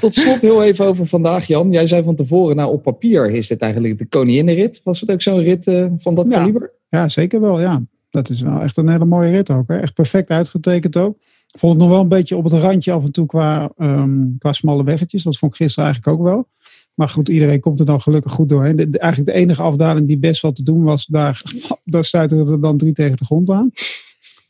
tot 0.00 0.14
slot 0.14 0.40
heel 0.40 0.62
even 0.62 0.86
over 0.86 1.06
vandaag, 1.06 1.46
Jan. 1.46 1.72
Jij 1.72 1.86
zei 1.86 2.02
van 2.02 2.14
tevoren, 2.14 2.56
nou 2.56 2.72
op 2.72 2.82
papier 2.82 3.30
is 3.30 3.48
dit 3.48 3.60
eigenlijk 3.60 3.98
de 3.98 4.06
koninginnenrit. 4.06 4.80
Was 4.84 5.00
het 5.00 5.10
ook 5.10 5.22
zo'n 5.22 5.40
rit 5.40 5.70
van 5.96 6.14
dat 6.14 6.28
kaliber? 6.28 6.72
Ja, 6.88 7.08
zeker 7.08 7.40
wel. 7.40 7.60
Ja. 7.60 7.82
Dat 8.10 8.30
is 8.30 8.40
wel 8.40 8.60
echt 8.60 8.76
een 8.76 8.88
hele 8.88 9.04
mooie 9.04 9.30
rit 9.30 9.50
ook. 9.50 9.68
Hè. 9.68 9.78
Echt 9.78 9.94
perfect 9.94 10.30
uitgetekend 10.30 10.96
ook. 10.96 11.16
Ik 11.52 11.58
vond 11.58 11.72
het 11.72 11.82
nog 11.82 11.90
wel 11.90 12.00
een 12.00 12.08
beetje 12.08 12.36
op 12.36 12.44
het 12.44 12.52
randje 12.52 12.92
af 12.92 13.04
en 13.04 13.12
toe 13.12 13.26
qua, 13.26 13.70
um, 13.78 14.36
qua 14.38 14.52
smalle 14.52 14.84
weggetjes. 14.84 15.22
Dat 15.22 15.38
vond 15.38 15.52
ik 15.52 15.58
gisteren 15.58 15.84
eigenlijk 15.84 16.18
ook 16.18 16.26
wel. 16.26 16.46
Maar 16.94 17.08
goed, 17.08 17.28
iedereen 17.28 17.60
komt 17.60 17.80
er 17.80 17.86
dan 17.86 18.00
gelukkig 18.00 18.32
goed 18.32 18.48
doorheen. 18.48 18.76
De, 18.76 18.88
de, 18.88 18.98
eigenlijk 18.98 19.32
de 19.32 19.38
enige 19.38 19.62
afdaling 19.62 20.06
die 20.06 20.18
best 20.18 20.42
wel 20.42 20.52
te 20.52 20.62
doen 20.62 20.82
was, 20.82 21.06
daar, 21.06 21.42
daar 21.84 22.04
stuiten 22.04 22.48
er 22.48 22.60
dan 22.60 22.76
drie 22.76 22.92
tegen 22.92 23.16
de 23.16 23.24
grond 23.24 23.50
aan. 23.50 23.70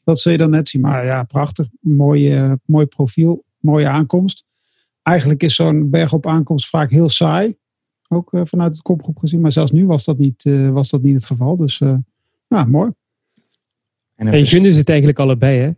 Dat 0.05 0.21
zul 0.21 0.33
je 0.33 0.39
dan 0.39 0.51
net 0.51 0.69
zien. 0.69 0.81
Maar 0.81 1.05
ja, 1.05 1.23
prachtig. 1.23 1.69
Mooi, 1.81 2.43
uh, 2.43 2.53
mooi 2.65 2.87
profiel, 2.87 3.45
mooie 3.59 3.89
aankomst. 3.89 4.45
Eigenlijk 5.03 5.43
is 5.43 5.55
zo'n 5.55 5.91
berg 5.91 6.13
op 6.13 6.27
aankomst 6.27 6.69
vaak 6.69 6.91
heel 6.91 7.09
saai. 7.09 7.57
Ook 8.09 8.33
uh, 8.33 8.41
vanuit 8.45 8.73
het 8.73 8.83
kopgroep 8.83 9.19
gezien. 9.19 9.41
Maar 9.41 9.53
zelfs 9.53 9.71
nu 9.71 9.87
was 9.87 10.05
dat 10.05 10.19
niet, 10.19 10.45
uh, 10.45 10.71
was 10.71 10.91
dat 10.91 11.03
niet 11.03 11.15
het 11.15 11.25
geval. 11.25 11.57
Dus 11.57 11.79
ja, 12.49 12.65
mooi. 12.65 12.91
En, 14.15 14.27
en 14.27 14.45
je 14.45 14.75
het 14.75 14.89
eigenlijk 14.89 15.19
allebei, 15.19 15.59
hè? 15.59 15.71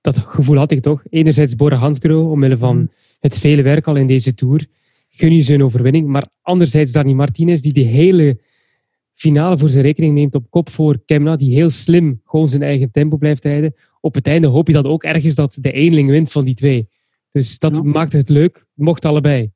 Dat 0.00 0.18
gevoel 0.18 0.56
had 0.56 0.70
ik 0.70 0.80
toch. 0.80 1.02
Enerzijds 1.10 1.56
Bora 1.56 1.76
Hansgrohe, 1.76 2.30
omwille 2.30 2.56
van 2.56 2.76
mm. 2.76 2.90
het 3.20 3.38
vele 3.38 3.62
werk 3.62 3.86
al 3.86 3.96
in 3.96 4.06
deze 4.06 4.34
Tour 4.34 4.66
gun 5.08 5.32
je 5.34 5.40
ze 5.40 5.54
een 5.54 5.64
overwinning. 5.64 6.06
Maar 6.06 6.26
anderzijds 6.42 6.92
Dani 6.92 7.14
Martinez, 7.14 7.60
die 7.60 7.72
de 7.72 7.80
hele 7.80 8.40
finale 9.12 9.58
voor 9.58 9.68
zijn 9.68 9.84
rekening 9.84 10.14
neemt 10.14 10.34
op 10.34 10.50
kop 10.50 10.68
voor 10.70 11.02
Kemna, 11.04 11.36
die 11.36 11.54
heel 11.54 11.70
slim 11.70 12.20
gewoon 12.24 12.48
zijn 12.48 12.62
eigen 12.62 12.90
tempo 12.90 13.16
blijft 13.16 13.44
rijden. 13.44 13.74
Op 14.00 14.14
het 14.14 14.26
einde 14.26 14.46
hoop 14.46 14.66
je 14.66 14.72
dan 14.72 14.84
ook 14.86 15.04
ergens 15.04 15.34
dat 15.34 15.58
de 15.60 15.72
eenling 15.72 16.10
wint 16.10 16.30
van 16.32 16.44
die 16.44 16.54
twee. 16.54 16.88
Dus 17.30 17.58
dat 17.58 17.76
Ja. 17.76 17.82
maakt 17.82 18.12
het 18.12 18.28
leuk. 18.28 18.66
Mocht 18.74 19.04
allebei. 19.04 19.50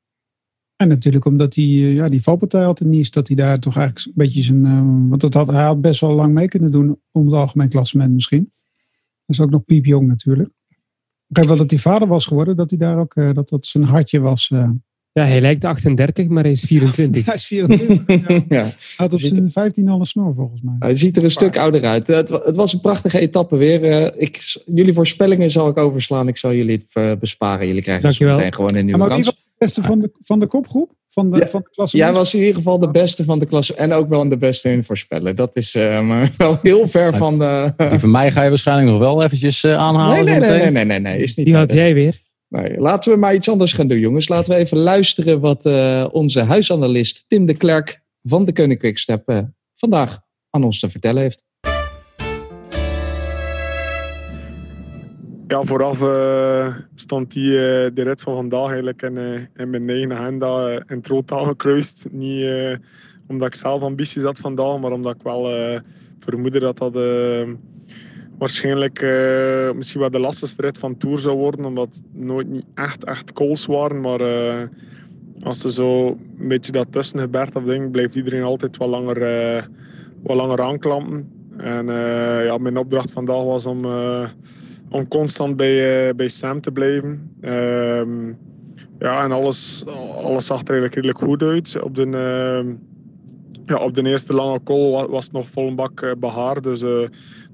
En 0.75 0.87
natuurlijk 0.87 1.25
omdat 1.25 1.55
hij, 1.55 1.63
eh, 1.63 1.95
ja, 1.95 2.09
die 2.09 2.21
valpartij 2.21 2.63
had 2.63 2.81
in 2.81 2.89
Nice, 2.89 3.11
dat 3.11 3.27
hij 3.27 3.35
daar 3.35 3.59
toch 3.59 3.77
eigenlijk 3.77 4.07
een 4.07 4.13
beetje 4.15 4.41
zijn... 4.41 4.65
eh, 4.65 4.81
want 5.09 5.21
dat 5.21 5.33
had, 5.33 5.47
hij 5.47 5.63
had 5.63 5.81
best 5.81 5.99
wel 5.99 6.13
lang 6.13 6.33
mee 6.33 6.47
kunnen 6.47 6.71
doen 6.71 6.99
om 7.11 7.25
het 7.25 7.33
algemeen 7.33 7.69
klassement 7.69 8.13
misschien. 8.13 8.51
Dat 9.25 9.35
is 9.37 9.39
ook 9.41 9.49
nog 9.49 9.65
piepjong 9.65 10.07
natuurlijk. 10.07 10.49
Ik 11.27 11.35
heb 11.35 11.45
wel 11.45 11.57
dat 11.57 11.69
hij 11.71 11.79
vader 11.79 12.07
was 12.07 12.25
geworden, 12.25 12.55
dat 12.55 12.69
hij 12.69 12.79
daar 12.79 12.97
ook, 12.97 13.15
eh, 13.15 13.33
dat 13.33 13.49
dat 13.49 13.65
zijn 13.65 13.83
hartje 13.83 14.19
was. 14.19 14.51
Ja, 15.13 15.25
hij 15.25 15.41
lijkt 15.41 15.65
38, 15.65 16.27
maar 16.27 16.43
hij 16.43 16.51
is 16.51 16.61
24. 16.61 17.25
Hij 17.25 17.35
is 17.35 17.45
24. 17.45 18.43
ja. 18.49 18.69
Had 18.97 19.13
op 19.13 19.19
zijn 19.19 19.51
15 19.51 19.89
al 19.89 19.99
een 19.99 20.05
snor 20.05 20.33
volgens 20.35 20.61
mij. 20.61 20.75
Hij 20.79 20.95
ziet 20.95 21.17
er 21.17 21.23
een 21.23 21.31
stuk 21.31 21.57
ouder 21.57 21.83
uit. 21.85 22.07
Het, 22.07 22.29
het 22.29 22.55
was 22.55 22.73
een 22.73 22.81
prachtige 22.81 23.19
etappe 23.19 23.55
weer. 23.55 23.83
Eh, 23.83 24.21
ik, 24.21 24.61
jullie 24.65 24.93
voorspellingen 24.93 25.51
zal 25.51 25.67
ik 25.67 25.77
overslaan. 25.77 26.27
Ik 26.27 26.37
zal 26.37 26.53
jullie 26.53 26.85
het 26.93 27.03
eh, 27.03 27.19
besparen. 27.19 27.67
Jullie 27.67 27.81
krijgen 27.81 28.01
zo 28.03 28.07
Dankjewel. 28.09 28.35
meteen 28.37 28.53
gewoon 28.53 28.69
een 28.69 28.77
Ja, 28.77 28.83
nieuwe 28.83 28.99
maar 28.99 29.07
wie 29.07 29.23
kans. 29.23 29.25
was 29.35 29.35
de 29.35 29.65
beste 29.65 29.81
van 29.81 29.99
de, 29.99 30.11
van 30.21 30.39
de 30.39 30.45
kopgroep? 30.47 30.91
Van 31.09 31.31
de, 31.31 31.37
Ja, 31.37 31.47
van 31.47 31.61
de 31.63 31.69
klasse 31.71 31.97
Jij 31.97 32.13
was 32.13 32.33
in 32.33 32.39
ieder 32.39 32.55
geval 32.55 32.79
de 32.79 32.89
beste 32.91 33.23
van 33.23 33.39
de 33.39 33.45
klas. 33.45 33.73
En 33.73 33.91
ook 33.93 34.09
wel 34.09 34.29
de 34.29 34.37
beste 34.37 34.71
in 34.71 34.83
voorspellen. 34.83 35.35
Dat 35.35 35.55
is 35.55 35.75
eh, 35.75 36.01
maar 36.01 36.31
wel 36.37 36.59
heel 36.61 36.87
ver 36.87 37.15
van 37.17 37.39
de... 37.39 37.73
Die 37.89 37.99
van 37.99 38.11
mij 38.11 38.31
ga 38.31 38.43
je 38.43 38.49
waarschijnlijk 38.49 38.87
nog 38.89 38.99
wel 38.99 39.23
eventjes 39.23 39.63
eh, 39.63 39.77
aanhalen. 39.77 40.25
Nee, 40.25 40.39
nee, 40.39 40.49
nee, 40.49 40.59
nee, 40.59 40.71
nee, 40.71 40.85
nee, 40.85 40.99
nee, 40.99 41.21
is 41.23 41.35
niet 41.35 41.45
Die 41.45 41.55
had 41.55 41.73
jij 41.73 41.93
weer. 41.93 42.21
Laten 42.61 43.11
we 43.11 43.17
maar 43.17 43.33
iets 43.33 43.49
anders 43.49 43.73
gaan 43.73 43.87
doen, 43.87 43.99
jongens. 43.99 44.29
Laten 44.29 44.53
we 44.53 44.59
even 44.59 44.77
luisteren 44.77 45.39
wat 45.39 45.65
eh, 45.65 46.05
onze 46.11 46.43
huisanalist 46.43 47.25
Tim 47.27 47.45
de 47.45 47.57
Klerk 47.57 48.01
van 48.23 48.45
de 48.45 48.77
Quickstep 48.77 49.27
eh, 49.27 49.39
vandaag 49.75 50.19
aan 50.49 50.63
ons 50.63 50.79
te 50.79 50.89
vertellen 50.89 51.21
heeft. 51.21 51.43
Ja, 55.47 55.63
vooraf 55.63 56.01
eh, 56.01 56.75
stond 56.95 57.31
die, 57.31 57.51
de 57.93 58.01
rit 58.03 58.21
van 58.21 58.35
vandaag 58.35 58.67
eigenlijk 58.67 59.01
in, 59.01 59.17
in 59.55 59.69
mijn 59.69 59.89
eigen 59.89 60.13
agenda 60.13 60.67
eh, 60.67 60.81
in 60.87 61.23
aangekruist. 61.25 62.05
Niet 62.11 62.79
omdat 63.27 63.47
ik 63.47 63.55
zelf 63.55 63.81
ambities 63.81 64.23
had 64.23 64.39
vandaag, 64.39 64.79
maar 64.79 64.91
omdat 64.91 65.15
ik 65.15 65.21
wel 65.21 65.51
vermoedde 66.19 66.59
dat 66.59 66.77
dat 66.77 66.93
waarschijnlijk 68.37 68.99
eh, 69.01 69.71
misschien 69.71 69.99
wel 69.99 70.09
de 70.09 70.19
lastigste 70.19 70.61
rit 70.61 70.77
van 70.77 70.97
Tour 70.97 71.19
zou 71.19 71.37
worden. 71.37 71.65
Omdat 71.65 72.01
nooit 72.11 72.47
niet 72.47 72.65
echt, 72.73 73.03
echt 73.03 73.33
calls 73.33 73.65
waren. 73.65 74.01
Maar 74.01 74.21
eh, 74.21 74.67
als 75.43 75.63
er 75.63 75.71
zo 75.71 76.07
een 76.39 76.47
beetje 76.47 76.71
dat 76.71 76.91
tussengebergte 76.91 77.57
of 77.57 77.63
ding, 77.63 77.91
blijft 77.91 78.15
iedereen 78.15 78.43
altijd 78.43 78.77
wat 78.77 78.89
langer, 78.89 79.21
eh, 79.21 79.63
wat 80.23 80.35
langer 80.35 80.61
aanklampen. 80.61 81.31
En 81.57 81.85
ja, 82.45 82.57
mijn 82.57 82.77
opdracht 82.77 83.11
vandaag 83.11 83.43
was 83.43 83.65
om... 83.65 83.85
om 84.89 85.07
constant 85.07 85.57
bij, 85.57 86.15
bij 86.15 86.29
Sam 86.29 86.61
te 86.61 86.71
blijven. 86.71 87.35
Ehm, 87.41 88.27
ja, 88.99 89.23
en 89.23 89.31
alles, 89.31 89.85
alles 90.23 90.45
zag 90.45 90.61
er 90.61 90.69
eigenlijk 90.69 90.95
redelijk 90.95 91.19
goed 91.19 91.41
uit. 91.41 91.81
Op 91.81 91.95
de, 91.95 92.05
ja, 93.65 93.75
op 93.77 93.95
de 93.95 94.03
eerste 94.03 94.33
lange 94.33 94.59
call 94.63 94.91
wa- 94.91 95.07
was 95.07 95.23
het 95.23 95.33
nog 95.33 95.47
vol 95.47 95.75
bak 95.75 96.01
eh, 96.01 96.11
behaar. 96.17 96.61
Dus 96.61 96.81
eh, 96.81 97.07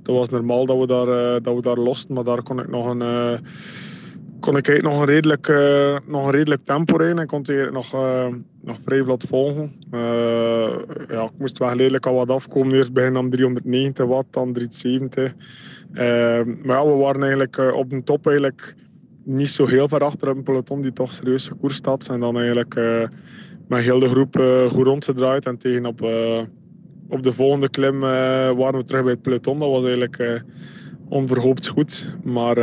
dat 0.04 0.16
was 0.16 0.30
normaal 0.30 0.66
dat 0.66 0.78
we 0.80 0.88
daar, 0.88 1.08
eh, 1.08 1.44
dat 1.44 1.56
we 1.56 1.62
daar 1.62 1.78
losten. 1.78 2.14
Maar 2.16 2.24
daar 2.24 2.44
kon 2.44 2.60
ik 2.60 2.70
nog 2.70 2.86
een, 2.86 3.04
kon 4.40 4.58
ik 4.58 4.82
nog 4.82 5.00
een 5.00 5.06
redelijk, 5.06 5.48
nog 6.08 6.26
een 6.26 6.32
redelijk 6.32 6.66
tempo 6.66 6.96
rijden. 6.96 7.20
En 7.20 7.28
kon 7.28 7.46
ik 7.46 7.72
nog, 7.72 7.92
nog 8.62 8.78
vrij 8.86 9.04
vlot 9.04 9.24
volgen. 9.28 9.74
Ja, 11.08 11.24
ik 11.24 11.38
moest 11.38 11.58
wel 11.58 11.74
redelijk 11.74 12.06
al 12.06 12.14
wat 12.16 12.30
afkomen. 12.30 12.76
Eerst 12.76 12.94
begin 12.94 13.18
aan 13.18 13.30
390 13.30 14.06
watt, 14.06 14.34
dan 14.34 14.54
370. 14.54 15.34
Ehm, 15.94 16.56
maar 16.64 16.78
ja, 16.78 16.86
we 16.86 16.94
waren 16.96 17.22
eigenlijk 17.22 17.74
op 17.76 17.90
de 17.90 18.04
top 18.04 18.28
eigenlijk 18.28 18.76
niet 19.24 19.50
zo 19.50 19.66
heel 19.66 19.88
ver 19.88 20.04
achter 20.04 20.28
een 20.28 20.44
peloton 20.44 20.82
die 20.82 20.94
toch 20.94 21.12
serieus 21.12 21.48
gekoerst 21.48 21.86
had. 21.86 22.08
En 22.08 22.20
dan 22.20 22.38
eigenlijk 22.38 22.76
met 23.70 23.84
heel 23.84 24.00
de 24.00 24.10
groep 24.10 24.40
eh, 24.40 24.70
goed 24.70 24.86
rondgedraaid. 24.86 25.46
En 25.46 25.58
tegen 25.58 25.86
op, 25.86 26.02
eh, 26.02 26.42
op 27.10 27.24
de 27.24 27.34
volgende 27.34 27.70
klim 27.70 28.04
eh, 28.04 28.10
waren 28.52 28.78
we 28.78 28.86
terug 28.86 29.04
bij 29.04 29.12
het 29.12 29.22
peloton. 29.22 29.60
Dat 29.60 29.70
was 29.70 29.84
eigenlijk 29.86 30.44
onverhoopt 31.10 31.68
goed. 31.68 32.16
Maar 32.24 32.60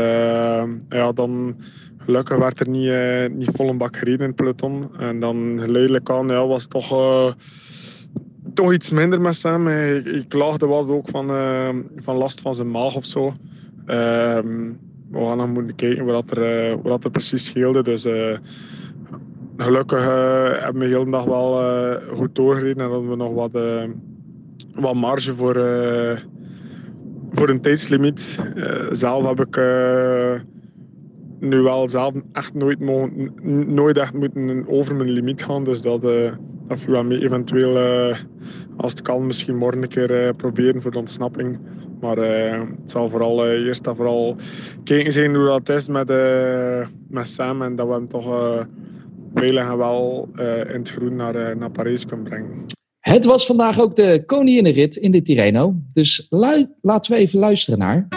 ja, 0.88 1.12
dan 1.14 1.56
gelukkig 1.98 2.36
werd 2.36 2.60
er 2.60 2.68
niet, 2.68 3.36
niet 3.36 3.56
vol 3.56 3.68
een 3.68 3.78
bak 3.78 3.96
gereden 3.96 4.20
in 4.20 4.26
het 4.26 4.36
peloton. 4.36 4.88
En 4.98 5.20
dan 5.20 5.58
geleidelijk 5.60 6.10
aan 6.10 6.28
ja, 6.28 6.46
was 6.46 6.62
het 6.62 6.70
toch... 6.70 7.34
toch 8.54 8.72
iets 8.72 8.90
minder 8.90 9.20
met 9.20 9.36
Sam. 9.36 9.66
Hij 9.66 10.24
klaagde 10.28 10.66
wat 10.66 10.88
ook 10.88 11.08
van, 11.08 11.26
van 11.96 12.16
last 12.16 12.40
van 12.40 12.54
zijn 12.54 12.70
maag 12.70 12.94
of 12.94 13.04
zo. 13.04 13.32
Ehm, 13.86 14.70
we 15.10 15.24
gaan 15.24 15.36
nog 15.36 15.48
moeten 15.48 15.74
kijken 15.74 16.04
wat 16.04 16.30
er, 16.30 16.82
wat 16.82 17.04
er 17.04 17.10
precies 17.10 17.44
scheelde. 17.44 17.82
Dus 17.82 18.06
gelukkig 19.56 19.98
eh, 19.98 20.62
hebben 20.62 20.82
we 20.82 20.88
de 20.88 20.94
hele 20.94 21.10
dag 21.10 21.24
wel 21.24 21.62
eh, 21.62 22.16
goed 22.16 22.34
doorgereden 22.34 22.84
en 22.84 22.90
hadden 22.90 23.10
we 23.10 23.16
nog 23.16 23.34
wat, 23.34 23.54
eh, 23.54 23.84
wat 24.74 24.94
marge 24.94 25.34
voor, 25.34 25.54
voor 27.32 27.48
een 27.48 27.60
tijdslimiet. 27.60 28.42
Zelf 28.90 29.26
heb 29.26 29.40
ik 29.40 29.60
nu 31.40 31.60
wel 31.60 31.88
zelf 31.88 32.14
echt 32.32 32.54
nooit, 32.54 32.80
nooit 33.66 33.96
echt 33.96 34.12
moeten 34.12 34.64
over 34.68 34.94
mijn 34.94 35.10
limiet 35.10 35.44
gaan. 35.44 35.64
Dus 35.64 35.82
dat, 35.82 36.04
eh 36.04 36.32
dat 36.68 37.04
mee. 37.04 37.24
Eventueel, 37.24 37.76
als 38.76 38.92
het 38.92 39.02
kan, 39.02 39.26
misschien 39.26 39.56
morgen 39.56 39.82
een 39.82 39.88
keer 39.88 40.34
proberen 40.34 40.82
voor 40.82 40.90
de 40.90 40.98
ontsnapping. 40.98 41.58
Maar 42.00 42.16
het 42.16 42.90
zal 42.90 43.10
vooral 43.10 43.46
eerst 43.46 43.86
en 43.86 43.96
vooral 43.96 44.36
kijken 44.84 45.12
zijn 45.12 45.34
hoe 45.34 45.46
dat 45.46 45.68
is 45.68 45.88
met, 45.88 46.12
met 47.08 47.28
Sam. 47.28 47.62
En 47.62 47.76
dat 47.76 47.86
we 47.86 47.92
hem 47.92 48.08
toch 48.08 48.66
uh, 49.36 49.42
veilig 49.42 49.70
en 49.70 49.76
wel 49.76 50.28
eh, 50.34 50.58
in 50.58 50.80
het 50.80 50.90
groen 50.90 51.16
naar, 51.16 51.34
eh, 51.34 51.56
naar 51.56 51.70
Parijs 51.70 52.06
kunnen 52.06 52.24
brengen. 52.24 52.64
Het 53.00 53.24
was 53.24 53.46
vandaag 53.46 53.80
ook 53.80 53.96
de 53.96 54.22
koninginnenrit 54.26 54.96
in 54.96 55.10
de 55.10 55.22
Tirreno. 55.22 55.74
Dus 55.92 56.26
laten 56.30 57.12
we 57.12 57.16
even 57.16 57.38
luisteren 57.38 57.78
naar... 57.78 58.08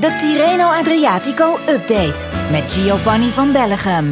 De 0.00 0.16
Tirreno 0.20 0.64
Adriatico 0.64 1.52
Update 1.52 2.24
met 2.50 2.72
Giovanni 2.72 3.30
van 3.30 3.52
Bellegem. 3.52 4.06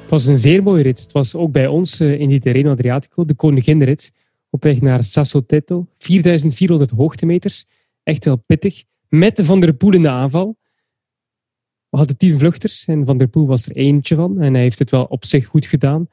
Het 0.00 0.10
was 0.10 0.26
een 0.26 0.38
zeer 0.38 0.62
mooie 0.62 0.82
rit. 0.82 1.00
Het 1.00 1.12
was 1.12 1.34
ook 1.34 1.52
bij 1.52 1.66
ons 1.66 2.00
eh, 2.00 2.20
in 2.20 2.28
die 2.28 2.40
Terreno 2.40 2.70
Adriatico, 2.70 3.24
de 3.24 3.34
koninginrit, 3.34 4.12
op 4.50 4.62
weg 4.62 4.80
naar 4.80 5.04
Sassotetto. 5.04 5.86
4400 5.98 6.90
hoogtemeters. 6.90 7.64
Echt 8.02 8.24
wel 8.24 8.36
pittig. 8.36 8.84
Met 9.08 9.36
de 9.36 9.44
Van 9.44 9.60
der 9.60 9.74
Poel 9.74 9.92
in 9.92 10.02
de 10.02 10.08
aanval. 10.08 10.56
We 11.90 11.96
hadden 11.96 12.16
tien 12.16 12.38
vluchters 12.38 12.84
en 12.84 13.06
Van 13.06 13.18
der 13.18 13.28
Poel 13.28 13.46
was 13.46 13.68
er 13.68 13.76
eentje 13.76 14.14
van. 14.14 14.40
En 14.40 14.52
hij 14.52 14.62
heeft 14.62 14.78
het 14.78 14.90
wel 14.90 15.04
op 15.04 15.24
zich 15.24 15.46
goed 15.46 15.66
gedaan. 15.66 16.06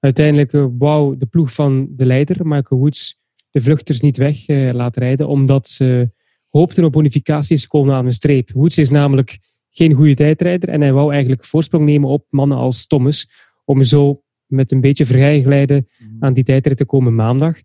Uiteindelijk 0.00 0.52
eh, 0.52 0.66
wou 0.78 1.16
de 1.18 1.26
ploeg 1.26 1.52
van 1.52 1.88
de 1.90 2.06
leider, 2.06 2.46
Michael 2.46 2.80
Woods, 2.80 3.20
de 3.50 3.60
vluchters 3.60 4.00
niet 4.00 4.16
weg 4.16 4.46
eh, 4.46 4.70
laten 4.72 5.02
rijden, 5.02 5.28
omdat 5.28 5.68
ze 5.68 6.10
hoopten 6.48 6.84
op 6.84 6.92
bonificaties 6.92 7.62
te 7.62 7.68
komen 7.68 7.94
aan 7.94 8.04
de 8.04 8.12
streep. 8.12 8.50
Woods 8.50 8.78
is 8.78 8.90
namelijk 8.90 9.38
geen 9.70 9.92
goede 9.92 10.14
tijdrijder 10.14 10.68
en 10.68 10.80
hij 10.80 10.92
wou 10.92 11.10
eigenlijk 11.10 11.44
voorsprong 11.44 11.84
nemen 11.84 12.08
op 12.08 12.26
mannen 12.30 12.58
als 12.58 12.86
Thomas, 12.86 13.30
om 13.64 13.84
zo 13.84 14.22
met 14.46 14.72
een 14.72 14.80
beetje 14.80 15.06
vergelijden 15.06 15.88
aan 16.20 16.32
die 16.32 16.44
tijdrit 16.44 16.76
te 16.76 16.84
komen 16.84 17.14
maandag. 17.14 17.56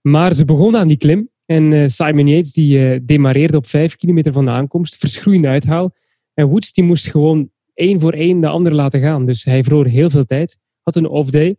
Maar 0.00 0.34
ze 0.34 0.44
begonnen 0.44 0.80
aan 0.80 0.88
die 0.88 0.96
klim 0.96 1.28
en 1.46 1.72
eh, 1.72 1.86
Simon 1.86 2.28
Yates 2.28 2.52
die 2.52 3.04
demareerde 3.04 3.56
op 3.56 3.66
vijf 3.66 3.96
kilometer 3.96 4.32
van 4.32 4.44
de 4.44 4.50
aankomst, 4.50 4.96
verschroeiende 4.96 5.48
uithaal. 5.48 5.94
En 6.40 6.48
Woods 6.48 6.72
die 6.72 6.84
moest 6.84 7.10
gewoon 7.10 7.50
één 7.74 8.00
voor 8.00 8.12
één 8.12 8.40
de 8.40 8.48
ander 8.48 8.74
laten 8.74 9.00
gaan. 9.00 9.26
Dus 9.26 9.44
hij 9.44 9.62
verloor 9.62 9.86
heel 9.86 10.10
veel 10.10 10.24
tijd, 10.24 10.58
had 10.82 10.96
een 10.96 11.08
off-day. 11.08 11.56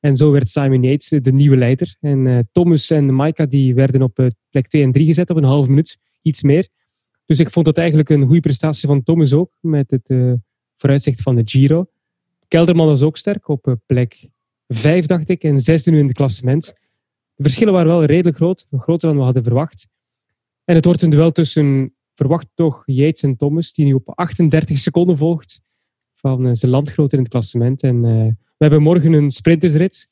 En 0.00 0.16
zo 0.16 0.30
werd 0.30 0.48
Simon 0.48 0.82
Yates 0.82 1.08
de 1.08 1.32
nieuwe 1.32 1.56
leider. 1.56 1.96
En 2.00 2.26
eh, 2.26 2.38
Thomas 2.52 2.90
en 2.90 3.14
Maika 3.14 3.46
die 3.46 3.74
werden 3.74 4.02
op 4.02 4.18
eh, 4.18 4.26
plek 4.50 4.68
2 4.68 4.82
en 4.82 4.92
3 4.92 5.06
gezet 5.06 5.30
op 5.30 5.36
een 5.36 5.44
half 5.44 5.68
minuut, 5.68 5.98
iets 6.22 6.42
meer. 6.42 6.68
Dus 7.26 7.38
ik 7.38 7.50
vond 7.50 7.66
dat 7.66 7.78
eigenlijk 7.78 8.08
een 8.08 8.24
goede 8.24 8.40
prestatie 8.40 8.88
van 8.88 9.02
Thomas 9.02 9.32
ook, 9.32 9.50
met 9.60 9.90
het 9.90 10.08
eh, 10.08 10.32
vooruitzicht 10.76 11.22
van 11.22 11.34
de 11.34 11.42
Giro. 11.44 11.86
Kelderman 12.48 12.86
was 12.86 13.02
ook 13.02 13.16
sterk 13.16 13.48
op 13.48 13.66
eh, 13.66 13.74
plek 13.86 14.28
5, 14.68 15.06
dacht 15.06 15.28
ik, 15.28 15.44
en 15.44 15.60
zesde 15.60 15.90
nu 15.90 15.98
in 15.98 16.06
het 16.06 16.16
klassement. 16.16 16.74
De 17.34 17.42
verschillen 17.42 17.72
waren 17.72 17.88
wel 17.88 18.04
redelijk 18.04 18.36
groot, 18.36 18.66
groter 18.70 19.08
dan 19.08 19.18
we 19.18 19.24
hadden 19.24 19.44
verwacht. 19.44 19.88
En 20.64 20.74
het 20.74 20.84
wordt 20.84 21.02
een 21.02 21.10
duel 21.10 21.32
tussen, 21.32 21.94
verwacht 22.22 22.48
toch, 22.54 22.82
Yates 22.86 23.22
en 23.22 23.36
Thomas, 23.36 23.72
die 23.72 23.84
nu 23.84 23.92
op 23.92 24.08
38 24.14 24.78
seconden 24.78 25.16
volgt 25.16 25.60
van 26.14 26.46
eh, 26.46 26.50
zijn 26.52 26.70
landgenoot 26.70 27.12
in 27.12 27.18
het 27.18 27.28
klassement. 27.28 27.82
En 27.82 28.04
eh, 28.04 28.26
we 28.30 28.68
hebben 28.68 28.82
morgen 28.82 29.12
een 29.12 29.30
sprintersrit. 29.30 30.08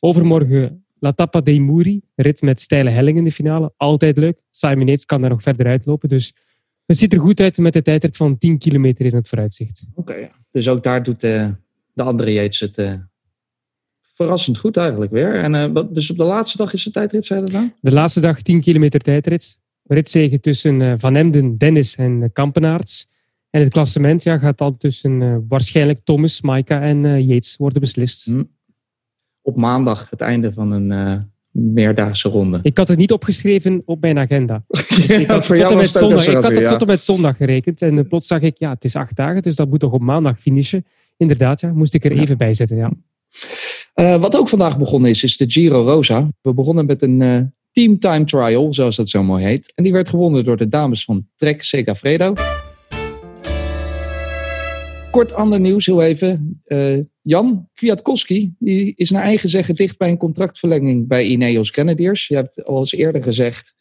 Overmorgen 0.00 0.86
La 0.98 1.12
Tappa 1.12 1.40
dei 1.40 1.60
Muri, 1.60 2.02
rit 2.14 2.42
met 2.42 2.60
steile 2.60 2.90
hellingen 2.90 3.18
in 3.18 3.24
de 3.24 3.32
finale. 3.32 3.72
Altijd 3.76 4.16
leuk. 4.16 4.40
Simon 4.50 4.86
Yates 4.86 5.04
kan 5.04 5.20
daar 5.20 5.30
nog 5.30 5.42
verder 5.42 5.66
uitlopen. 5.66 6.08
Dus 6.08 6.34
het 6.86 6.98
ziet 6.98 7.12
er 7.12 7.20
goed 7.20 7.40
uit 7.40 7.58
met 7.58 7.72
de 7.72 7.82
tijdrit 7.82 8.16
van 8.16 8.38
10 8.38 8.58
kilometer 8.58 9.06
in 9.06 9.14
het 9.14 9.28
vooruitzicht. 9.28 9.86
Oké, 9.94 10.14
ja. 10.14 10.30
Dus 10.50 10.68
ook 10.68 10.82
daar 10.82 11.02
doet 11.02 11.24
eh, 11.24 11.48
de 11.92 12.02
andere 12.02 12.32
Yates 12.32 12.60
het 12.60 13.00
verrassend 14.00 14.58
goed 14.58 14.76
eigenlijk 14.76 15.12
weer. 15.12 15.34
En, 15.34 15.72
dus 15.92 16.10
op 16.10 16.16
de 16.16 16.24
laatste 16.24 16.56
dag 16.56 16.72
is 16.72 16.84
de 16.84 16.90
tijdrit, 16.90 17.26
zei 17.26 17.40
je 17.40 17.46
dat 17.46 17.54
nou? 17.54 17.72
De 17.80 17.92
laatste 17.92 18.20
dag 18.20 18.42
10 18.42 18.60
kilometer 18.60 19.00
tijdrit. 19.00 19.62
Ritzegen 19.86 20.40
tussen 20.40 20.82
eh, 20.82 20.94
Van 20.96 21.16
Emden, 21.16 21.58
Dennis 21.58 21.96
en 21.96 22.20
uh, 22.20 22.28
Kampenaerts. 22.32 23.06
En 23.50 23.60
het 23.60 23.72
klassement 23.72 24.22
ja, 24.22 24.38
gaat 24.38 24.58
dan 24.58 24.76
tussen 24.76 25.20
uh, 25.20 25.36
waarschijnlijk 25.48 26.00
Thomas, 26.04 26.40
Maika 26.40 26.80
en 26.80 27.24
Yates 27.26 27.56
worden 27.56 27.80
beslist. 27.80 28.24
Hm. 28.24 28.42
Op 29.42 29.56
maandag 29.56 30.10
het 30.10 30.20
einde 30.20 30.52
van 30.52 30.70
een 30.72 30.90
meerdaagse 31.54 32.28
ronde. 32.28 32.58
Ik 32.62 32.78
had 32.78 32.88
het 32.88 32.98
niet 32.98 33.12
opgeschreven 33.12 33.82
op 33.84 34.00
mijn 34.00 34.18
agenda. 34.18 34.64
Dus 34.68 35.06
ik 35.06 35.26
had, 35.26 35.46
tot, 35.46 35.60
en 35.60 35.76
met 35.76 35.88
zondag, 35.88 36.26
ik 36.26 36.34
had 36.34 36.44
het 36.44 36.58
ja. 36.58 36.70
tot 36.70 36.80
en 36.80 36.86
met 36.86 37.04
zondag 37.04 37.36
gerekend. 37.36 37.82
En 37.82 37.96
uh, 37.96 38.08
plots 38.08 38.26
zag 38.26 38.40
ik, 38.40 38.58
ja, 38.58 38.70
het 38.70 38.84
is 38.84 38.96
acht 38.96 39.16
dagen, 39.16 39.42
dus 39.42 39.56
dat 39.56 39.68
moet 39.68 39.80
toch 39.80 39.92
op 39.92 40.00
maandag 40.00 40.40
finishen. 40.40 40.86
Inderdaad, 41.16 41.60
ja, 41.60 41.72
moest 41.72 41.94
ik 41.94 42.04
er 42.04 42.14
Ja. 42.14 42.20
even 42.20 42.38
bij 42.38 42.54
zetten. 42.54 42.76
Ja. 42.76 42.90
Eh, 43.94 44.20
wat 44.20 44.36
ook 44.36 44.48
vandaag 44.48 44.78
begonnen 44.78 45.10
is, 45.10 45.22
is 45.22 45.36
de 45.36 45.50
Giro 45.50 45.84
Rosa. 45.84 46.28
We 46.40 46.54
begonnen 46.54 46.86
met 46.86 47.02
een 47.02 47.22
eh, 47.22 47.40
team 47.74 47.98
time 47.98 48.24
trial, 48.24 48.74
zoals 48.74 48.96
dat 48.96 49.08
zo 49.08 49.22
mooi 49.22 49.44
heet. 49.44 49.72
En 49.74 49.84
die 49.84 49.92
werd 49.92 50.08
gewonnen 50.08 50.44
door 50.44 50.56
de 50.56 50.68
dames 50.68 51.04
van 51.04 51.26
Trek 51.36 51.62
Segafredo. 51.62 52.34
Kort 55.10 55.34
ander 55.34 55.60
nieuws, 55.60 55.86
heel 55.86 56.02
even. 56.02 56.60
Eh, 56.64 56.98
Jan 57.22 57.68
Kwiatkowski 57.74 58.54
die 58.58 58.92
is 58.96 59.10
naar 59.10 59.22
eigen 59.22 59.48
zeggen 59.48 59.74
dicht 59.74 59.98
bij 59.98 60.08
een 60.08 60.16
contractverlenging 60.16 61.08
bij 61.08 61.26
Ineos 61.26 61.70
Grenadiers. 61.70 62.28
Je 62.28 62.34
hebt 62.34 62.64
al 62.64 62.78
eens 62.78 62.92
eerder 62.92 63.22
gezegd, 63.22 63.74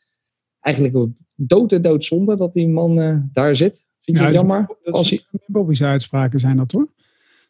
eigenlijk 0.59 1.07
dood 1.35 1.71
en 1.71 1.81
doodzonde 1.81 2.37
dat 2.37 2.53
die 2.53 2.67
man 2.67 3.01
eh, 3.01 3.15
daar 3.33 3.55
zit. 3.55 3.83
Vind 4.01 4.17
je 4.17 4.23
Ja, 4.23 4.29
het 4.29 4.33
jammer? 4.33 4.67
Dat 4.83 4.93
Als 4.93 5.09
hij, 5.09 5.19
Bobby's 5.45 5.81
uitspraken 5.81 6.39
zijn 6.39 6.57
dat 6.57 6.71
hoor. 6.71 6.87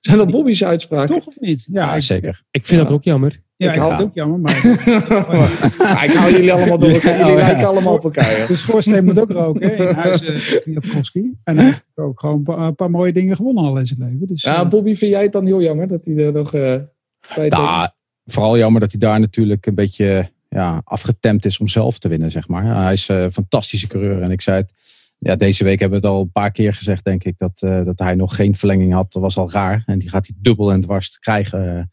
Zijn 0.05 0.17
dat 0.17 0.31
Bobby's 0.31 0.63
uitspraken? 0.63 1.15
Toch 1.15 1.27
of 1.27 1.39
niet? 1.39 1.67
Ja, 1.71 1.85
Ja, 1.85 1.95
ik, 1.95 2.01
zeker. 2.01 2.43
Ik 2.51 2.65
vind 2.65 2.81
Ja. 2.81 2.87
dat 2.87 2.95
ook 2.95 3.03
jammer. 3.03 3.41
Ja, 3.55 3.67
Ik 3.69 3.75
ik, 3.75 3.81
hou- 3.81 3.95
vind 3.97 3.99
het 3.99 4.09
ook 4.09 4.15
jammer. 4.15 4.39
Maar 4.39 6.03
ik 6.05 6.11
hou 6.11 6.31
jullie 6.31 6.53
allemaal 6.53 6.77
door 6.77 6.89
elkaar. 6.89 7.17
Jullie 7.17 7.33
Oh, 7.33 7.39
ja. 7.39 7.45
lijken 7.45 7.67
allemaal 7.67 7.93
op 7.93 8.03
elkaar. 8.03 8.37
joh. 8.37 8.47
de 8.47 8.55
schoorsteen 8.55 9.03
moet 9.05 9.19
ook 9.19 9.31
roken 9.31 9.69
hè, 9.69 9.87
in 9.89 9.95
huizen 9.95 10.61
Kwiatkowski. 10.61 11.33
En 11.43 11.55
hij 11.57 11.65
heeft 11.65 11.83
ook 11.95 12.19
gewoon 12.19 12.43
een 12.45 12.75
paar, 12.75 12.89
mooie 12.91 13.13
dingen 13.13 13.35
gewonnen 13.35 13.63
al 13.63 13.77
in 13.77 13.85
zijn 13.87 13.99
leven. 13.99 14.27
Dus, 14.27 14.41
Ja, 14.41 14.63
eh, 14.63 14.69
Bobby, 14.69 14.95
vind 14.95 15.11
jij 15.11 15.23
het 15.23 15.31
dan 15.31 15.45
heel 15.45 15.61
jammer 15.61 15.87
dat 15.87 16.05
hij 16.05 16.15
er 16.15 16.31
nog 16.31 16.53
eh 16.53 16.75
bij 17.35 17.47
Nou, 17.49 17.87
vooral 18.25 18.57
jammer 18.57 18.81
dat 18.81 18.91
hij 18.91 18.99
daar 18.99 19.19
natuurlijk 19.19 19.65
een 19.65 19.75
beetje 19.75 20.31
ja, 20.49 20.81
afgetemd 20.83 21.45
is 21.45 21.57
om 21.59 21.67
zelf 21.67 21.99
te 21.99 22.07
winnen, 22.07 22.31
zeg 22.31 22.47
maar. 22.47 22.65
Hij 22.83 22.93
is 22.93 23.07
een 23.07 23.31
fantastische 23.31 23.87
coureur. 23.87 24.21
En 24.21 24.31
ik 24.31 24.41
zei 24.41 24.57
het, 24.57 24.73
ja, 25.23 25.35
deze 25.35 25.63
week 25.63 25.79
hebben 25.79 26.01
we 26.01 26.07
het 26.07 26.15
al 26.15 26.21
een 26.21 26.31
paar 26.31 26.51
keer 26.51 26.73
gezegd, 26.73 27.03
denk 27.03 27.23
ik, 27.23 27.35
dat, 27.37 27.61
eh, 27.61 27.85
dat 27.85 27.99
hij 27.99 28.15
nog 28.15 28.35
geen 28.35 28.55
verlenging 28.55 28.93
had. 28.93 29.11
Dat 29.11 29.21
was 29.21 29.37
al 29.37 29.51
raar. 29.51 29.83
En 29.85 29.99
die 29.99 30.09
gaat 30.09 30.27
hij 30.27 30.35
dubbel 30.39 30.71
en 30.71 30.81
dwars 30.81 31.19
krijgen 31.19 31.77
eh, 31.77 31.83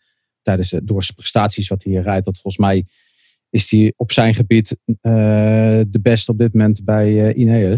tijdens 0.42 0.70
de, 0.70 0.84
door 0.84 1.02
zijn 1.04 1.16
prestaties 1.16 1.68
wat 1.68 1.84
hij 1.84 1.92
hier 1.92 2.02
rijdt. 2.02 2.24
Dat 2.24 2.38
volgens 2.38 2.66
mij 2.66 2.84
is 3.50 3.70
hij 3.70 3.92
op 3.96 4.12
zijn 4.12 4.34
gebied 4.34 4.76
eh, 4.84 5.12
de 5.88 6.00
beste 6.02 6.30
op 6.30 6.38
dit 6.38 6.52
moment 6.52 6.84
bij 6.84 7.34
eh. 7.34 7.74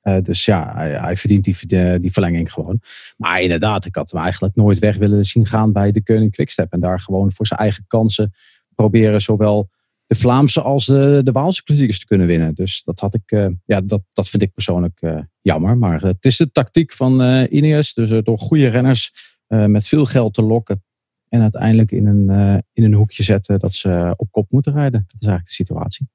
Eh, 0.00 0.22
dus 0.22 0.44
ja, 0.44 0.74
hij, 0.76 1.16
verdient 1.16 1.44
die, 1.44 1.56
die, 1.60 2.00
die 2.00 2.12
verlenging 2.12 2.52
gewoon. 2.52 2.80
Maar 3.16 3.42
inderdaad, 3.42 3.84
ik 3.84 3.94
had 3.94 4.10
hem 4.10 4.22
eigenlijk 4.22 4.54
nooit 4.54 4.78
weg 4.78 4.96
willen 4.96 5.24
zien 5.24 5.46
gaan 5.46 5.72
bij 5.72 5.92
de 5.92 6.02
Koning 6.02 6.32
Quickstep. 6.32 6.72
En 6.72 6.80
daar 6.80 7.00
gewoon 7.00 7.32
voor 7.32 7.46
zijn 7.46 7.60
eigen 7.60 7.84
kansen 7.86 8.32
proberen 8.74 9.20
zowel 9.20 9.70
de 10.10 10.16
Vlaamse 10.16 10.62
als 10.62 10.86
de, 10.86 11.20
de 11.24 11.32
Waalse 11.32 11.64
klassiekers 11.64 11.98
te 11.98 12.06
kunnen 12.06 12.26
winnen. 12.26 12.54
Dus 12.54 12.82
dat 12.82 13.00
had 13.00 13.14
ik, 13.14 13.22
eh, 13.26 13.46
ja, 13.64 13.80
dat, 13.80 14.02
dat 14.12 14.28
vind 14.28 14.42
ik 14.42 14.52
persoonlijk 14.52 14.98
eh, 15.00 15.18
jammer. 15.40 15.78
Maar 15.78 16.02
het 16.02 16.24
is 16.24 16.36
de 16.36 16.50
tactiek 16.50 16.92
van 16.92 17.22
eh 17.22 17.52
Ineos. 17.52 17.94
Dus 17.94 18.22
door 18.22 18.38
goede 18.38 18.68
renners 18.68 19.12
met 19.46 19.88
veel 19.88 20.04
geld 20.04 20.34
te 20.34 20.42
lokken. 20.42 20.84
En 21.28 21.40
uiteindelijk 21.40 21.92
in 21.92 22.06
een, 22.06 22.28
in 22.72 22.84
een 22.84 22.92
hoekje 22.92 23.22
zetten 23.22 23.58
dat 23.58 23.74
ze 23.74 24.14
op 24.16 24.28
kop 24.30 24.46
moeten 24.50 24.72
rijden. 24.72 25.04
Dat 25.06 25.20
is 25.20 25.26
eigenlijk 25.26 25.46
de 25.46 25.52
situatie. 25.64 26.08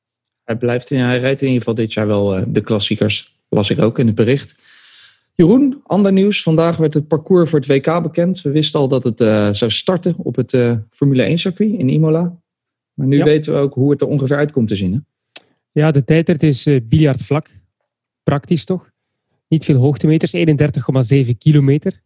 Hij, 0.44 0.58
blijft, 0.58 0.92
in- 0.92 1.00
hij 1.00 1.20
rijdt 1.20 1.42
in 1.42 1.48
ieder 1.48 1.60
geval 1.62 1.76
dit 1.76 1.94
jaar 1.94 2.08
wel 2.08 2.44
de 2.54 2.62
klassiekers. 2.62 3.40
Las 3.50 3.70
ik 3.70 3.80
ook 3.80 4.00
in 4.00 4.06
het 4.06 4.16
bericht. 4.16 4.56
Jeroen, 5.34 5.82
ander 5.84 6.12
nieuws. 6.12 6.44
Vandaag 6.44 6.78
werd 6.78 6.94
het 6.94 7.08
parcours 7.08 7.50
voor 7.50 7.60
het 7.60 7.68
WK 7.68 8.02
bekend. 8.04 8.42
We 8.42 8.52
wisten 8.52 8.80
al 8.80 8.88
dat 8.88 9.04
het 9.04 9.20
zou 9.58 9.72
starten 9.72 10.16
op 10.18 10.36
het 10.36 10.78
Formule 10.90 11.24
1 11.24 11.38
circuit 11.38 11.74
in 11.80 11.90
Imola. 11.90 12.44
Maar 12.96 13.08
nu 13.08 13.18
Ja. 13.18 13.24
weten 13.24 13.54
we 13.54 13.60
ook 13.60 13.74
hoe 13.74 13.92
het 13.92 14.02
er 14.02 14.08
ongeveer 14.08 14.38
uit 14.38 14.52
komt 14.52 14.68
te 14.68 14.76
zien. 14.76 14.94
Hè? 14.94 15.00
Ja, 15.72 15.92
de 15.92 16.04
tijdrit 16.04 16.44
is 16.44 16.66
eh 16.66 16.80
biljartvlak. 16.84 17.50
Praktisch 18.24 18.66
toch? 18.66 18.92
Niet 19.48 19.66
veel 19.66 19.76
hoogtemeters, 19.80 20.34
31,7 20.34 21.38
kilometer. 21.38 22.02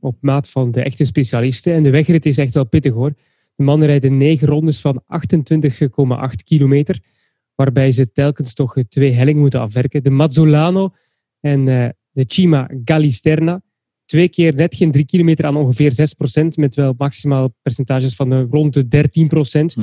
Op 0.00 0.16
maat 0.20 0.50
van 0.50 0.70
de 0.70 0.82
echte 0.82 1.04
specialisten. 1.04 1.72
En 1.72 1.82
de 1.82 1.90
wegrit 1.90 2.26
is 2.26 2.38
echt 2.38 2.54
wel 2.54 2.64
pittig 2.66 2.92
hoor. 2.92 3.14
De 3.54 3.62
mannen 3.62 3.86
rijden 3.88 4.16
negen 4.16 4.48
rondes 4.48 4.80
van 4.80 5.02
28,8 5.06 6.44
kilometer. 6.44 7.00
Waarbij 7.54 7.92
ze 7.92 8.12
telkens 8.12 8.54
toch 8.54 8.76
eh, 8.76 8.84
twee 8.88 9.12
hellingen 9.12 9.40
moeten 9.40 9.60
afwerken. 9.60 10.02
De 10.02 10.10
Mazzolano 10.10 10.94
en 11.40 11.68
eh, 11.68 11.88
de 12.10 12.24
Cima 12.26 12.70
Gallisterna. 12.84 13.62
Twee 14.04 14.28
keer 14.28 14.54
net 14.54 14.74
geen 14.74 14.92
drie 14.92 15.06
kilometer 15.06 15.44
aan 15.46 15.56
ongeveer 15.56 15.92
6%. 16.42 16.46
Met 16.54 16.74
wel 16.74 16.94
maximaal 16.98 17.54
percentages 17.62 18.14
van 18.14 18.40
rond 18.40 18.74
de 18.74 18.86
13% 18.88 19.74
Hm. 19.74 19.80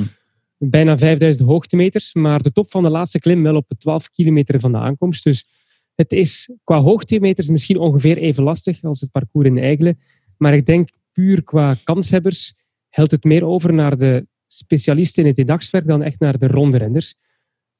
Bijna 0.70 0.98
5000 0.98 1.48
hoogtemeters, 1.48 2.14
maar 2.14 2.42
de 2.42 2.52
top 2.52 2.70
van 2.70 2.82
de 2.82 2.90
laatste 2.90 3.18
klim 3.18 3.42
wel 3.42 3.56
op 3.56 3.72
12 3.78 4.10
kilometer 4.10 4.60
van 4.60 4.72
de 4.72 4.78
aankomst. 4.78 5.24
Dus 5.24 5.46
het 5.94 6.12
is 6.12 6.50
qua 6.64 6.80
hoogtemeters 6.80 7.48
misschien 7.48 7.78
ongeveer 7.78 8.16
even 8.16 8.42
lastig 8.42 8.82
als 8.82 9.00
het 9.00 9.10
parcours 9.10 9.46
in 9.46 9.58
Eigelen. 9.58 9.98
Maar 10.36 10.54
ik 10.54 10.66
denk 10.66 10.88
puur 11.12 11.42
qua 11.42 11.76
kanshebbers 11.84 12.54
helpt 12.88 13.10
het 13.10 13.24
meer 13.24 13.44
over 13.44 13.72
naar 13.72 13.96
de 13.96 14.26
specialisten 14.46 15.22
in 15.22 15.28
het 15.28 15.38
eendagswerk 15.38 15.86
dan 15.86 16.02
echt 16.02 16.20
naar 16.20 16.38
de 16.38 16.46
ronde 16.46 16.78
renners. 16.78 17.14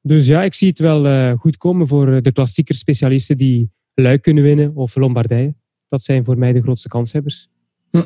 Dus 0.01 0.27
ja, 0.27 0.43
ik 0.43 0.55
zie 0.55 0.69
het 0.69 0.79
wel 0.79 1.07
eh, 1.07 1.33
goed 1.39 1.57
komen 1.57 1.89
voor 1.89 2.23
de 2.23 2.33
klassieker 2.33 2.75
specialisten 2.75 3.37
die 3.37 3.71
Luik 3.95 4.23
kunnen 4.23 4.43
winnen 4.43 4.77
of 4.77 4.97
Lombardije. 4.97 5.55
Dat 5.89 6.03
zijn 6.03 6.25
voor 6.25 6.39
mij 6.39 6.53
de 6.53 6.63
grootste 6.63 6.89
kanshebbers. 6.89 7.49
Hm, 7.91 8.03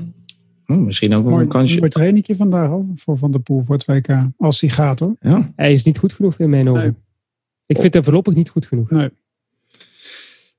misschien 0.76 1.14
ook 1.14 1.24
mooi, 1.24 1.42
een 1.42 1.48
kansje. 1.48 1.78
mooi 1.78 1.90
trainingje 1.90 2.36
vandaag 2.36 2.68
hoor, 2.68 2.84
voor 2.94 3.18
Van 3.18 3.30
der 3.30 3.40
Poel 3.40 3.64
voor 3.64 3.74
het 3.74 3.84
WK. 3.84 4.08
Als 4.36 4.60
die 4.60 4.70
gaat 4.70 5.00
hoor. 5.00 5.16
Ja. 5.20 5.52
Hij 5.56 5.72
is 5.72 5.84
niet 5.84 5.98
goed 5.98 6.12
genoeg 6.12 6.38
in 6.38 6.50
mijn 6.50 6.68
ogen. 6.68 6.82
Nee. 6.82 6.94
Ik 7.66 7.80
vind 7.80 7.94
hem 7.94 8.04
voorlopig 8.04 8.34
niet 8.34 8.48
goed 8.48 8.66
genoeg. 8.66 8.90
Nee. 8.90 9.10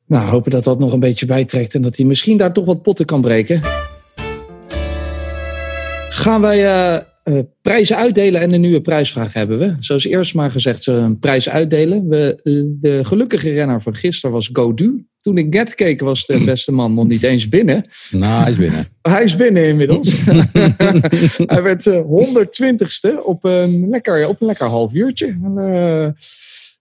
Nou, 0.06 0.30
hopen 0.30 0.52
dat 0.52 0.63
dat 0.63 0.80
nog 0.80 0.93
een 0.93 1.00
beetje 1.00 1.26
bijtrekt 1.26 1.76
en 1.76 1.82
dat 1.82 1.98
hij 1.98 2.06
misschien 2.06 2.38
daar 2.38 2.54
toch 2.54 2.65
wat 2.65 2.82
potten 2.82 3.06
kan 3.06 3.22
breken. 3.22 3.62
Gaan 6.10 6.41
wij 6.41 6.65
eh, 6.65 6.95
eh, 7.24 7.43
prijzen 7.62 7.98
uitdelen 7.98 8.41
en 8.41 8.54
een 8.54 8.62
nieuwe 8.62 8.82
prijsvraag 8.82 9.34
hebben 9.34 9.60
we. 9.60 9.76
Zoals 9.80 10.06
eerst 10.06 10.36
maar 10.36 10.52
gezegd, 10.52 10.84
ze 10.84 10.91
een 10.91 11.19
prijs 11.19 11.50
uitdelen. 11.50 12.08
We, 12.08 12.39
de 12.82 13.06
gelukkige 13.06 13.50
renner 13.50 13.82
van 13.82 13.95
gisteren 13.95 14.36
was 14.36 14.50
Godu. 14.54 15.09
Toen 15.21 15.38
ik 15.38 15.53
net 15.53 15.75
keek 15.75 16.01
was 16.01 16.25
de 16.25 16.43
beste 16.43 16.71
man 16.71 16.93
nog 16.93 17.08
niet 17.08 17.23
eens 17.23 17.49
binnen. 17.49 17.86
Nou, 18.12 18.41
hij 18.41 18.51
is 18.51 18.58
binnen. 18.58 18.88
Hij 19.01 19.23
is 19.23 19.36
binnen 19.36 19.67
inmiddels. 19.67 20.15
hij 21.53 21.62
werd 21.62 21.88
eh, 21.88 22.01
120ste 22.01 23.23
op 23.23 23.43
een 23.43 23.89
lekker, 23.89 24.27
op 24.27 24.41
een 24.41 24.47
lekker 24.47 24.67
half 24.67 24.93
uurtje. 24.93 25.27
En, 25.27 25.53
eh, 25.58 26.08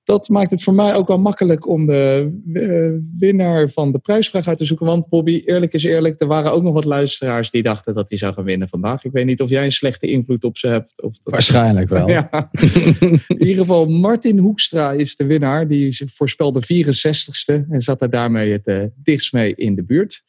dat 0.09 0.29
maakt 0.29 0.51
het 0.51 0.63
voor 0.63 0.75
mij 0.75 0.95
ook 0.95 1.09
wel 1.09 1.19
makkelijk 1.19 1.69
om 1.69 1.87
de 1.87 2.31
eh, 2.53 3.03
winnaar 3.19 3.69
van 3.69 3.93
de 3.93 3.99
prijsvraag 3.99 4.47
uit 4.47 4.59
te 4.59 4.65
zoeken. 4.65 4.87
Want 4.87 5.09
Bobby, 5.09 5.43
eerlijk 5.45 5.73
is 5.73 5.85
eerlijk, 5.85 6.21
er 6.21 6.27
waren 6.27 6.53
ook 6.53 6.63
nog 6.63 6.73
wat 6.75 6.85
luisteraars 6.85 7.51
die 7.51 7.63
dachten 7.63 7.95
dat 7.95 8.09
hij 8.09 8.19
zou 8.19 8.35
gaan 8.35 8.45
winnen 8.45 8.69
vandaag. 8.69 9.05
Ik 9.05 9.13
weet 9.13 9.25
niet 9.27 9.41
of 9.41 9.49
jij 9.49 9.65
een 9.65 9.73
slechte 9.73 10.07
invloed 10.07 10.45
op 10.45 10.57
ze 10.57 10.67
hebt. 10.67 11.03
Of 11.03 11.13
dat- 11.23 11.33
Waarschijnlijk 11.33 11.89
wel. 11.89 12.09
ja. 12.19 12.51
In 13.27 13.47
ieder 13.47 13.57
geval, 13.57 13.87
Martin 13.87 14.39
Hoekstra 14.39 14.93
is 14.93 15.17
de 15.17 15.27
winnaar. 15.27 15.69
Die 15.69 16.03
voorspelde 16.15 16.61
64ste 16.61 17.69
en 17.71 17.81
zat 17.81 18.03
er 18.03 18.11
daarmee 18.11 18.53
het 18.53 18.67
eh, 18.67 18.83
dichtst 19.03 19.33
mee 19.33 19.55
in 19.55 19.75
de 19.75 19.85
buurt. 19.85 20.23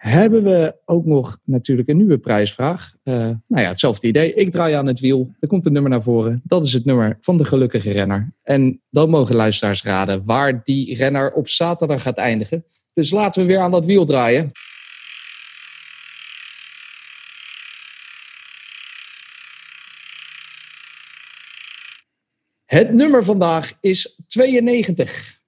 Hebben 0.00 0.42
we 0.42 0.76
ook 0.84 1.04
nog 1.04 1.38
natuurlijk 1.44 1.88
een 1.88 1.96
nieuwe 1.96 2.18
prijsvraag. 2.18 2.96
Eh, 3.02 3.14
nou 3.14 3.62
ja, 3.62 3.68
hetzelfde 3.68 4.06
idee. 4.06 4.34
Ik 4.34 4.52
draai 4.52 4.74
aan 4.74 4.86
het 4.86 5.00
wiel. 5.00 5.30
Er 5.40 5.48
komt 5.48 5.66
een 5.66 5.72
nummer 5.72 5.90
naar 5.90 6.02
voren. 6.02 6.40
Dat 6.44 6.66
is 6.66 6.72
het 6.72 6.84
nummer 6.84 7.18
van 7.20 7.38
de 7.38 7.44
gelukkige 7.44 7.90
renner. 7.90 8.32
En 8.42 8.82
dan 8.90 9.10
mogen 9.10 9.34
luisteraars 9.34 9.82
raden 9.82 10.24
waar 10.24 10.64
die 10.64 10.94
renner 10.96 11.32
op 11.32 11.48
zaterdag 11.48 12.02
gaat 12.02 12.16
eindigen. 12.16 12.64
Dus 12.92 13.10
laten 13.10 13.42
we 13.42 13.48
weer 13.48 13.58
aan 13.58 13.70
dat 13.70 13.86
wiel 13.86 14.04
draaien. 14.04 14.52
Het 22.64 22.92
nummer 22.92 23.24
vandaag 23.24 23.72
is 23.80 24.18
92. 24.26 25.40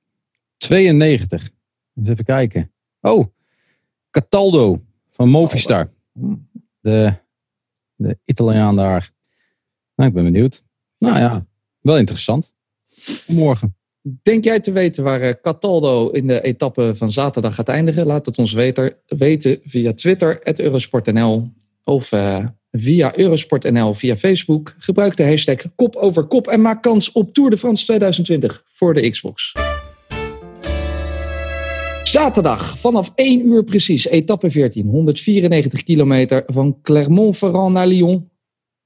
92. 0.56 1.50
Eens 1.94 2.08
even 2.08 2.24
kijken. 2.24 2.72
Oh, 3.00 3.26
Cataldo 4.12 4.82
van 5.10 5.28
Movistar. 5.28 5.90
De, 6.80 7.14
de 7.94 8.18
Italiaan 8.24 8.76
daar. 8.76 9.10
Nou, 9.94 10.08
ik 10.08 10.14
ben 10.14 10.24
benieuwd. 10.24 10.64
Nou 10.98 11.18
ja, 11.18 11.46
wel 11.80 11.98
interessant. 11.98 12.52
Morgen. 13.26 13.76
Denk 14.22 14.44
jij 14.44 14.60
te 14.60 14.72
weten 14.72 15.04
waar 15.04 15.20
eh, 15.20 15.34
Cataldo 15.42 16.08
in 16.08 16.26
de 16.26 16.40
etappe 16.40 16.92
van 16.96 17.10
zaterdag 17.10 17.54
gaat 17.54 17.68
eindigen? 17.68 18.06
Laat 18.06 18.26
het 18.26 18.38
ons 18.38 18.52
weten, 18.52 18.94
weten 19.06 19.60
via 19.64 19.92
Twitter, 19.92 20.60
@eurosportnl 20.60 21.52
of 21.84 22.12
eh, 22.12 22.46
via 22.70 23.18
Eurosport.nl, 23.18 23.94
via 23.94 24.16
Facebook. 24.16 24.74
Gebruik 24.78 25.16
de 25.16 25.24
hashtag 25.24 25.56
kop 25.74 25.96
over 25.96 26.24
kop 26.24 26.46
en 26.46 26.60
maak 26.60 26.82
kans 26.82 27.12
op 27.12 27.34
Tour 27.34 27.50
de 27.50 27.58
France 27.58 27.84
2020 27.84 28.64
voor 28.68 28.94
de 28.94 29.10
Xbox. 29.10 29.52
Zaterdag 32.12 32.78
vanaf 32.78 33.12
1 33.14 33.46
uur 33.46 33.64
precies, 33.64 34.06
etappe 34.06 34.50
14, 34.50 34.86
194 34.86 35.82
kilometer 35.82 36.42
van 36.46 36.80
Clermont-Ferrand 36.82 37.72
naar 37.72 37.86
Lyon. 37.86 38.30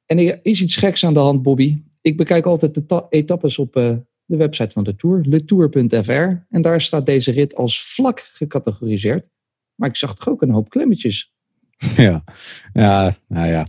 En 0.05 0.19
er 0.19 0.41
is 0.43 0.63
iets 0.63 0.77
geks 0.77 1.05
aan 1.05 1.15
de 1.15 1.21
hand, 1.21 1.43
Bobby. 1.43 1.83
Ik 2.01 2.17
bekijk 2.17 2.47
altijd 2.47 2.75
de 2.75 2.87
ta- 2.87 3.07
etappes 3.11 3.59
op 3.59 3.77
eh, 3.77 3.97
de 4.25 4.37
website 4.37 4.71
van 4.71 4.85
de 4.85 4.97
Tour, 4.97 5.21
letour.fr. 5.23 6.13
En 6.51 6.63
daar 6.63 6.81
staat 6.81 7.07
deze 7.07 7.31
rit 7.31 7.55
als 7.55 7.83
vlak 7.83 8.21
gecategoriseerd. 8.33 9.27
Maar 9.75 9.89
ik 9.89 9.97
zag 9.97 10.15
toch 10.15 10.29
ook 10.29 10.43
een 10.43 10.51
hoop 10.51 10.69
klemmetjes. 10.71 11.33
Ja, 11.97 12.25
ja, 12.73 13.17
nou 13.29 13.49
ja. 13.49 13.67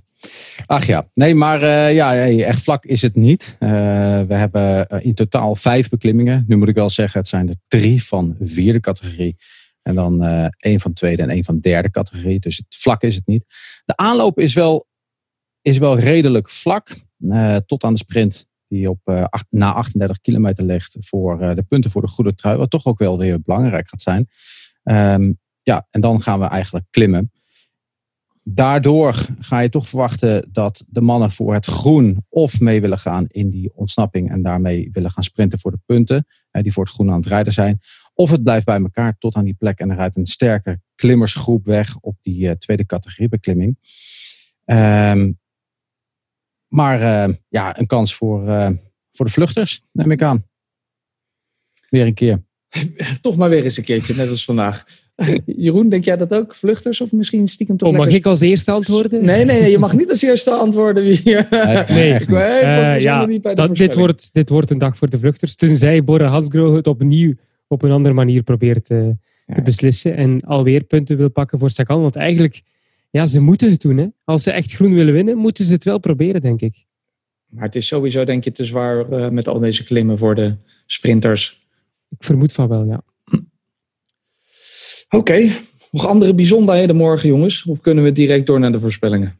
Ach 0.65 0.85
ja, 0.85 1.09
nee, 1.13 1.35
maar 1.35 1.61
eh, 1.61 1.93
ja, 1.93 2.25
echt 2.25 2.63
vlak 2.63 2.85
is 2.85 3.01
het 3.01 3.15
niet. 3.15 3.55
Eh, 3.59 3.69
we 4.21 4.33
hebben 4.33 4.87
eh, 4.87 5.05
in 5.05 5.13
totaal 5.13 5.55
vijf 5.55 5.89
beklimmingen. 5.89 6.43
Nu 6.47 6.55
moet 6.55 6.67
ik 6.67 6.75
wel 6.75 6.89
zeggen, 6.89 7.19
het 7.19 7.29
zijn 7.29 7.49
er 7.49 7.55
drie 7.67 8.03
van 8.03 8.35
vierde 8.41 8.79
categorie. 8.79 9.35
En 9.81 9.95
dan 9.95 10.23
eh 10.23 10.47
één 10.57 10.79
van 10.79 10.93
tweede 10.93 11.21
en 11.21 11.29
één 11.29 11.43
van 11.43 11.59
derde 11.59 11.91
categorie. 11.91 12.39
Dus 12.39 12.57
het 12.57 12.75
vlak 12.75 13.01
is 13.01 13.15
het 13.15 13.27
niet. 13.27 13.45
De 13.85 13.95
aanloop 13.95 14.39
is 14.39 14.53
wel, 14.53 14.87
is 15.61 15.77
wel 15.77 15.99
redelijk 15.99 16.49
vlak. 16.49 16.89
tot 17.65 17.83
aan 17.83 17.93
de 17.93 17.99
sprint 17.99 18.47
die 18.67 18.89
op 18.89 19.29
na 19.49 19.73
38 19.73 20.21
kilometer 20.21 20.63
ligt 20.63 20.95
voor 20.99 21.55
de 21.55 21.63
punten 21.67 21.91
voor 21.91 22.01
de 22.01 22.07
goede 22.07 22.35
trui. 22.35 22.57
Wat 22.57 22.69
toch 22.69 22.85
ook 22.85 22.99
wel 22.99 23.17
weer 23.17 23.41
belangrijk 23.41 23.89
gaat 23.89 24.01
zijn. 24.01 24.27
Ehm, 24.83 25.31
ja, 25.61 25.87
en 25.89 26.01
dan 26.01 26.21
gaan 26.21 26.39
we 26.39 26.45
eigenlijk 26.45 26.85
klimmen. 26.89 27.31
Daardoor 28.49 29.15
ga 29.39 29.59
je 29.59 29.69
toch 29.69 29.87
verwachten 29.87 30.49
dat 30.51 30.85
de 30.89 31.01
mannen 31.01 31.31
voor 31.31 31.53
het 31.53 31.65
groen 31.65 32.25
of 32.29 32.59
mee 32.59 32.81
willen 32.81 32.99
gaan 32.99 33.25
in 33.27 33.49
die 33.49 33.71
ontsnapping 33.73 34.31
en 34.31 34.41
daarmee 34.41 34.89
willen 34.91 35.11
gaan 35.11 35.23
sprinten 35.23 35.59
voor 35.59 35.71
de 35.71 35.79
punten, 35.85 36.27
die 36.51 36.73
voor 36.73 36.83
het 36.83 36.93
groen 36.93 37.09
aan 37.09 37.19
het 37.19 37.25
rijden 37.25 37.53
zijn. 37.53 37.79
Of 38.13 38.31
het 38.31 38.43
blijft 38.43 38.65
bij 38.65 38.79
elkaar 38.79 39.17
tot 39.17 39.35
aan 39.35 39.43
die 39.43 39.53
plek 39.53 39.79
en 39.79 39.89
er 39.89 39.95
rijdt 39.95 40.15
een 40.15 40.25
sterke 40.25 40.81
klimmersgroep 40.95 41.65
weg 41.65 41.97
op 41.97 42.17
die 42.21 42.49
eh, 42.49 42.55
tweede 42.55 42.85
categorie 42.85 43.29
beklimming. 43.29 43.77
Ehm, 44.65 45.31
maar 46.67 47.01
eh, 47.01 47.35
ja, 47.47 47.79
een 47.79 47.87
kans 47.87 48.15
voor, 48.15 48.47
eh, 48.49 48.69
voor 49.11 49.25
de 49.25 49.31
vluchters, 49.31 49.81
neem 49.91 50.11
ik 50.11 50.21
aan. 50.21 50.45
Weer 51.89 52.05
een 52.05 52.13
keer. 52.13 52.43
Toch 53.21 53.35
maar 53.35 53.49
weer 53.49 53.63
eens 53.63 53.77
een 53.77 53.83
keertje, 53.83 54.15
net 54.15 54.29
als 54.29 54.45
vandaag. 54.45 55.06
Jeroen, 55.45 55.89
denk 55.89 56.05
jij 56.05 56.17
dat 56.17 56.33
ook? 56.33 56.55
Vluchters 56.55 57.01
of 57.01 57.11
misschien 57.11 57.47
stiekem 57.47 57.77
toch 57.77 57.87
Oh, 57.89 57.93
mag 57.95 58.03
lekker- 58.05 58.19
ik 58.25 58.31
als 58.31 58.39
eerste 58.41 58.71
antwoorden? 58.71 59.25
Nee, 59.25 59.45
nee, 59.45 59.61
nee, 59.61 59.71
je 59.71 59.77
mag 59.79 59.93
niet 59.93 60.09
als 60.09 60.21
eerste 60.21 60.51
antwoorden 60.51 61.03
hier. 61.03 61.47
Nee. 61.89 62.13
Ik 62.13 62.27
ben 62.27 62.55
even 62.57 62.93
Eh, 62.93 62.99
ja, 62.99 63.19
nog 63.19 63.27
niet 63.27 63.41
bij 63.41 63.55
de 63.55 63.61
dat, 63.67 63.75
dit, 63.75 63.95
wordt, 63.95 64.29
dit 64.33 64.49
wordt 64.49 64.71
een 64.71 64.77
dag 64.77 64.97
voor 64.97 65.09
de 65.09 65.19
vluchters. 65.19 65.55
Tenzij 65.55 66.03
Borre 66.03 66.23
Hasgrove 66.25 66.75
het 66.75 66.87
opnieuw 66.87 67.33
op 67.67 67.83
een 67.83 67.91
andere 67.91 68.15
manier 68.15 68.43
probeert 68.43 68.89
eh, 68.89 69.05
Ja. 69.05 69.53
te 69.53 69.61
beslissen. 69.61 70.15
En 70.15 70.41
alweer 70.41 70.83
punten 70.83 71.17
wil 71.17 71.29
pakken 71.29 71.59
voor 71.59 71.69
Sagan. 71.69 72.01
Want 72.01 72.15
eigenlijk, 72.15 72.61
ja, 73.09 73.27
ze 73.27 73.39
moeten 73.41 73.71
het 73.71 73.81
doen. 73.81 73.97
Hè. 73.97 74.05
Als 74.23 74.43
ze 74.43 74.51
echt 74.51 74.71
groen 74.71 74.93
willen 74.93 75.13
winnen, 75.13 75.37
moeten 75.37 75.65
ze 75.65 75.73
het 75.73 75.83
wel 75.83 75.99
proberen, 75.99 76.41
denk 76.41 76.61
ik. 76.61 76.85
Maar 77.49 77.63
het 77.65 77.75
is 77.75 77.87
sowieso, 77.87 78.23
denk 78.23 78.43
je, 78.43 78.51
te 78.51 78.65
zwaar 78.65 79.09
eh, 79.11 79.29
met 79.29 79.47
al 79.47 79.59
deze 79.59 79.83
klimmen 79.83 80.17
voor 80.17 80.35
de 80.35 80.55
sprinters. 80.85 81.67
Ik 82.09 82.23
vermoed 82.23 82.51
van 82.51 82.67
wel, 82.67 82.85
ja. 82.85 83.01
Oké, 85.09 85.49
nog 85.91 86.07
andere 86.07 86.33
bijzonderheden 86.33 86.95
morgen, 86.95 87.29
jongens? 87.29 87.65
Of 87.65 87.79
kunnen 87.81 88.03
we 88.03 88.11
direct 88.11 88.45
door 88.47 88.59
naar 88.59 88.71
de 88.71 88.79
voorspellingen? 88.79 89.39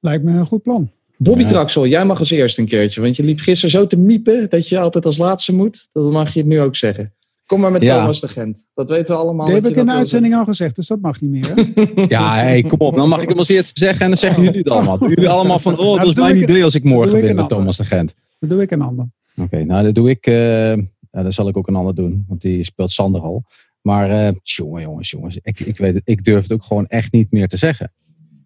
Lijkt 0.00 0.24
me 0.24 0.30
een 0.38 0.46
goed 0.46 0.62
plan. 0.62 0.90
Bobby 1.16 1.42
Ja. 1.42 1.48
Traxel, 1.48 1.86
jij 1.86 2.04
mag 2.04 2.18
als 2.18 2.30
eerste 2.30 2.60
een 2.60 2.66
keertje. 2.66 3.00
Want 3.00 3.16
je 3.16 3.22
liep 3.22 3.38
gisteren 3.40 3.70
zo 3.70 3.86
te 3.86 3.98
miepen 3.98 4.46
dat 4.50 4.68
je 4.68 4.78
altijd 4.78 5.06
als 5.06 5.16
laatste 5.18 5.54
moet. 5.54 5.88
Dat 5.92 6.12
mag 6.12 6.32
je 6.32 6.38
het 6.38 6.48
nu 6.48 6.60
ook 6.60 6.76
zeggen. 6.76 7.14
Kom 7.46 7.60
maar 7.60 7.72
met 7.72 7.82
Ja. 7.82 7.98
Thomas 7.98 8.20
de 8.20 8.28
Gent. 8.28 8.66
Dat 8.74 8.90
weten 8.90 9.14
we 9.14 9.20
allemaal. 9.20 9.46
Dat 9.46 9.54
heb 9.54 9.62
dat 9.62 9.72
ik 9.72 9.78
in 9.78 9.84
de 9.84 9.90
dat 9.90 9.98
uitzending 9.98 10.34
al 10.34 10.44
gezegd, 10.44 10.76
dus 10.76 10.86
dat 10.86 11.00
mag 11.00 11.20
niet 11.20 11.30
meer. 11.30 11.52
Hè? 11.54 12.04
Ja, 12.16 12.34
hey, 12.34 12.62
kom 12.62 12.78
op. 12.78 12.94
Dan 12.94 13.08
mag 13.08 13.22
ik 13.22 13.28
hem 13.28 13.38
als 13.38 13.48
eerste 13.48 13.80
zeggen 13.80 14.00
en 14.00 14.08
dan 14.08 14.16
zeggen 14.18 14.42
jullie 14.42 14.58
het 14.58 14.70
allemaal. 14.70 14.98
Jullie 15.08 15.28
allemaal 15.28 15.58
van, 15.58 15.72
oh, 15.72 15.78
Nou, 15.78 15.94
het 15.96 16.04
was 16.04 16.14
doe 16.14 16.24
mijn 16.24 16.42
idee 16.42 16.64
als 16.64 16.74
ik 16.74 16.84
morgen 16.84 17.28
een 17.28 17.34
met. 17.34 17.48
Thomas 17.48 17.76
de 17.76 17.84
Gent. 17.84 18.14
Dat 18.38 18.50
doe 18.50 18.62
ik 18.62 18.70
een 18.70 18.82
ander. 18.82 19.06
Oké, 19.36 19.64
nou 19.64 19.84
dat 19.84 19.94
doe 19.94 20.10
ik. 20.10 20.26
eh 20.26 20.76
ja, 21.10 21.22
dat 21.22 21.34
zal 21.34 21.48
ik 21.48 21.56
ook 21.56 21.68
een 21.68 21.74
ander 21.76 21.94
doen, 21.94 22.24
want 22.28 22.40
die 22.40 22.64
speelt 22.64 22.90
Sander 22.90 23.20
al. 23.20 23.44
Maar 23.86 24.10
eh 24.10 24.34
jongen, 24.42 24.82
jongens, 24.82 25.10
jongens, 25.10 25.38
ik, 25.42 25.60
ik, 25.60 25.76
weet 25.76 25.94
het, 25.94 26.02
ik 26.04 26.24
durf 26.24 26.42
het 26.42 26.52
ook 26.52 26.64
gewoon 26.64 26.86
echt 26.86 27.12
niet 27.12 27.30
meer 27.30 27.48
te 27.48 27.56
zeggen. 27.56 27.92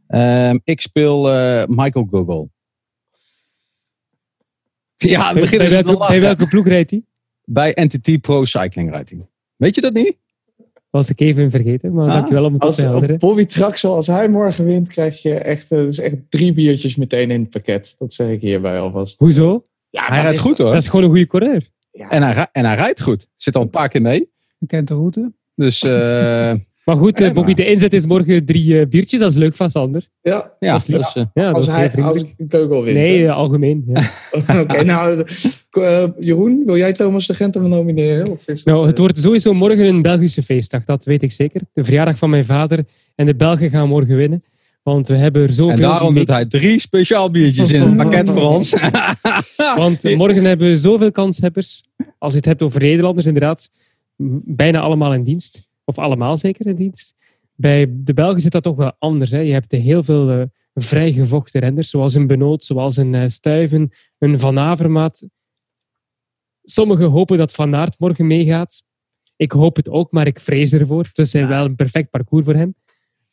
Ehm, 0.07 0.59
ik 0.65 0.81
speel 0.81 1.33
eh, 1.33 1.67
Michael 1.67 2.07
Google. 2.11 2.49
Ja, 4.97 5.35
het 5.35 5.51
Bij, 5.51 5.69
welke, 5.69 6.07
bij 6.09 6.21
welke 6.21 6.47
ploeg 6.47 6.67
rijdt 6.67 6.91
hij? 6.91 7.03
Bij 7.45 7.73
NTT 7.75 8.21
Pro 8.21 8.45
Cycling 8.45 8.91
rijdt 8.91 9.11
hij. 9.11 9.27
Weet 9.57 9.75
je 9.75 9.81
dat 9.81 9.93
niet? 9.93 10.17
Was 10.91 11.11
ik 11.11 11.21
even 11.21 11.51
vergeten, 11.51 11.93
maar 11.93 12.09
Ah, 12.09 12.15
dankjewel 12.15 12.45
om 12.45 12.53
het 12.53 12.63
Als, 12.63 12.77
te 12.77 12.83
helderen. 12.83 13.19
Bobby 13.19 13.45
Traxel, 13.45 13.95
als 13.95 14.07
hij 14.07 14.29
morgen 14.29 14.65
wint, 14.65 14.89
krijg 14.89 15.23
je 15.23 15.35
echt, 15.35 15.71
eh, 15.71 15.79
dus 15.79 15.99
echt 15.99 16.17
drie 16.29 16.53
biertjes 16.53 16.97
meteen 16.97 17.31
in 17.31 17.41
het 17.41 17.51
pakket. 17.51 17.95
Dat 17.99 18.15
zeg 18.15 18.29
ik 18.29 18.41
hierbij 18.41 18.81
alvast. 18.81 19.19
Hoezo? 19.19 19.63
Ja, 19.91 20.05
Hij 20.05 20.21
rijdt 20.21 20.37
is 20.37 20.43
goed 20.43 20.59
hoor. 20.59 20.73
Dat 20.73 20.83
is 20.83 20.89
gewoon 20.89 21.05
een 21.05 21.11
goede 21.11 21.27
coureur. 21.27 21.71
En 21.93 22.23
hij, 22.23 22.49
en 22.53 22.65
hij 22.65 22.75
rijdt 22.75 23.01
goed. 23.01 23.27
Zit 23.37 23.57
al 23.57 23.63
een 23.63 23.71
paar 23.71 23.89
keer 23.89 24.03
mee. 24.03 24.29
Je 24.61 24.67
kent 24.67 24.89
de 24.89 24.95
route. 24.95 25.33
Dus 25.55 25.83
eh, 25.83 26.53
Maar 26.91 26.97
goed, 26.97 27.21
eh, 27.21 27.33
Bobby, 27.33 27.55
de 27.55 27.67
inzet 27.67 27.93
is 27.93 28.07
morgen 28.07 28.45
drie 28.45 28.81
eh, 28.81 28.87
biertjes. 28.87 29.21
Dat 29.21 29.31
is 29.31 29.37
leuk 29.37 29.55
van 29.55 29.71
Sander. 29.71 30.09
Ja, 30.23 30.53
ja, 30.59 30.73
Dat 30.73 30.81
is 30.81 30.87
lief. 30.87 31.13
dus, 31.13 31.13
dat 31.33 31.55
als 31.55 31.67
heel 31.67 31.75
hij 31.75 31.83
als 31.85 31.93
vriendelijk. 31.93 32.35
Keugel 32.49 32.83
wint. 32.83 32.97
Nee, 32.97 33.31
algemeen. 33.31 33.85
Ja. 33.87 34.11
Oké, 34.61 34.85
nou, 34.85 35.25
eh, 35.71 36.05
Jeroen, 36.19 36.63
wil 36.67 36.77
jij 36.77 36.93
Thomas 36.93 37.27
de 37.27 37.35
Gent 37.35 37.55
hem 37.55 37.69
nomineren? 37.69 38.31
Of 38.31 38.49
is 38.49 38.65
Nou, 38.65 38.87
het 38.87 38.99
wordt 38.99 39.19
sowieso 39.19 39.53
morgen 39.53 39.87
een 39.87 40.03
Belgische 40.03 40.43
feestdag, 40.43 40.85
dat 40.85 41.05
weet 41.05 41.23
ik 41.23 41.33
zeker. 41.33 41.61
De 41.73 41.85
verjaardag 41.85 42.19
van 42.19 42.31
mijn 42.31 42.45
vader 42.45 42.85
en 43.15 43.27
de 43.27 43.35
Belgen 43.35 43.71
gaan 43.71 43.89
morgen 43.89 44.17
winnen. 44.17 44.45
Want 44.83 45.09
we 45.09 45.17
hebben 45.17 45.43
er 45.43 45.53
zoveel... 45.53 45.75
en 45.75 45.81
daarom 45.81 46.15
doet 46.15 46.29
hij 46.29 46.47
drie 46.47 46.81
speciaal 46.81 47.31
biertjes 47.31 47.71
in 47.71 47.81
het 47.81 47.97
pakket 48.03 48.31
voor 48.31 48.49
ons. 48.49 48.77
Want 49.77 50.17
morgen 50.17 50.45
hebben 50.45 50.69
we 50.69 50.77
zoveel 50.77 51.13
kanshebbers. 51.13 51.83
Als 52.19 52.33
je 52.33 52.39
het 52.39 52.47
hebt 52.47 52.63
over 52.63 52.81
Nederlanders, 52.81 53.27
inderdaad. 53.27 53.71
Bijna 54.45 54.81
allemaal 54.81 55.15
in 55.15 55.23
dienst. 55.23 55.69
Of 55.85 55.99
allemaal 55.99 56.39
zeker 56.39 56.67
in 56.67 56.75
dienst. 56.75 57.15
Bij 57.55 57.87
de 57.91 58.15
Belgen 58.15 58.41
zit 58.41 58.53
dat 58.53 58.63
toch 58.63 58.77
wel 58.77 58.93
anders. 58.99 59.31
Hè? 59.31 59.39
Je 59.39 59.53
hebt 59.53 59.73
heel 59.73 60.03
veel 60.03 60.31
eh, 60.31 60.43
vrijgevochten 60.75 61.61
renners. 61.61 61.91
Zoals 61.91 62.15
een 62.15 62.27
Benoot, 62.27 62.65
zoals 62.65 62.97
een 62.97 63.15
eh, 63.15 63.29
Stuyven, 63.29 63.91
een 64.19 64.39
Van 64.39 64.59
Avermaat. 64.59 65.25
Sommigen 66.63 67.07
hopen 67.07 67.39
dat 67.39 67.53
Van 67.53 67.75
Aert 67.75 67.99
morgen 67.99 68.27
meegaat. 68.27 68.83
Ik 69.37 69.53
hoop 69.53 69.77
het 69.77 69.89
ook, 69.89 70.13
maar 70.13 70.27
ik 70.27 70.41
vrees 70.41 70.73
ervoor. 70.73 71.05
Het 71.05 71.19
is 71.19 71.35
eh, 71.35 71.49
wel 71.49 71.65
een 71.65 71.77
perfect 71.77 72.11
parcours 72.11 72.45
voor 72.45 72.55
hem. 72.55 72.75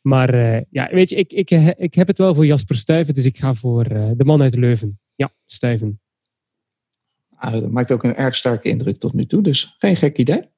Maar 0.00 0.64
ja, 0.70 0.88
weet 0.90 1.10
je, 1.10 1.16
ik, 1.16 1.32
ik, 1.32 1.50
ik 1.76 1.94
heb 1.94 2.06
het 2.06 2.18
wel 2.18 2.34
voor 2.34 2.46
Jasper 2.46 2.76
Stuyven, 2.76 3.14
dus 3.14 3.24
ik 3.24 3.38
ga 3.38 3.54
voor 3.54 3.84
de 3.88 4.24
man 4.24 4.42
uit 4.42 4.54
Leuven. 4.54 5.00
Ja, 5.14 5.32
Stuyven. 5.46 6.00
ah, 7.36 7.52
dat 7.52 7.70
maakt 7.70 7.92
ook 7.92 8.04
een 8.04 8.14
erg 8.14 8.36
sterke 8.36 8.68
indruk 8.68 8.98
tot 8.98 9.12
nu 9.12 9.26
toe, 9.26 9.42
dus 9.42 9.74
geen 9.78 9.96
gek 9.96 10.18
idee. 10.18 10.48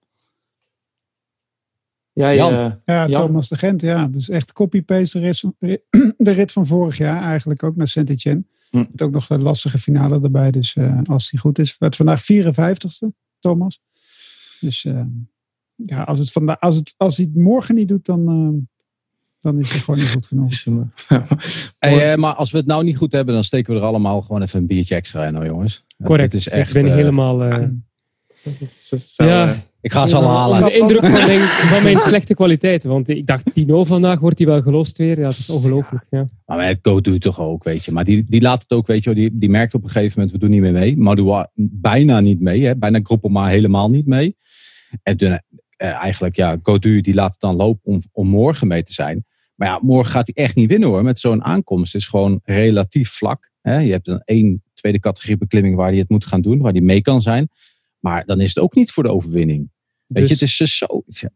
Jij, 2.21 2.37
Jan. 2.37 2.53
Ja, 2.85 3.07
Jan? 3.07 3.27
Thomas 3.27 3.49
de 3.49 3.57
Gent, 3.57 3.81
ja. 3.83 4.07
Dus 4.07 4.29
echt 4.29 4.53
copy-paste 4.53 5.19
de, 5.21 5.25
rit 5.25 5.41
van- 5.41 5.55
de 6.19 6.31
rit 6.31 6.53
van 6.53 6.67
vorig 6.67 6.97
jaar 6.99 7.23
eigenlijk 7.23 7.63
ook 7.63 7.77
naar 7.77 7.89
Saint-Etienne. 7.89 8.45
Hm. 8.71 8.77
Met 8.91 9.03
ook 9.03 9.11
nog 9.11 9.29
een 9.31 9.43
lastige 9.43 9.79
finale 9.79 10.21
erbij. 10.23 10.51
Dus 10.51 10.77
eh, 10.77 10.99
als 11.05 11.31
die 11.31 11.41
goed 11.41 11.59
is. 11.59 11.77
Werd 11.79 11.97
vandaag 11.97 12.23
54ste, 12.33 13.07
Thomas. 13.39 13.81
Dus 14.61 14.85
eh, 14.85 15.03
ja, 15.75 16.03
als, 16.03 16.19
het 16.19 16.33
vanda- 16.33 16.57
als, 16.61 16.77
het, 16.77 16.95
als 16.97 17.17
hij 17.17 17.27
het 17.33 17.43
morgen 17.43 17.75
niet 17.75 17.89
doet, 17.89 18.07
dan, 18.07 18.29
eh, 18.29 18.67
dan 19.41 19.59
is 19.59 19.73
het 19.73 19.83
gewoon 19.83 20.01
niet 20.01 20.09
goed 20.11 20.27
genoeg. 20.27 20.53
Hey, 21.79 22.13
eh, 22.13 22.19
maar 22.19 22.35
als 22.35 22.51
we 22.51 22.57
het 22.59 22.67
nou 22.67 22.85
niet 22.85 22.97
goed 22.97 23.13
hebben, 23.13 23.35
dan 23.35 23.45
steken 23.45 23.75
we 23.75 23.81
er 23.81 23.87
allemaal 23.87 24.23
gewoon 24.23 24.43
even 24.43 24.61
een 24.61 24.67
biertje 24.67 24.95
extra 24.95 25.27
in, 25.27 25.35
hoor, 25.35 25.45
jongens. 25.45 25.85
Correct. 26.05 26.33
Het 26.33 26.41
is 26.41 26.49
echt, 26.49 26.75
ik 26.75 26.83
ben 26.83 26.93
helemaal... 26.97 27.45
eh, 27.45 27.69
ja, 29.17 29.57
ik 29.81 29.93
ga 29.93 30.07
ze 30.07 30.17
al 30.17 30.29
halen. 30.29 30.65
de 30.65 30.79
indruk 30.79 31.07
van 31.07 31.27
mijn, 31.27 31.41
van 31.41 31.83
mijn 31.83 32.01
slechte 32.11 32.35
kwaliteiten. 32.35 32.91
Want 32.91 33.09
ik 33.09 33.27
dacht, 33.27 33.53
Pino 33.53 33.85
vandaag 33.85 34.21
wordt 34.21 34.39
hij 34.39 34.47
wel 34.47 34.63
gelost 34.63 34.99
weer. 34.99 35.19
Ja, 35.19 35.25
dat 35.25 35.39
is 35.39 35.51
ongelooflijk. 35.51 36.05
Ja. 36.11 36.27
Maar 36.47 36.59
met 36.59 36.79
Go 36.83 37.01
doet 37.01 37.21
toch 37.21 37.41
ook, 37.41 37.65
weet 37.65 37.85
je. 37.85 37.93
Maar 37.93 38.05
die, 38.05 38.25
die 38.29 38.41
laat 38.41 38.63
het 38.63 38.71
ook, 38.71 38.87
weet 38.87 39.05
je. 39.05 39.15
Die, 39.15 39.31
die 39.39 39.51
merkt 39.51 39.75
op 39.75 39.83
een 39.83 39.89
gegeven 39.89 40.13
moment, 40.15 40.33
we 40.33 40.39
doen 40.39 40.51
niet 40.51 40.61
meer 40.61 40.73
mee. 40.73 40.97
Madouas 40.97 41.47
bijna 41.55 42.21
niet 42.21 42.41
mee. 42.41 42.65
Hè. 42.65 42.77
Bijna 42.77 43.01
Groepelma 43.03 43.47
helemaal 43.47 43.91
niet 43.91 44.07
mee. 44.07 44.37
En 45.03 45.17
toen, 45.17 45.41
eh, 45.77 45.93
eigenlijk, 45.93 46.37
ja, 46.37 46.59
Godu 46.63 47.01
die 47.01 47.15
laat 47.15 47.31
het 47.31 47.41
dan 47.41 47.57
lopen 47.57 47.93
om, 47.93 48.01
om 48.13 48.29
morgen 48.29 48.69
mee 48.69 48.83
te 48.83 48.93
zijn. 48.93 49.25
Maar 49.55 49.69
ja, 49.69 49.79
morgen 49.83 50.13
gaat 50.13 50.31
hij 50.33 50.45
echt 50.45 50.57
niet 50.57 50.69
winnen 50.69 50.89
hoor. 50.89 51.03
Met 51.03 51.21
zo'n 51.21 51.45
aankomst. 51.45 51.93
Het 51.93 52.03
is 52.03 52.09
gewoon 52.09 52.41
relatief 52.45 53.11
vlak. 53.11 53.51
Hè. 53.61 53.79
Je 53.79 53.93
hebt 53.93 54.09
een 54.09 54.23
één 54.25 54.63
tweede 54.75 55.01
categorie 55.01 55.37
beklimming 55.37 55.77
waar 55.77 55.89
hij 55.89 55.99
het 55.99 56.09
moet 56.09 56.25
gaan 56.25 56.41
doen. 56.41 56.61
Waar 56.61 56.73
hij 56.73 56.81
mee 56.81 57.01
kan 57.01 57.23
zijn. 57.23 57.49
Maar 58.01 58.25
dan 58.27 58.41
is 58.41 58.49
het 58.55 58.59
ook 58.65 58.75
niet 58.75 58.91
voor 58.93 59.03
de 59.03 59.13
overwinning. 59.13 59.71
Weet 60.07 60.23
Dus- 60.23 60.29
je, 60.29 60.33
het 60.35 60.43
is 60.43 60.61
eh, 60.61 60.67
zo... 60.67 61.03
Ja, 61.07 61.31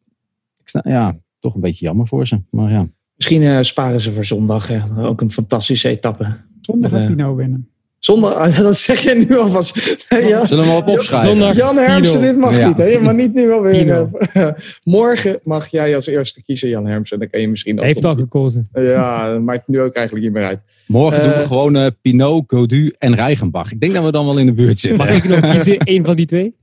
ik 0.60 0.68
snap, 0.68 0.84
ja, 0.84 1.18
toch 1.38 1.54
een 1.54 1.60
beetje 1.60 1.84
jammer 1.84 2.06
voor 2.08 2.26
ze. 2.26 2.42
Maar 2.50 2.70
ja. 2.70 2.88
Misschien 3.14 3.42
eh, 3.42 3.62
sparen 3.62 4.00
ze 4.00 4.12
voor 4.12 4.24
zondag. 4.24 4.66
hè. 4.68 5.04
Ook 5.06 5.20
een 5.20 5.32
fantastische 5.32 5.88
etappe. 5.88 6.36
Zondag 6.60 6.90
gaat 6.90 7.06
Pino 7.06 7.34
winnen. 7.34 7.68
Zondag, 8.04 8.56
dat 8.62 8.78
zeg 8.78 9.00
je 9.00 9.24
nu 9.28 9.38
alvast. 9.38 10.04
ja. 10.08 10.46
Zullen 10.46 10.64
we 10.64 10.70
hem 10.70 10.76
op 10.82 10.88
opschrijven? 10.88 11.28
Zondag. 11.30 11.56
Jan 11.56 11.76
Hermsen, 11.76 12.20
Pino. 12.20 12.30
dit 12.32 12.40
mag 12.40 12.56
Ja. 12.58 12.68
niet. 12.68 12.76
Hè? 12.76 12.98
Mag 13.00 13.12
niet 13.14 13.34
nu 13.34 13.52
alweer. 13.52 14.08
Eh, 14.32 14.46
morgen 14.84 15.40
mag 15.42 15.68
jij 15.68 15.96
als 15.96 16.06
eerste 16.06 16.42
kiezen, 16.42 16.68
Jan 16.68 16.86
Hermsen. 16.86 17.18
Dan 17.18 17.30
kan 17.30 17.40
je 17.40 17.48
misschien 17.48 17.76
Hij 17.76 17.86
heeft 17.86 18.04
al 18.04 18.14
gekozen. 18.14 18.68
Ja, 18.72 19.32
dat 19.32 19.40
maakt 19.42 19.68
nu 19.68 19.80
ook 19.80 19.94
eigenlijk 19.94 20.26
niet 20.26 20.34
meer 20.34 20.44
uit. 20.44 20.58
Morgen 20.86 21.20
doen 21.22 21.30
we 21.32 21.36
Eh, 21.36 21.46
gewoon 21.46 21.76
eh, 21.76 21.86
Pinot, 22.02 22.44
Godu 22.46 22.92
en 22.98 23.14
Rijgenbach. 23.14 23.72
Ik 23.72 23.80
denk 23.80 23.94
dat 23.94 24.04
we 24.04 24.10
dan 24.12 24.26
wel 24.26 24.38
in 24.38 24.46
de 24.46 24.52
buurt 24.52 24.80
zitten. 24.80 25.06
Mag 25.06 25.16
ik 25.16 25.24
nog 25.24 25.40
kiezen? 25.52 25.76
Eén 25.78 26.04
van 26.04 26.16
die 26.16 26.26
twee? 26.26 26.54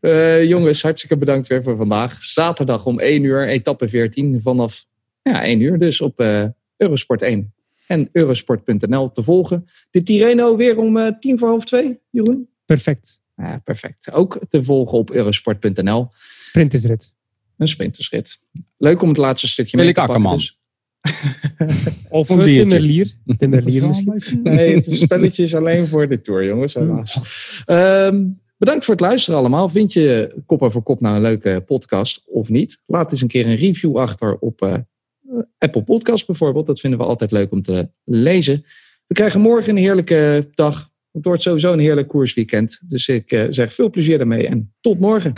Eh, 0.00 0.44
jongens, 0.48 0.82
hartstikke 0.82 1.16
bedankt 1.16 1.46
weer 1.46 1.62
voor 1.62 1.76
vandaag. 1.76 2.22
Zaterdag 2.22 2.86
om 2.86 2.98
1 3.00 3.24
uur, 3.24 3.46
etappe 3.48 3.88
14. 3.88 4.40
Vanaf 4.42 4.84
ja, 5.22 5.42
1 5.44 5.60
uur 5.60 5.78
dus 5.78 6.00
op 6.00 6.20
eh, 6.20 6.42
Eurosport 6.76 7.22
1 7.22 7.52
en 7.90 8.08
eurosport.nl 8.12 9.12
te 9.12 9.22
volgen. 9.22 9.66
De 9.90 10.02
Tirreno 10.02 10.56
weer 10.56 10.78
om 10.78 10.96
eh, 10.96 11.12
tien 11.20 11.38
voor 11.38 11.48
half 11.48 11.64
twee, 11.64 12.00
Jeroen? 12.10 12.48
Perfect. 12.64 13.20
Ja, 13.36 13.58
perfect. 13.64 14.12
Ook 14.12 14.38
te 14.48 14.64
volgen 14.64 14.98
op 14.98 15.10
eurosport.nl. 15.10 16.08
Sprintersrit. 16.40 17.14
Een 17.56 17.68
sprintersrit. 17.68 18.40
Leuk 18.76 19.02
om 19.02 19.08
het 19.08 19.16
laatste 19.16 19.48
stukje 19.48 19.76
Wil 19.76 19.86
mee 19.86 19.94
ik 19.94 20.00
te 20.00 20.06
pakken. 20.06 20.26
Akkerman. 20.26 20.38
Dus. 20.38 20.58
Of 22.08 22.28
Een 22.28 22.36
biertje. 22.36 22.60
Timmerlier. 22.60 23.14
Timmerlier 23.38 23.86
misschien. 24.14 24.42
Nee, 24.42 24.74
het 24.74 24.94
spelletje 24.94 25.42
is 25.42 25.54
alleen 25.54 25.86
voor 25.86 26.08
de 26.08 26.20
Tour, 26.20 26.44
jongens. 26.44 26.74
Helaas. 26.74 27.20
Ehm, 27.64 28.26
bedankt 28.56 28.84
voor 28.84 28.94
het 28.94 29.02
luisteren 29.02 29.38
allemaal. 29.38 29.68
Vind 29.68 29.92
je 29.92 30.34
Kop 30.46 30.62
over 30.62 30.82
Kop 30.82 31.00
nou 31.00 31.16
een 31.16 31.22
leuke 31.22 31.62
podcast 31.66 32.22
of 32.26 32.48
niet? 32.48 32.82
Laat 32.86 33.12
eens 33.12 33.20
een 33.20 33.28
keer 33.28 33.46
een 33.46 33.56
review 33.56 33.96
achter 33.96 34.38
op 34.38 34.62
eh, 34.62 34.74
Apple 35.58 35.82
Podcast 35.82 36.26
bijvoorbeeld. 36.26 36.66
Dat 36.66 36.80
vinden 36.80 36.98
we 36.98 37.04
altijd 37.04 37.30
leuk 37.30 37.52
om 37.52 37.62
te 37.62 37.90
lezen. 38.04 38.64
We 39.06 39.14
krijgen 39.14 39.40
morgen 39.40 39.70
een 39.70 39.82
heerlijke 39.82 40.48
dag. 40.54 40.90
Het 41.12 41.24
wordt 41.24 41.42
sowieso 41.42 41.72
een 41.72 41.78
heerlijk 41.78 42.08
koersweekend. 42.08 42.80
Dus 42.88 43.08
ik 43.08 43.32
eh, 43.32 43.46
zeg 43.48 43.74
veel 43.74 43.90
plezier 43.90 44.18
daarmee 44.18 44.46
en 44.46 44.74
tot 44.80 45.00
morgen. 45.00 45.32